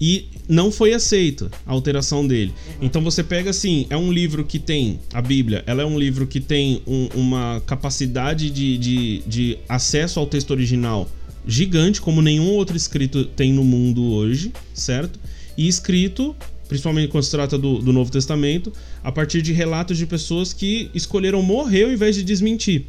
[0.00, 2.52] e não foi aceita a alteração dele.
[2.66, 2.86] Uhum.
[2.86, 6.26] Então você pega assim, é um livro que tem a Bíblia, ela é um livro
[6.26, 11.08] que tem um, uma capacidade de, de, de acesso ao texto original
[11.46, 15.18] gigante, como nenhum outro escrito tem no mundo hoje, certo?
[15.56, 16.34] E escrito,
[16.68, 18.72] principalmente quando se trata do, do Novo Testamento,
[19.04, 22.86] a partir de relatos de pessoas que escolheram morrer ao invés de desmentir.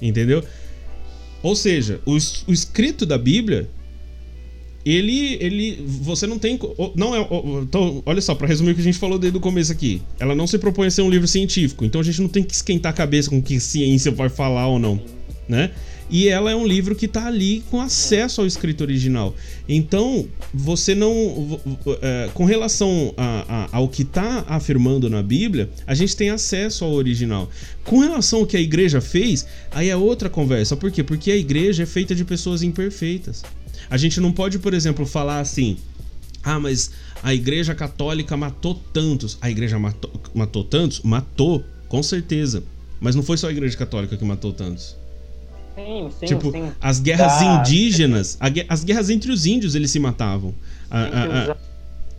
[0.00, 0.44] Entendeu?
[1.42, 3.68] Ou seja, o, o escrito da Bíblia
[4.84, 6.58] ele ele você não tem
[6.94, 7.26] não é
[7.62, 10.34] então olha só para resumir o que a gente falou desde o começo aqui ela
[10.34, 12.90] não se propõe a ser um livro científico então a gente não tem que esquentar
[12.90, 15.00] a cabeça com que ciência vai falar ou não
[15.48, 15.70] né
[16.12, 19.34] e ela é um livro que está ali com acesso ao escrito original.
[19.66, 21.58] Então, você não.
[22.02, 26.84] É, com relação a, a, ao que está afirmando na Bíblia, a gente tem acesso
[26.84, 27.48] ao original.
[27.82, 30.76] Com relação ao que a igreja fez, aí é outra conversa.
[30.76, 31.02] Por quê?
[31.02, 33.42] Porque a igreja é feita de pessoas imperfeitas.
[33.90, 35.76] A gente não pode, por exemplo, falar assim.
[36.42, 36.90] Ah, mas
[37.22, 39.38] a igreja católica matou tantos.
[39.40, 41.00] A igreja matou, matou tantos?
[41.02, 42.64] Matou, com certeza.
[43.00, 44.96] Mas não foi só a igreja católica que matou tantos.
[45.74, 46.70] Sim, sim, tipo, sim.
[46.80, 48.36] as guerras ah, indígenas,
[48.68, 50.54] as guerras entre os índios eles se matavam.
[50.90, 51.56] A, a, a,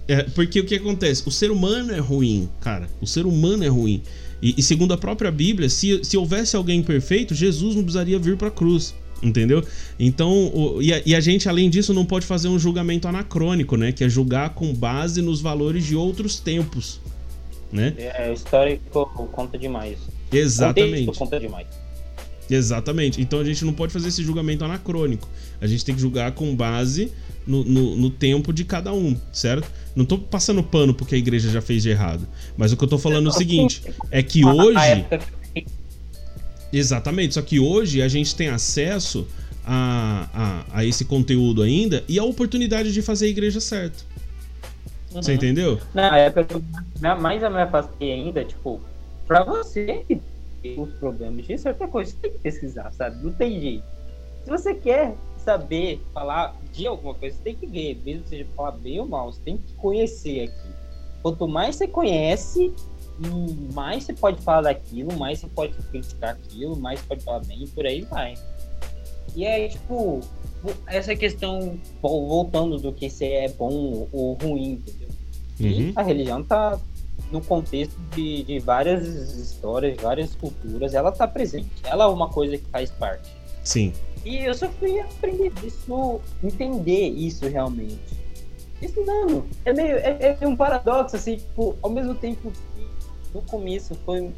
[0.07, 1.23] é, porque o que acontece?
[1.25, 2.89] O ser humano é ruim, cara.
[2.99, 4.01] O ser humano é ruim.
[4.41, 8.35] E, e segundo a própria Bíblia, se, se houvesse alguém perfeito, Jesus não precisaria vir
[8.35, 8.93] para a cruz.
[9.23, 9.63] Entendeu?
[9.97, 13.77] Então, o, e, a, e, a, gente, além disso, não pode fazer um julgamento anacrônico,
[13.77, 13.93] né?
[13.93, 16.99] Que é julgar com base nos valores de outros tempos.
[17.71, 17.93] Né?
[17.97, 19.97] É, o histórico conta demais.
[20.31, 21.09] Exatamente.
[21.09, 21.67] O conta demais.
[22.49, 23.21] Exatamente.
[23.21, 25.27] Então a gente não pode fazer esse julgamento anacrônico.
[25.61, 27.11] A gente tem que julgar com base
[27.47, 29.67] no, no, no, tempo de cada um, certo?
[29.95, 32.27] Não tô passando pano porque a igreja já fez de errado.
[32.57, 33.81] Mas o que eu tô falando é o seguinte:
[34.11, 35.05] é que hoje.
[36.73, 39.27] Exatamente, só que hoje a gente tem acesso
[39.63, 44.05] a, a, a esse conteúdo ainda e a oportunidade de fazer a igreja certo.
[45.13, 45.21] Uhum.
[45.21, 45.79] Você entendeu?
[45.93, 46.59] Na época,
[47.19, 48.81] mais a me afastei ainda, tipo,
[49.27, 50.03] pra você
[50.77, 53.23] os problemas disso, outra coisa, você tem que pesquisar, sabe?
[53.23, 53.83] Não tem jeito.
[54.43, 58.47] Se você quer saber falar de alguma coisa, você tem que ver, mesmo que seja
[58.55, 60.73] falar bem ou mal, você tem que conhecer aqui.
[61.21, 62.73] Quanto mais você conhece,
[63.73, 67.63] mais você pode falar daquilo, mais você pode criticar aquilo, mais você pode falar bem
[67.63, 68.33] e por aí vai.
[69.35, 70.19] E é tipo,
[70.87, 75.09] essa questão, voltando do que se é bom ou ruim, entendeu?
[75.59, 75.67] Uhum.
[75.67, 76.79] E a religião tá
[77.31, 81.69] no contexto de, de várias histórias, várias culturas, ela está presente.
[81.83, 83.29] Ela é uma coisa que faz parte.
[83.63, 83.93] Sim.
[84.23, 87.99] E eu só fui aprender isso, entender isso realmente.
[88.81, 89.45] Estudando.
[89.65, 89.97] É meio.
[89.97, 92.51] É, é um paradoxo, assim, tipo, ao mesmo tempo
[93.33, 94.31] no começo foi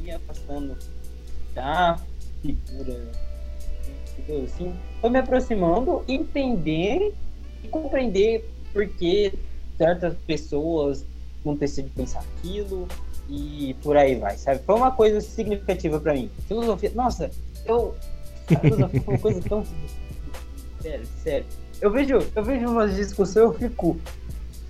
[0.00, 0.76] me afastando
[1.54, 1.98] da
[2.42, 3.10] figura,
[4.44, 7.14] assim, foi me aproximando, entender
[7.62, 9.32] e compreender por que
[9.78, 11.04] certas pessoas
[11.44, 12.88] não sido pensar aquilo
[13.28, 14.60] e por aí vai, sabe?
[14.64, 16.30] Foi uma coisa significativa para mim.
[16.46, 17.30] Filosofia, nossa,
[17.64, 17.94] eu.
[18.50, 19.64] A filosofia foi uma coisa tão.
[20.82, 21.46] Sério, sério.
[21.80, 23.98] Eu vejo, eu vejo umas discussões, eu fico.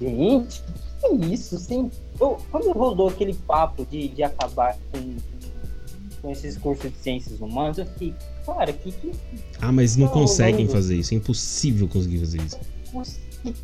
[0.00, 0.62] Gente,
[1.00, 1.58] que isso?
[1.58, 1.90] Sim.
[2.20, 5.16] Eu, quando rodou aquele papo de, de acabar com,
[6.22, 8.14] com esses cursos de ciências humanas, eu fiquei,
[8.46, 8.92] cara, que.
[8.92, 9.12] que
[9.60, 11.14] ah, mas não conseguem fazer isso.
[11.14, 12.58] É impossível conseguir fazer isso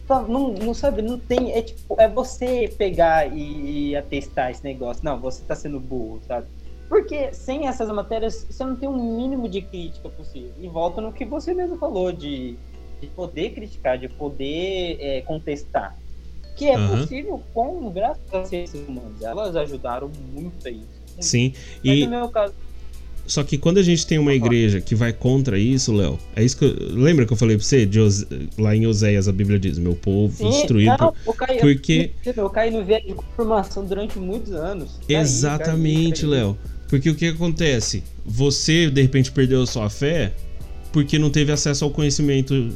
[0.06, 1.52] tá, não, não sabe, não tem.
[1.52, 5.04] É tipo, é você pegar e, e atestar esse negócio.
[5.04, 6.46] Não, você tá sendo burro, sabe?
[6.88, 10.52] Porque sem essas matérias, você não tem um mínimo de crítica possível.
[10.58, 12.56] E volta no que você mesmo falou, de,
[13.00, 15.96] de poder criticar, de poder é, contestar.
[16.60, 16.98] Que é uhum.
[16.98, 19.22] possível com, graças às ciências humanas.
[19.22, 20.80] Elas ajudaram muito a isso.
[21.08, 21.24] Muito.
[21.24, 21.54] Sim.
[21.82, 22.32] Mas e...
[22.32, 22.52] caso,
[23.26, 26.58] só que quando a gente tem uma igreja que vai contra isso, Léo, é isso
[26.58, 27.86] que eu, lembra que eu falei pra você?
[27.86, 27.98] De,
[28.58, 30.96] lá em Oséias a Bíblia diz: Meu povo Sim, destruído.
[31.00, 32.10] Não, por, caí, porque.
[32.36, 35.00] Eu caí no viés de confirmação durante muitos anos.
[35.08, 36.58] Exatamente, Léo.
[36.90, 38.04] Porque o que acontece?
[38.26, 40.34] Você, de repente, perdeu a sua fé
[40.92, 42.68] porque não teve acesso ao conhecimento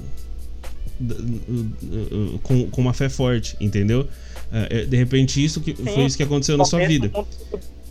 [2.43, 4.09] com, com uma fé forte, entendeu?
[4.53, 7.11] É, é, de repente, isso que, foi isso que aconteceu na sua vida.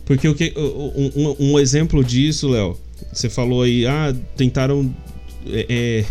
[0.04, 2.78] Porque o que, um, um, exemplo disso, Léo,
[3.12, 4.94] você falou aí, ah, tentaram
[5.46, 6.04] é, é,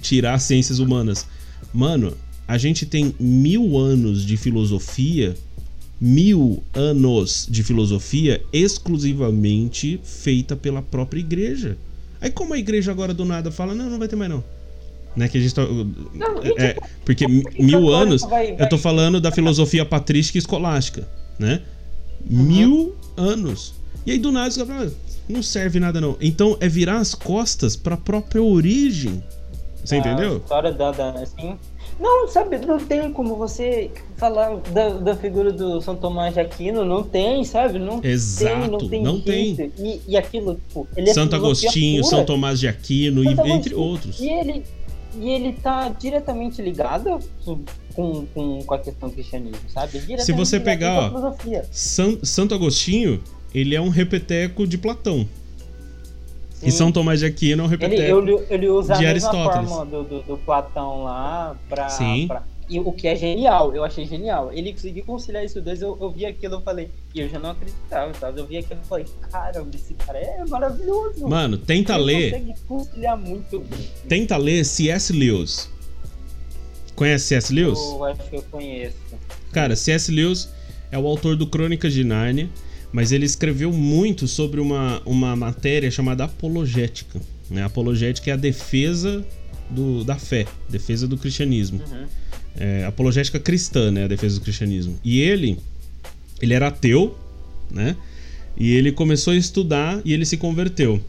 [0.00, 1.26] tirar ciências humanas.
[1.72, 2.16] Mano,
[2.46, 5.36] a gente tem mil anos de filosofia,
[6.00, 11.76] mil anos de filosofia exclusivamente feita pela própria igreja.
[12.20, 14.42] Aí como a igreja agora do nada fala, não, não vai ter mais não.
[15.16, 18.22] Né, que a gente tá, não, é, porque mil anos,
[18.56, 21.62] eu tô falando da filosofia patrística e escolástica, né?
[22.30, 22.42] Uhum.
[22.42, 23.74] Mil anos.
[24.06, 24.92] E aí do nada os caras
[25.28, 26.16] não serve nada não.
[26.20, 29.22] Então é virar as costas para a própria origem.
[29.84, 30.36] Você a entendeu?
[30.36, 31.56] história da, da assim,
[31.98, 36.84] Não, sabe, não tem como você falar da, da figura do São Tomás de Aquino,
[36.84, 37.78] não tem, sabe?
[37.78, 39.56] Não Exato, tem, não tem.
[39.56, 39.72] não tem.
[39.78, 42.16] E, e aquilo, tipo, ele é Santo Agostinho, pura.
[42.16, 43.78] São Tomás de Aquino, Santo e, entre Agostinho.
[43.80, 44.20] outros.
[44.20, 44.62] E ele,
[45.18, 50.00] e ele tá diretamente ligado com, com, com a questão do cristianismo, sabe?
[50.20, 51.34] Se você pegar, ó.
[51.70, 53.22] San- Santo Agostinho,
[53.54, 55.26] ele é um repeteco de Platão.
[56.62, 56.76] E Sim.
[56.76, 58.18] São Tomás de Aquino é um Ele, repeteco.
[58.18, 59.68] ele, ele usa de a mesma Aristóteles.
[59.70, 62.26] forma do, do, do Platão lá pra, Sim.
[62.28, 64.52] pra- E o que é genial, eu achei genial.
[64.52, 67.50] Ele conseguiu conciliar isso dois, eu, eu vi aquilo e falei, e eu já não
[67.50, 68.40] acreditava, sabe?
[68.40, 71.28] Eu vi aquilo e falei, caramba, esse cara é maravilhoso.
[71.28, 73.90] Mano, tenta Ele ler, consegue conciliar muito bem.
[74.08, 75.12] tenta ler C.S.
[75.12, 75.68] Lewis.
[76.94, 77.52] Conhece C.S.
[77.52, 77.78] Lewis?
[77.78, 78.96] Eu acho que eu conheço.
[79.50, 80.12] Cara, C.S.
[80.12, 80.48] Lewis
[80.92, 82.48] é o autor do Crônicas de Nárnia,
[82.92, 87.20] mas ele escreveu muito sobre uma, uma matéria chamada apologética.
[87.50, 87.64] Né?
[87.64, 89.26] Apologética é a defesa
[89.68, 91.80] do, da fé, defesa do cristianismo.
[91.90, 92.06] Uhum.
[92.56, 94.04] É, apologética cristã, né?
[94.04, 94.98] A defesa do cristianismo.
[95.04, 95.58] E ele,
[96.42, 97.16] ele era ateu,
[97.70, 97.96] né?
[98.56, 101.00] E ele começou a estudar e ele se converteu.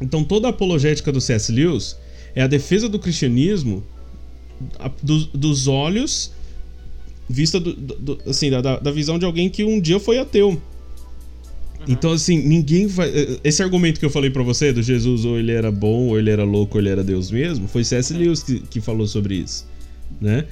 [0.00, 1.50] Então toda a apologética do C.S.
[1.50, 1.96] Lewis
[2.34, 3.82] é a defesa do cristianismo
[4.78, 6.30] a- do- dos olhos
[7.28, 10.60] vista do, do- assim da, da- visão de alguém que um dia foi ateu.
[11.86, 13.10] Então assim ninguém vai
[13.42, 16.28] esse argumento que eu falei pra você do Jesus ou ele era bom ou ele
[16.30, 18.12] era louco ou ele era Deus mesmo foi C.S.
[18.12, 19.66] Lewis que, que falou sobre isso,
[20.20, 20.44] né?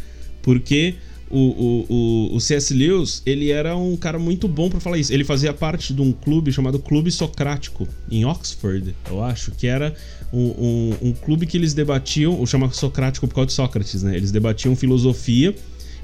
[0.42, 0.94] Porque
[1.28, 2.72] o, o, o, o C.S.
[2.72, 5.12] Lewis ele era um cara muito bom pra falar isso.
[5.12, 9.94] Ele fazia parte de um clube chamado Clube Socrático em Oxford, eu acho, que era
[10.32, 14.16] um, um, um clube que eles debatiam, o chama Socrático por causa de Sócrates, né?
[14.16, 15.54] Eles debatiam filosofia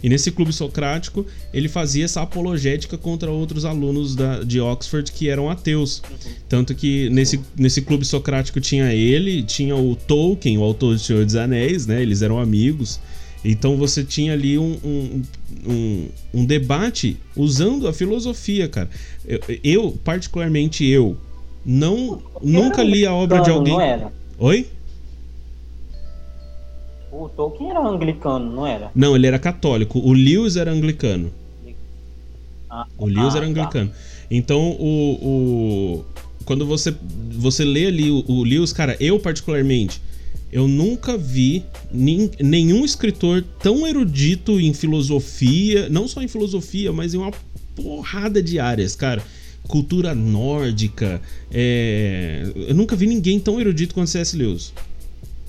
[0.02, 1.24] e nesse clube socrático
[1.54, 6.02] ele fazia essa apologética contra outros alunos da, de Oxford que eram ateus.
[6.48, 11.24] Tanto que nesse, nesse clube socrático tinha ele, tinha o Tolkien, o autor do Senhor
[11.24, 12.02] dos Anéis, né?
[12.02, 12.98] Eles eram amigos.
[13.44, 15.22] Então você tinha ali um, um,
[15.66, 18.88] um, um debate usando a filosofia, cara.
[19.26, 21.16] Eu, eu, particularmente eu,
[21.64, 23.74] não nunca li a obra de alguém.
[23.74, 24.12] Não era.
[24.38, 24.66] Oi?
[27.10, 28.90] O Tolkien era anglicano, não era?
[28.94, 29.98] Não, ele era católico.
[29.98, 31.30] O Lewis era anglicano.
[32.70, 33.50] Ah, O Lewis ah, era tá.
[33.50, 33.90] anglicano.
[34.30, 35.18] Então, o,
[36.00, 36.04] o-
[36.46, 36.94] quando você,
[37.32, 40.00] você lê ali o, o Lewis, cara, eu particularmente,
[40.52, 47.16] eu nunca vi nenhum escritor tão erudito em filosofia, não só em filosofia, mas em
[47.16, 47.30] uma
[47.74, 49.22] porrada de áreas, cara.
[49.66, 51.22] Cultura nórdica.
[51.50, 54.36] é, Eu nunca vi ninguém tão erudito quanto C.S.
[54.36, 54.74] Lewis.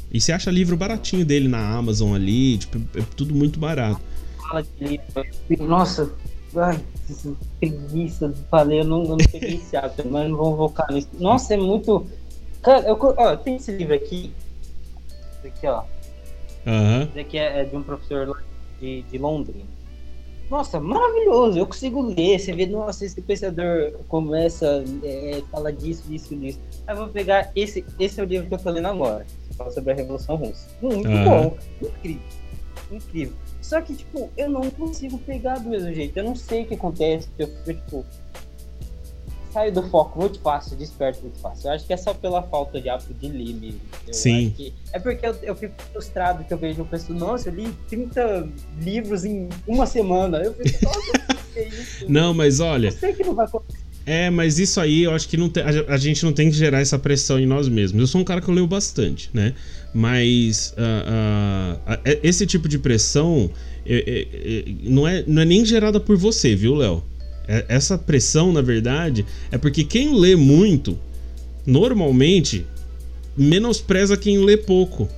[0.09, 3.99] E você acha livro baratinho dele na Amazon ali, tipo, é tudo muito barato.
[4.37, 5.67] Fala de livro.
[5.67, 6.13] Nossa,
[6.55, 6.79] ai,
[7.59, 11.09] preguiça falei, eu não, eu não peguei esse hábito, mas não vou focar nisso.
[11.19, 12.05] Nossa, é muito.
[12.61, 14.31] Cara, eu, ó, tem esse livro aqui.
[15.43, 15.83] Esse aqui, ó.
[16.65, 17.03] Aham.
[17.09, 18.41] Esse aqui é, é de um professor lá
[18.79, 19.65] de, de Londrina.
[20.49, 22.39] Nossa, maravilhoso, eu consigo ler.
[22.39, 26.59] Você vê, nossa, esse pensador começa, é, fala disso, disso, disso.
[26.85, 29.25] Aí eu vou pegar esse, esse é o livro que eu tô lendo agora.
[29.57, 30.67] Fala sobre a Revolução Russa.
[30.81, 31.25] Muito Aham.
[31.25, 32.21] bom, incrível,
[32.91, 33.33] incrível.
[33.61, 36.17] Só que, tipo, eu não consigo pegar do mesmo jeito.
[36.17, 37.29] Eu não sei o que acontece.
[37.39, 38.05] Eu fico, tipo,
[39.53, 41.67] saio do foco muito fácil, desperto muito fácil.
[41.69, 43.79] Eu acho que é só pela falta de hábito de ler mesmo.
[44.07, 44.51] Eu Sim.
[44.57, 47.69] que- é porque eu, eu fico frustrado que eu vejo um pessoa, nossa, eu li
[47.87, 48.49] 30
[48.81, 50.39] livros em uma semana.
[50.39, 52.05] Eu fico, nossa, que é isso?
[52.09, 53.79] Não, mas olha, Eu sei que não vai acontecer.
[54.05, 56.57] É, mas isso aí eu acho que não tem- a, a gente não tem que
[56.57, 58.01] gerar essa pressão em nós mesmos.
[58.01, 59.53] Eu sou um cara que eu leio bastante, né?
[59.93, 63.49] Mas ah, ah, esse tipo de pressão
[63.85, 67.01] é- é- é- não, é, não é nem gerada por você, viu, Léo?
[67.47, 70.97] É- essa pressão, na verdade, é porque quem lê muito,
[71.65, 72.65] normalmente,
[73.35, 75.09] menospreza quem lê pouco,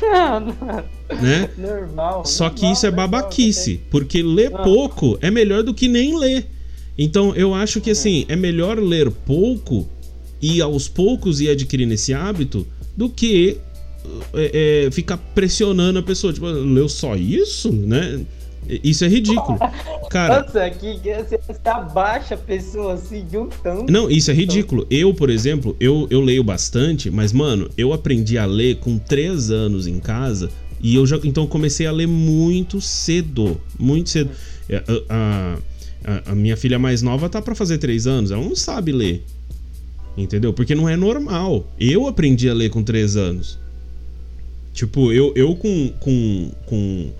[1.20, 1.48] né?
[1.56, 2.24] normal.
[2.24, 4.62] Só que normal, isso é normal, babaquice, porque ler Ah.
[4.62, 6.46] pouco é melhor do que nem ler.
[6.98, 9.88] Então eu acho que assim, é melhor ler pouco
[10.40, 12.66] e aos poucos ir adquirindo esse hábito
[12.96, 13.58] do que
[14.34, 16.32] é, é, ficar pressionando a pessoa.
[16.32, 18.20] Tipo, leu só isso, né?
[18.84, 19.58] Isso é ridículo.
[20.10, 23.90] Cara, Nossa, que que você abaixa a pessoa assim de um tanto.
[23.92, 24.86] Não, isso é ridículo.
[24.90, 29.50] Eu, por exemplo, eu, eu leio bastante, mas, mano, eu aprendi a ler com 3
[29.50, 30.50] anos em casa
[30.82, 31.18] e eu já.
[31.24, 33.60] Então comecei a ler muito cedo.
[33.78, 34.30] Muito cedo.
[34.68, 35.58] É, A,
[36.04, 39.22] a- a minha filha mais nova tá pra fazer 3 anos, ela não sabe ler.
[40.16, 40.52] Entendeu?
[40.52, 41.66] Porque não é normal.
[41.78, 43.58] Eu aprendi a ler com 3 anos.
[44.72, 47.10] Tipo, eu, eu com, com, com,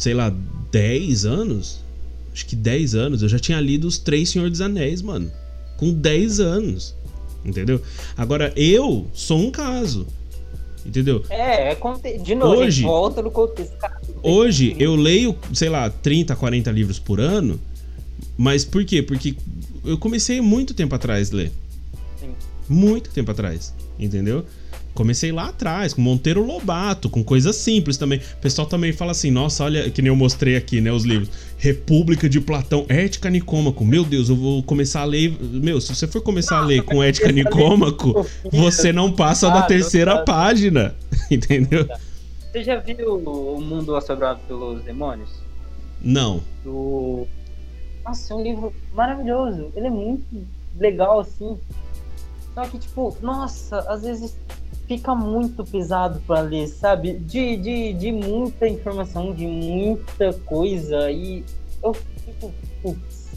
[0.00, 0.34] sei lá,
[0.72, 1.84] 10 anos,
[2.32, 5.30] acho que 10 anos, eu já tinha lido os Três Senhor dos Anéis, mano.
[5.76, 6.94] Com 10 anos.
[7.44, 7.82] Entendeu?
[8.16, 10.06] Agora, eu sou um caso.
[10.86, 11.22] Entendeu?
[11.28, 11.78] É, é
[12.24, 13.76] de novo, hoje, volta no contexto.
[14.22, 17.60] hoje eu leio, sei lá, 30, 40 livros por ano,
[18.38, 19.02] mas por quê?
[19.02, 19.36] Porque
[19.84, 21.52] eu comecei muito tempo atrás a ler.
[22.18, 22.30] Sim.
[22.66, 24.46] Muito tempo atrás, entendeu?
[24.94, 28.18] Comecei lá atrás, com Monteiro Lobato, com coisas simples também.
[28.18, 31.30] O pessoal também fala assim, nossa, olha, que nem eu mostrei aqui, né, os livros.
[31.56, 33.84] República de Platão, Ética Nicômaco.
[33.84, 35.36] Meu Deus, eu vou começar a ler...
[35.40, 40.24] Meu, se você for começar a ler com Ética Nicômaco, você não passa da terceira
[40.24, 40.94] página,
[41.30, 41.86] entendeu?
[42.50, 45.30] Você já viu O Mundo Assombrado pelos Demônios?
[46.02, 46.40] Não.
[46.64, 47.26] Do...
[48.04, 49.70] Nossa, é um livro maravilhoso.
[49.76, 50.44] Ele é muito
[50.78, 51.58] legal, assim.
[52.54, 54.36] Só que, tipo, nossa, às vezes
[54.90, 57.12] fica muito pesado para ler, sabe?
[57.12, 61.08] De, de, de muita informação, de muita coisa.
[61.12, 61.44] E
[61.80, 62.52] eu fico,
[62.82, 63.28] putz.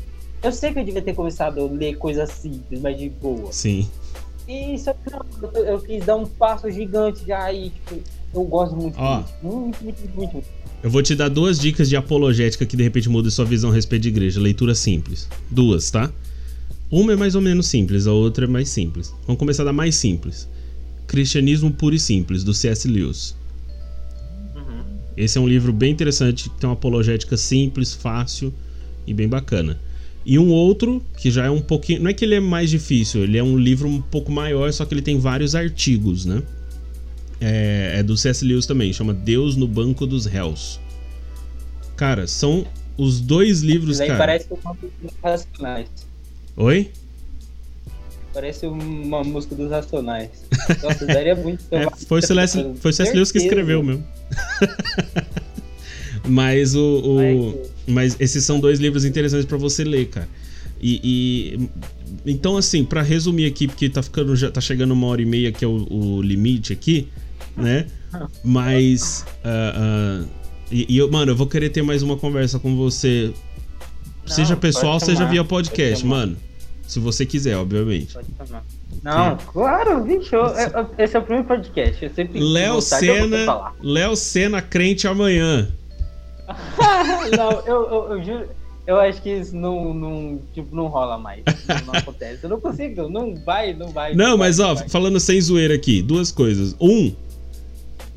[0.41, 3.51] Eu sei que eu devia ter começado a ler coisas simples, mas de boa.
[3.51, 3.87] Sim.
[4.47, 8.01] E só que eu, eu quis dar um passo gigante já e, tipo,
[8.33, 10.47] eu gosto muito, Ó, muito, muito, muito, muito.
[10.81, 13.73] Eu vou te dar duas dicas de apologética que de repente muda sua visão a
[13.73, 14.41] respeito de igreja.
[14.41, 15.29] Leitura simples.
[15.51, 16.11] Duas, tá?
[16.89, 19.13] Uma é mais ou menos simples, a outra é mais simples.
[19.27, 20.51] Vamos começar da mais simples.
[21.07, 22.87] Cristianismo Puro e Simples, do C.S.
[22.87, 23.35] Lewis.
[24.55, 24.83] Uhum.
[25.15, 28.53] Esse é um livro bem interessante, que tem uma apologética simples, fácil
[29.05, 29.79] e bem bacana.
[30.25, 32.01] E um outro, que já é um pouquinho.
[32.01, 34.85] Não é que ele é mais difícil, ele é um livro um pouco maior, só
[34.85, 36.41] que ele tem vários artigos, né?
[37.41, 38.45] É, é do C.S.
[38.45, 40.79] Lewis também, chama Deus no Banco dos Réus.
[41.97, 42.65] Cara, são
[42.97, 44.17] os dois livros, cara.
[44.17, 44.59] parece o
[45.21, 45.89] Racionais.
[46.55, 46.91] Oi?
[48.33, 50.29] Parece uma música dos Racionais.
[50.81, 51.63] Nossa, daria muito.
[51.71, 52.73] é, foi o C.S.
[52.79, 53.13] Foi o C.S.
[53.13, 54.03] Lewis que escreveu mesmo.
[56.27, 60.27] mas o, o mas esses são dois livros interessantes para você ler, cara.
[60.81, 61.69] E, e
[62.25, 65.51] então assim, para resumir aqui, porque tá ficando já tá chegando uma hora e meia
[65.51, 67.07] que é o, o limite aqui,
[67.55, 67.87] né?
[68.43, 70.27] Mas uh, uh,
[70.71, 73.31] e, e eu, mano, eu vou querer ter mais uma conversa com você,
[74.27, 76.35] Não, seja pessoal, seja via podcast, mano.
[76.87, 78.13] Se você quiser, obviamente.
[78.13, 78.63] Pode chamar.
[79.01, 80.35] Não, claro, bicho.
[80.97, 82.03] Esse é o primeiro podcast.
[82.03, 83.73] Eu sempre Léo Senna.
[83.81, 85.67] Léo Senna crente amanhã.
[87.37, 88.49] não, eu, eu, eu, juro.
[88.85, 91.41] Eu acho que isso não, não, tipo, não rola mais.
[91.85, 92.43] Não, acontece.
[92.43, 93.07] Eu não consigo.
[93.07, 94.13] Não vai, não vai.
[94.13, 94.89] Não, não mas vai, ó, vai.
[94.89, 96.75] falando sem zoeira aqui, duas coisas.
[96.81, 97.13] Um,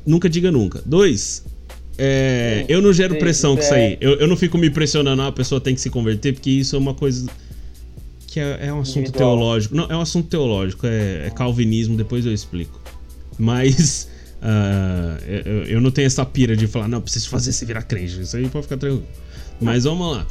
[0.05, 0.81] nunca diga nunca.
[0.85, 1.45] Dois,
[1.97, 3.93] é, sim, eu não gero sim, pressão com isso aí.
[3.93, 3.97] É.
[4.01, 6.75] Eu, eu não fico me pressionando, ah, a pessoa tem que se converter, porque isso
[6.75, 7.29] é uma coisa
[8.27, 9.37] que é, é um assunto Individual.
[9.37, 9.75] teológico.
[9.75, 12.79] Não, é um assunto teológico, é, é calvinismo, depois eu explico.
[13.39, 14.09] Mas
[14.43, 18.21] uh, eu, eu, não tenho essa pira de falar, não, preciso fazer se virar crente.
[18.21, 19.07] Isso aí pode ficar tranquilo.
[19.59, 20.27] Mas vamos lá.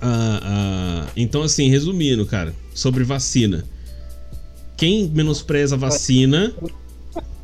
[0.00, 3.64] Uh, uh, então, assim, resumindo, cara, sobre vacina.
[4.76, 6.54] Quem menospreza a vacina.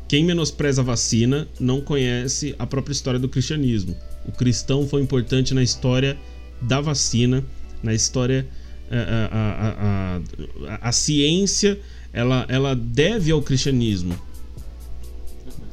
[0.07, 3.95] Quem menospreza a vacina não conhece a própria história do cristianismo.
[4.25, 6.15] O cristão foi importante na história
[6.61, 7.43] da vacina,
[7.83, 8.47] na história
[8.91, 10.19] a,
[10.67, 11.79] a, a, a, ciência
[12.13, 14.19] ela, ela deve ao cristianismo,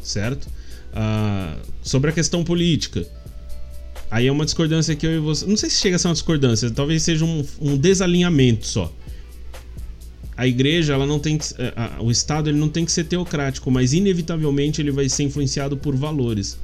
[0.03, 0.49] certo?
[0.93, 3.07] Ah, sobre a questão política,
[4.11, 5.47] aí é uma discordância que eu e você.
[5.47, 8.93] Não sei se chega a ser uma discordância, talvez seja um, um desalinhamento só.
[10.35, 11.47] A igreja, ela não tem que,
[12.01, 15.95] o Estado ele não tem que ser teocrático, mas inevitavelmente ele vai ser influenciado por
[15.95, 16.59] valores,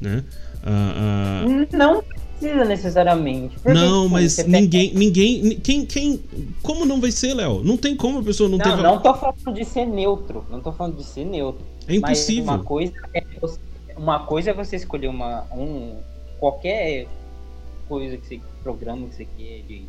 [0.00, 0.24] né?
[0.64, 2.02] Ah, ah, não
[2.42, 3.54] precisa necessariamente.
[3.60, 4.98] Porque, não, mas ninguém, pega...
[4.98, 6.22] ninguém, quem, quem,
[6.62, 7.62] como não vai ser, Léo?
[7.62, 8.82] Não tem como a pessoa não, não ter.
[8.82, 11.64] Não, tô falando de ser neutro, não tô falando de ser neutro.
[11.86, 12.44] É impossível.
[12.44, 13.58] Mas uma coisa é você,
[13.96, 15.96] uma coisa é você escolher uma, um
[16.38, 17.06] qualquer
[17.88, 19.82] coisa que você programa que você quer de,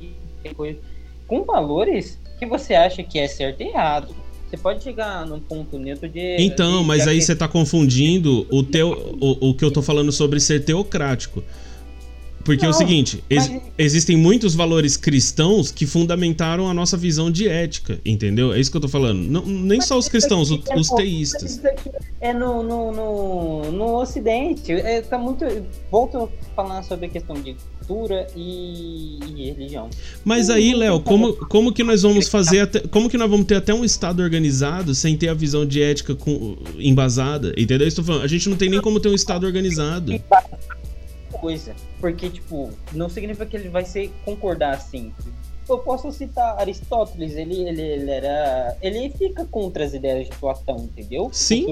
[0.00, 0.12] de,
[0.44, 0.78] de coisa
[1.26, 4.14] com valores que você acha que é certo e errado.
[4.48, 6.36] Você pode chegar num ponto neutro de.
[6.38, 10.12] Então, de, mas aí você está confundindo o, teu, o, o que eu tô falando
[10.12, 11.42] sobre ser teocrático.
[12.44, 13.62] Porque não, é o seguinte, ex mas...
[13.78, 18.52] existem muitos valores cristãos que fundamentaram a nossa visão de ética, entendeu?
[18.52, 19.18] É isso que eu tô falando.
[19.18, 21.60] Não, nem mas só os cristãos, os, é, os teístas.
[22.20, 24.72] É no, no, no, no Ocidente.
[24.72, 25.44] É, tá muito.
[25.90, 29.88] Volto a falar sobre a questão de cultura e, e religião.
[30.24, 33.56] Mas aí, Léo, como, como que nós vamos fazer até, como que nós vamos ter
[33.56, 37.52] até um estado organizado sem ter a visão de ética com, embasada?
[37.56, 37.86] Entendeu?
[37.86, 40.12] Estou falando, a gente não tem nem como ter um estado organizado
[41.42, 41.74] coisa.
[42.00, 45.12] Porque, tipo, não significa que ele vai ser concordar assim.
[45.68, 48.76] Eu posso citar Aristóteles, ele, ele, ele era.
[48.80, 51.28] Ele fica contra as ideias de Platão, entendeu?
[51.32, 51.66] Sim.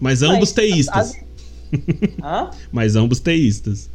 [0.00, 1.14] Mas ambos mas, teístas.
[1.14, 1.26] As...
[2.22, 2.50] Hã?
[2.72, 3.90] mas ambos teístas.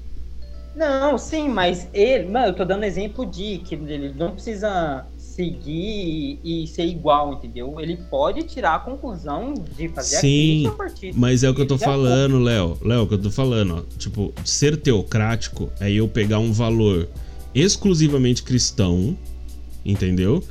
[0.76, 2.30] Não, sim, mas ele.
[2.30, 5.06] Mano, eu tô dando exemplo de que ele não precisa
[5.42, 7.80] seguir e, ser igual, entendeu?
[7.80, 11.68] Ele pode tirar a conclusão de fazer Sim, a partir mas é o que eu
[11.68, 12.78] tô falando, Léo.
[12.82, 13.98] Léo, é o que eu tô falando, ó.
[13.98, 17.10] Tipo, ser teocrático é eu pegar um valor
[17.56, 19.18] exclusivamente cristão,
[19.84, 20.44] entendeu?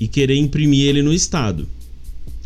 [0.00, 1.68] E querer imprimir ele no Estado.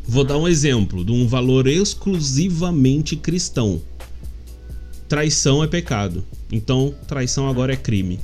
[0.05, 3.81] Vou dar um exemplo de um valor exclusivamente cristão.
[5.09, 6.25] Traição é pecado.
[6.51, 8.19] Então, traição agora é crime.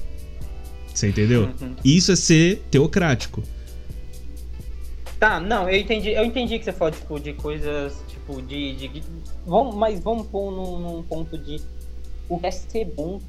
[0.93, 1.51] Você entendeu?
[1.61, 1.77] Uhum.
[1.85, 3.43] Isso é ser teocrático.
[5.19, 8.74] Tá, não, eu entendi, eu entendi que você falou, tipo, de coisas, tipo, de.
[8.77, 9.03] de
[9.45, 11.61] vamos, mas vamos pôr num, num, ponto de
[12.28, 13.20] o que é ser bom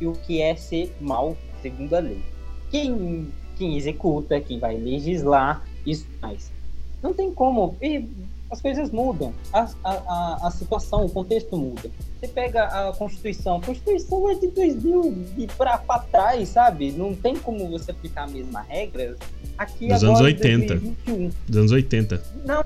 [0.00, 2.22] e o que é ser mal, segundo a lei.
[2.70, 6.52] Quem, quem executa, quem vai legislar, isso mais.
[7.02, 7.76] Não tem como.
[7.82, 8.08] E
[8.52, 11.90] as coisas mudam, a, a, a, situação, o contexto muda.
[12.20, 16.92] Você pega a Constituição, a Constituição é de 2000 e pra, pra trás, sabe?
[16.92, 19.16] Não tem como você aplicar a mesma regra
[19.56, 20.74] aqui Dos agora, anos 80.
[20.74, 21.30] 2021.
[21.48, 22.22] Dos anos 80.
[22.44, 22.64] Não,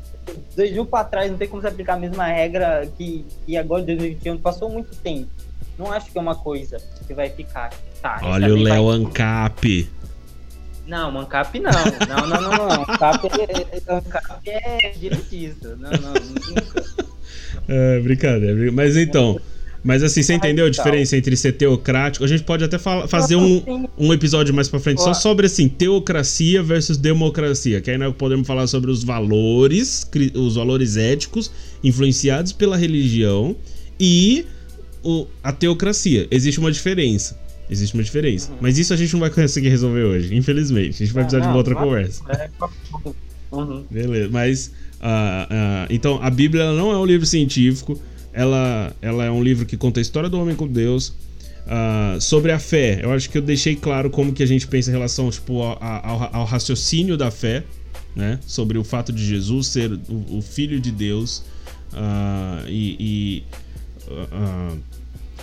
[0.57, 3.87] 2000 pra trás não tem como você aplicar a mesma regra que, que agora em
[3.87, 4.39] 2021.
[4.39, 5.31] Passou muito tempo.
[5.79, 7.71] Não acho que é uma coisa que vai ficar.
[8.03, 8.97] Tá, Olha o Léo vai...
[8.97, 9.91] Ancap.
[10.87, 11.71] Não, Mancap não.
[12.09, 12.83] Não, não, não, não.
[12.83, 15.77] Ancap é, Ancap é direitista.
[15.77, 17.07] Não, não, nunca.
[17.69, 18.73] É, brincadeira.
[18.73, 19.41] Mas então.
[19.87, 22.25] Mas assim, você entendeu a diferença entre ser teocrático?
[22.25, 26.61] A gente pode até fazer um, um episódio mais pra frente só sobre assim, teocracia
[26.61, 27.81] versus democracia.
[27.81, 30.05] Que aí nós podemos falar sobre os valores,
[30.35, 31.53] os valores éticos
[31.85, 33.55] influenciados pela religião
[33.99, 34.45] e
[35.05, 36.27] o, a teocracia.
[36.33, 37.39] Existe uma diferença.
[37.69, 38.53] Existe uma diferença.
[38.53, 38.59] Uhum.
[38.61, 41.03] Mas isso a gente não vai conseguir resolver hoje, infelizmente.
[41.03, 42.23] A gente vai precisar de uma outra conversa.
[42.29, 42.51] É,
[43.53, 43.85] uhum.
[43.91, 44.69] Beleza, mas.
[44.97, 48.01] Uh, uh, então, a Bíblia não é um livro científico.
[48.33, 51.09] Ela, ela é um livro que conta a história do homem com Deus.
[51.67, 54.91] Uh, sobre a fé, eu acho que eu deixei claro como que a gente pensa
[54.91, 57.65] em relação tipo, ao, ao, ao raciocínio da fé,
[58.15, 58.39] né?
[58.47, 61.43] Sobre o fato de Jesus ser o, o Filho de Deus
[62.69, 63.43] e, e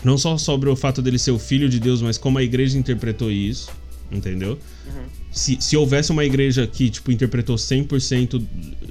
[0.04, 2.78] não só sobre o fato dele ser o filho de Deus, mas como a igreja
[2.78, 3.72] interpretou isso,
[4.12, 4.60] entendeu?
[4.86, 5.04] Uhum.
[5.32, 8.44] Se, se houvesse uma igreja que, tipo, interpretou 100%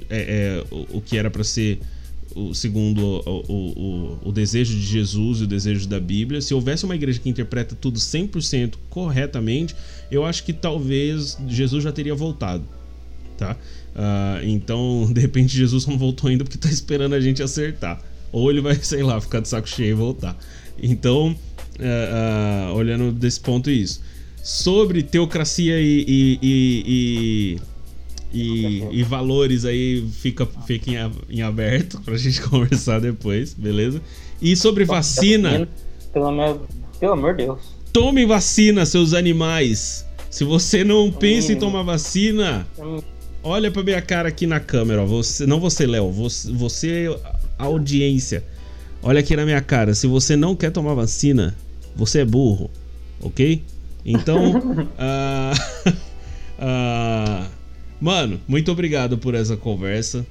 [0.09, 1.79] é, é, o, o que era para ser
[2.35, 6.83] o, segundo o, o, o, desejo de Jesus e o desejo da Bíblia, se houvesse
[6.85, 9.75] uma igreja que interpreta tudo 100% corretamente,
[10.11, 12.63] eu acho que talvez Jesus já teria voltado,
[13.37, 13.55] tá?
[13.95, 18.01] Uh, então, de repente, Jesus não voltou ainda porque tá esperando a gente acertar.
[18.31, 20.37] Ou ele vai, sei lá, ficar de saco cheio e voltar.
[20.81, 21.35] Então,
[21.79, 24.01] uh, uh, olhando desse ponto isso.
[24.41, 27.61] Sobre teocracia e, e, e,
[28.33, 30.97] e, e valores aí, fica, fica em,
[31.29, 34.01] em aberto pra gente conversar depois, beleza?
[34.41, 35.67] E sobre vacina.
[36.11, 36.61] Pelo amor,
[36.99, 37.61] pelo amor de Deus.
[37.93, 40.05] Tome vacina, seus animais.
[40.29, 42.65] Se você não pensa em tomar vacina,
[43.43, 45.03] olha pra minha cara aqui na câmera.
[45.03, 45.05] Ó.
[45.05, 46.11] Você, não você, Léo.
[46.11, 47.19] Você, você,
[47.55, 48.43] audiência.
[49.05, 51.53] Olha aqui na minha cara, se você não quer tomar vacina,
[51.93, 52.71] você é burro,
[53.19, 53.61] ok?
[54.05, 55.91] Então, uh,
[56.57, 57.49] uh,
[57.99, 60.25] mano, muito obrigado por essa conversa.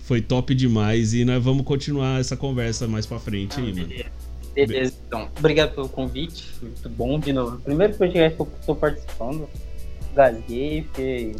[0.00, 3.88] Foi top demais e nós vamos continuar essa conversa mais pra frente aí, mano.
[4.54, 5.28] Beleza, então.
[5.38, 6.44] Obrigado pelo convite.
[6.62, 7.58] Muito bom de novo.
[7.58, 9.46] Primeiro podcast que eu tô participando.
[10.14, 11.36] Gasguei, fiquei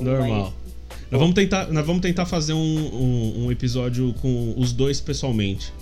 [0.00, 0.52] Normal.
[0.52, 0.98] Mas...
[1.08, 5.72] Nós vamos tentar, nós vamos tentar fazer um, um, um episódio com os dois pessoalmente.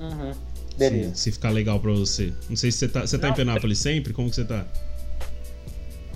[0.00, 0.32] Uhum.
[0.78, 1.14] Beleza.
[1.14, 2.32] Se, se, ficar legal pra você.
[2.48, 3.02] Não sei se você tá.
[3.02, 4.12] Você tá Não, em Penápolis sempre?
[4.12, 4.64] Como que você tá?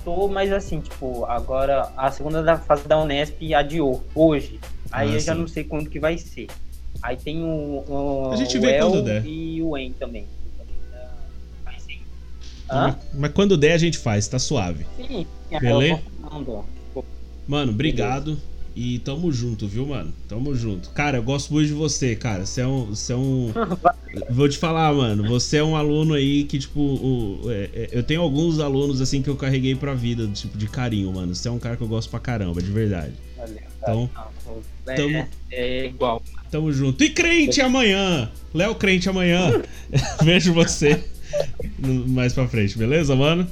[0.05, 4.59] Tô, mas assim, tipo, agora a segunda da fase da Unesp adiou hoje.
[4.91, 5.27] Aí ah, eu sim.
[5.27, 6.47] já não sei quando que vai ser.
[7.03, 9.27] Aí tem o, o a gente vê El quando der.
[9.27, 10.27] e o En também.
[11.65, 12.01] Vai ser.
[12.67, 14.87] Mas, mas quando der a gente faz, tá suave.
[14.97, 15.27] Sim,
[15.61, 16.01] Beleza?
[17.47, 18.37] Mano, obrigado.
[18.37, 18.54] Beleza.
[18.77, 20.13] E tamo junto, viu, mano?
[20.29, 20.91] Tamo junto.
[20.91, 22.45] Cara, eu gosto muito de você, cara.
[22.45, 22.87] Você é um.
[22.87, 23.53] Você é um...
[24.31, 25.29] Vou te falar, mano.
[25.29, 29.23] Você é um aluno aí que, tipo, o, é, é, eu tenho alguns alunos assim
[29.23, 31.35] que eu carreguei pra vida, tipo, de carinho, mano.
[31.35, 33.13] Você é um cara que eu gosto pra caramba, de verdade.
[33.37, 34.11] Valeu, então.
[34.87, 36.23] É, tamo, é igual.
[36.51, 37.03] Tamo junto.
[37.03, 38.31] E crente amanhã!
[38.53, 39.63] Léo Crente amanhã.
[40.23, 41.03] Vejo você
[42.07, 43.47] mais pra frente, beleza, mano?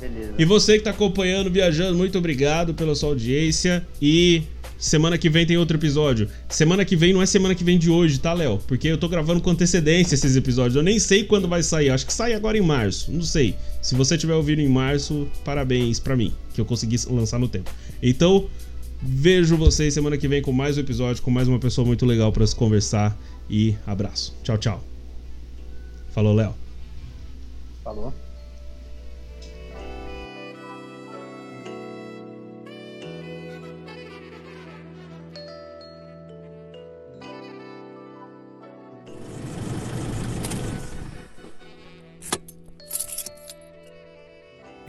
[0.00, 0.34] Beleza.
[0.38, 3.86] E você que tá acompanhando, viajando, muito obrigado pela sua audiência.
[4.00, 4.42] E
[4.78, 6.28] semana que vem tem outro episódio.
[6.48, 8.58] Semana que vem não é semana que vem de hoje, tá, Léo?
[8.66, 10.74] Porque eu tô gravando com antecedência esses episódios.
[10.74, 11.90] Eu nem sei quando vai sair.
[11.90, 13.12] Acho que sai agora em março.
[13.12, 13.54] Não sei.
[13.82, 17.70] Se você tiver ouvindo em março, parabéns para mim, que eu consegui lançar no tempo.
[18.02, 18.46] Então,
[19.02, 22.32] vejo vocês semana que vem com mais um episódio, com mais uma pessoa muito legal
[22.32, 23.16] para se conversar.
[23.48, 24.34] E abraço.
[24.42, 24.84] Tchau, tchau.
[26.12, 26.54] Falou, Léo.
[27.84, 28.29] Falou.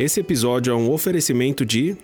[0.01, 1.95] Esse episódio é um oferecimento de.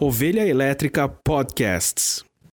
[0.00, 2.24] Ovelha Elétrica Podcasts.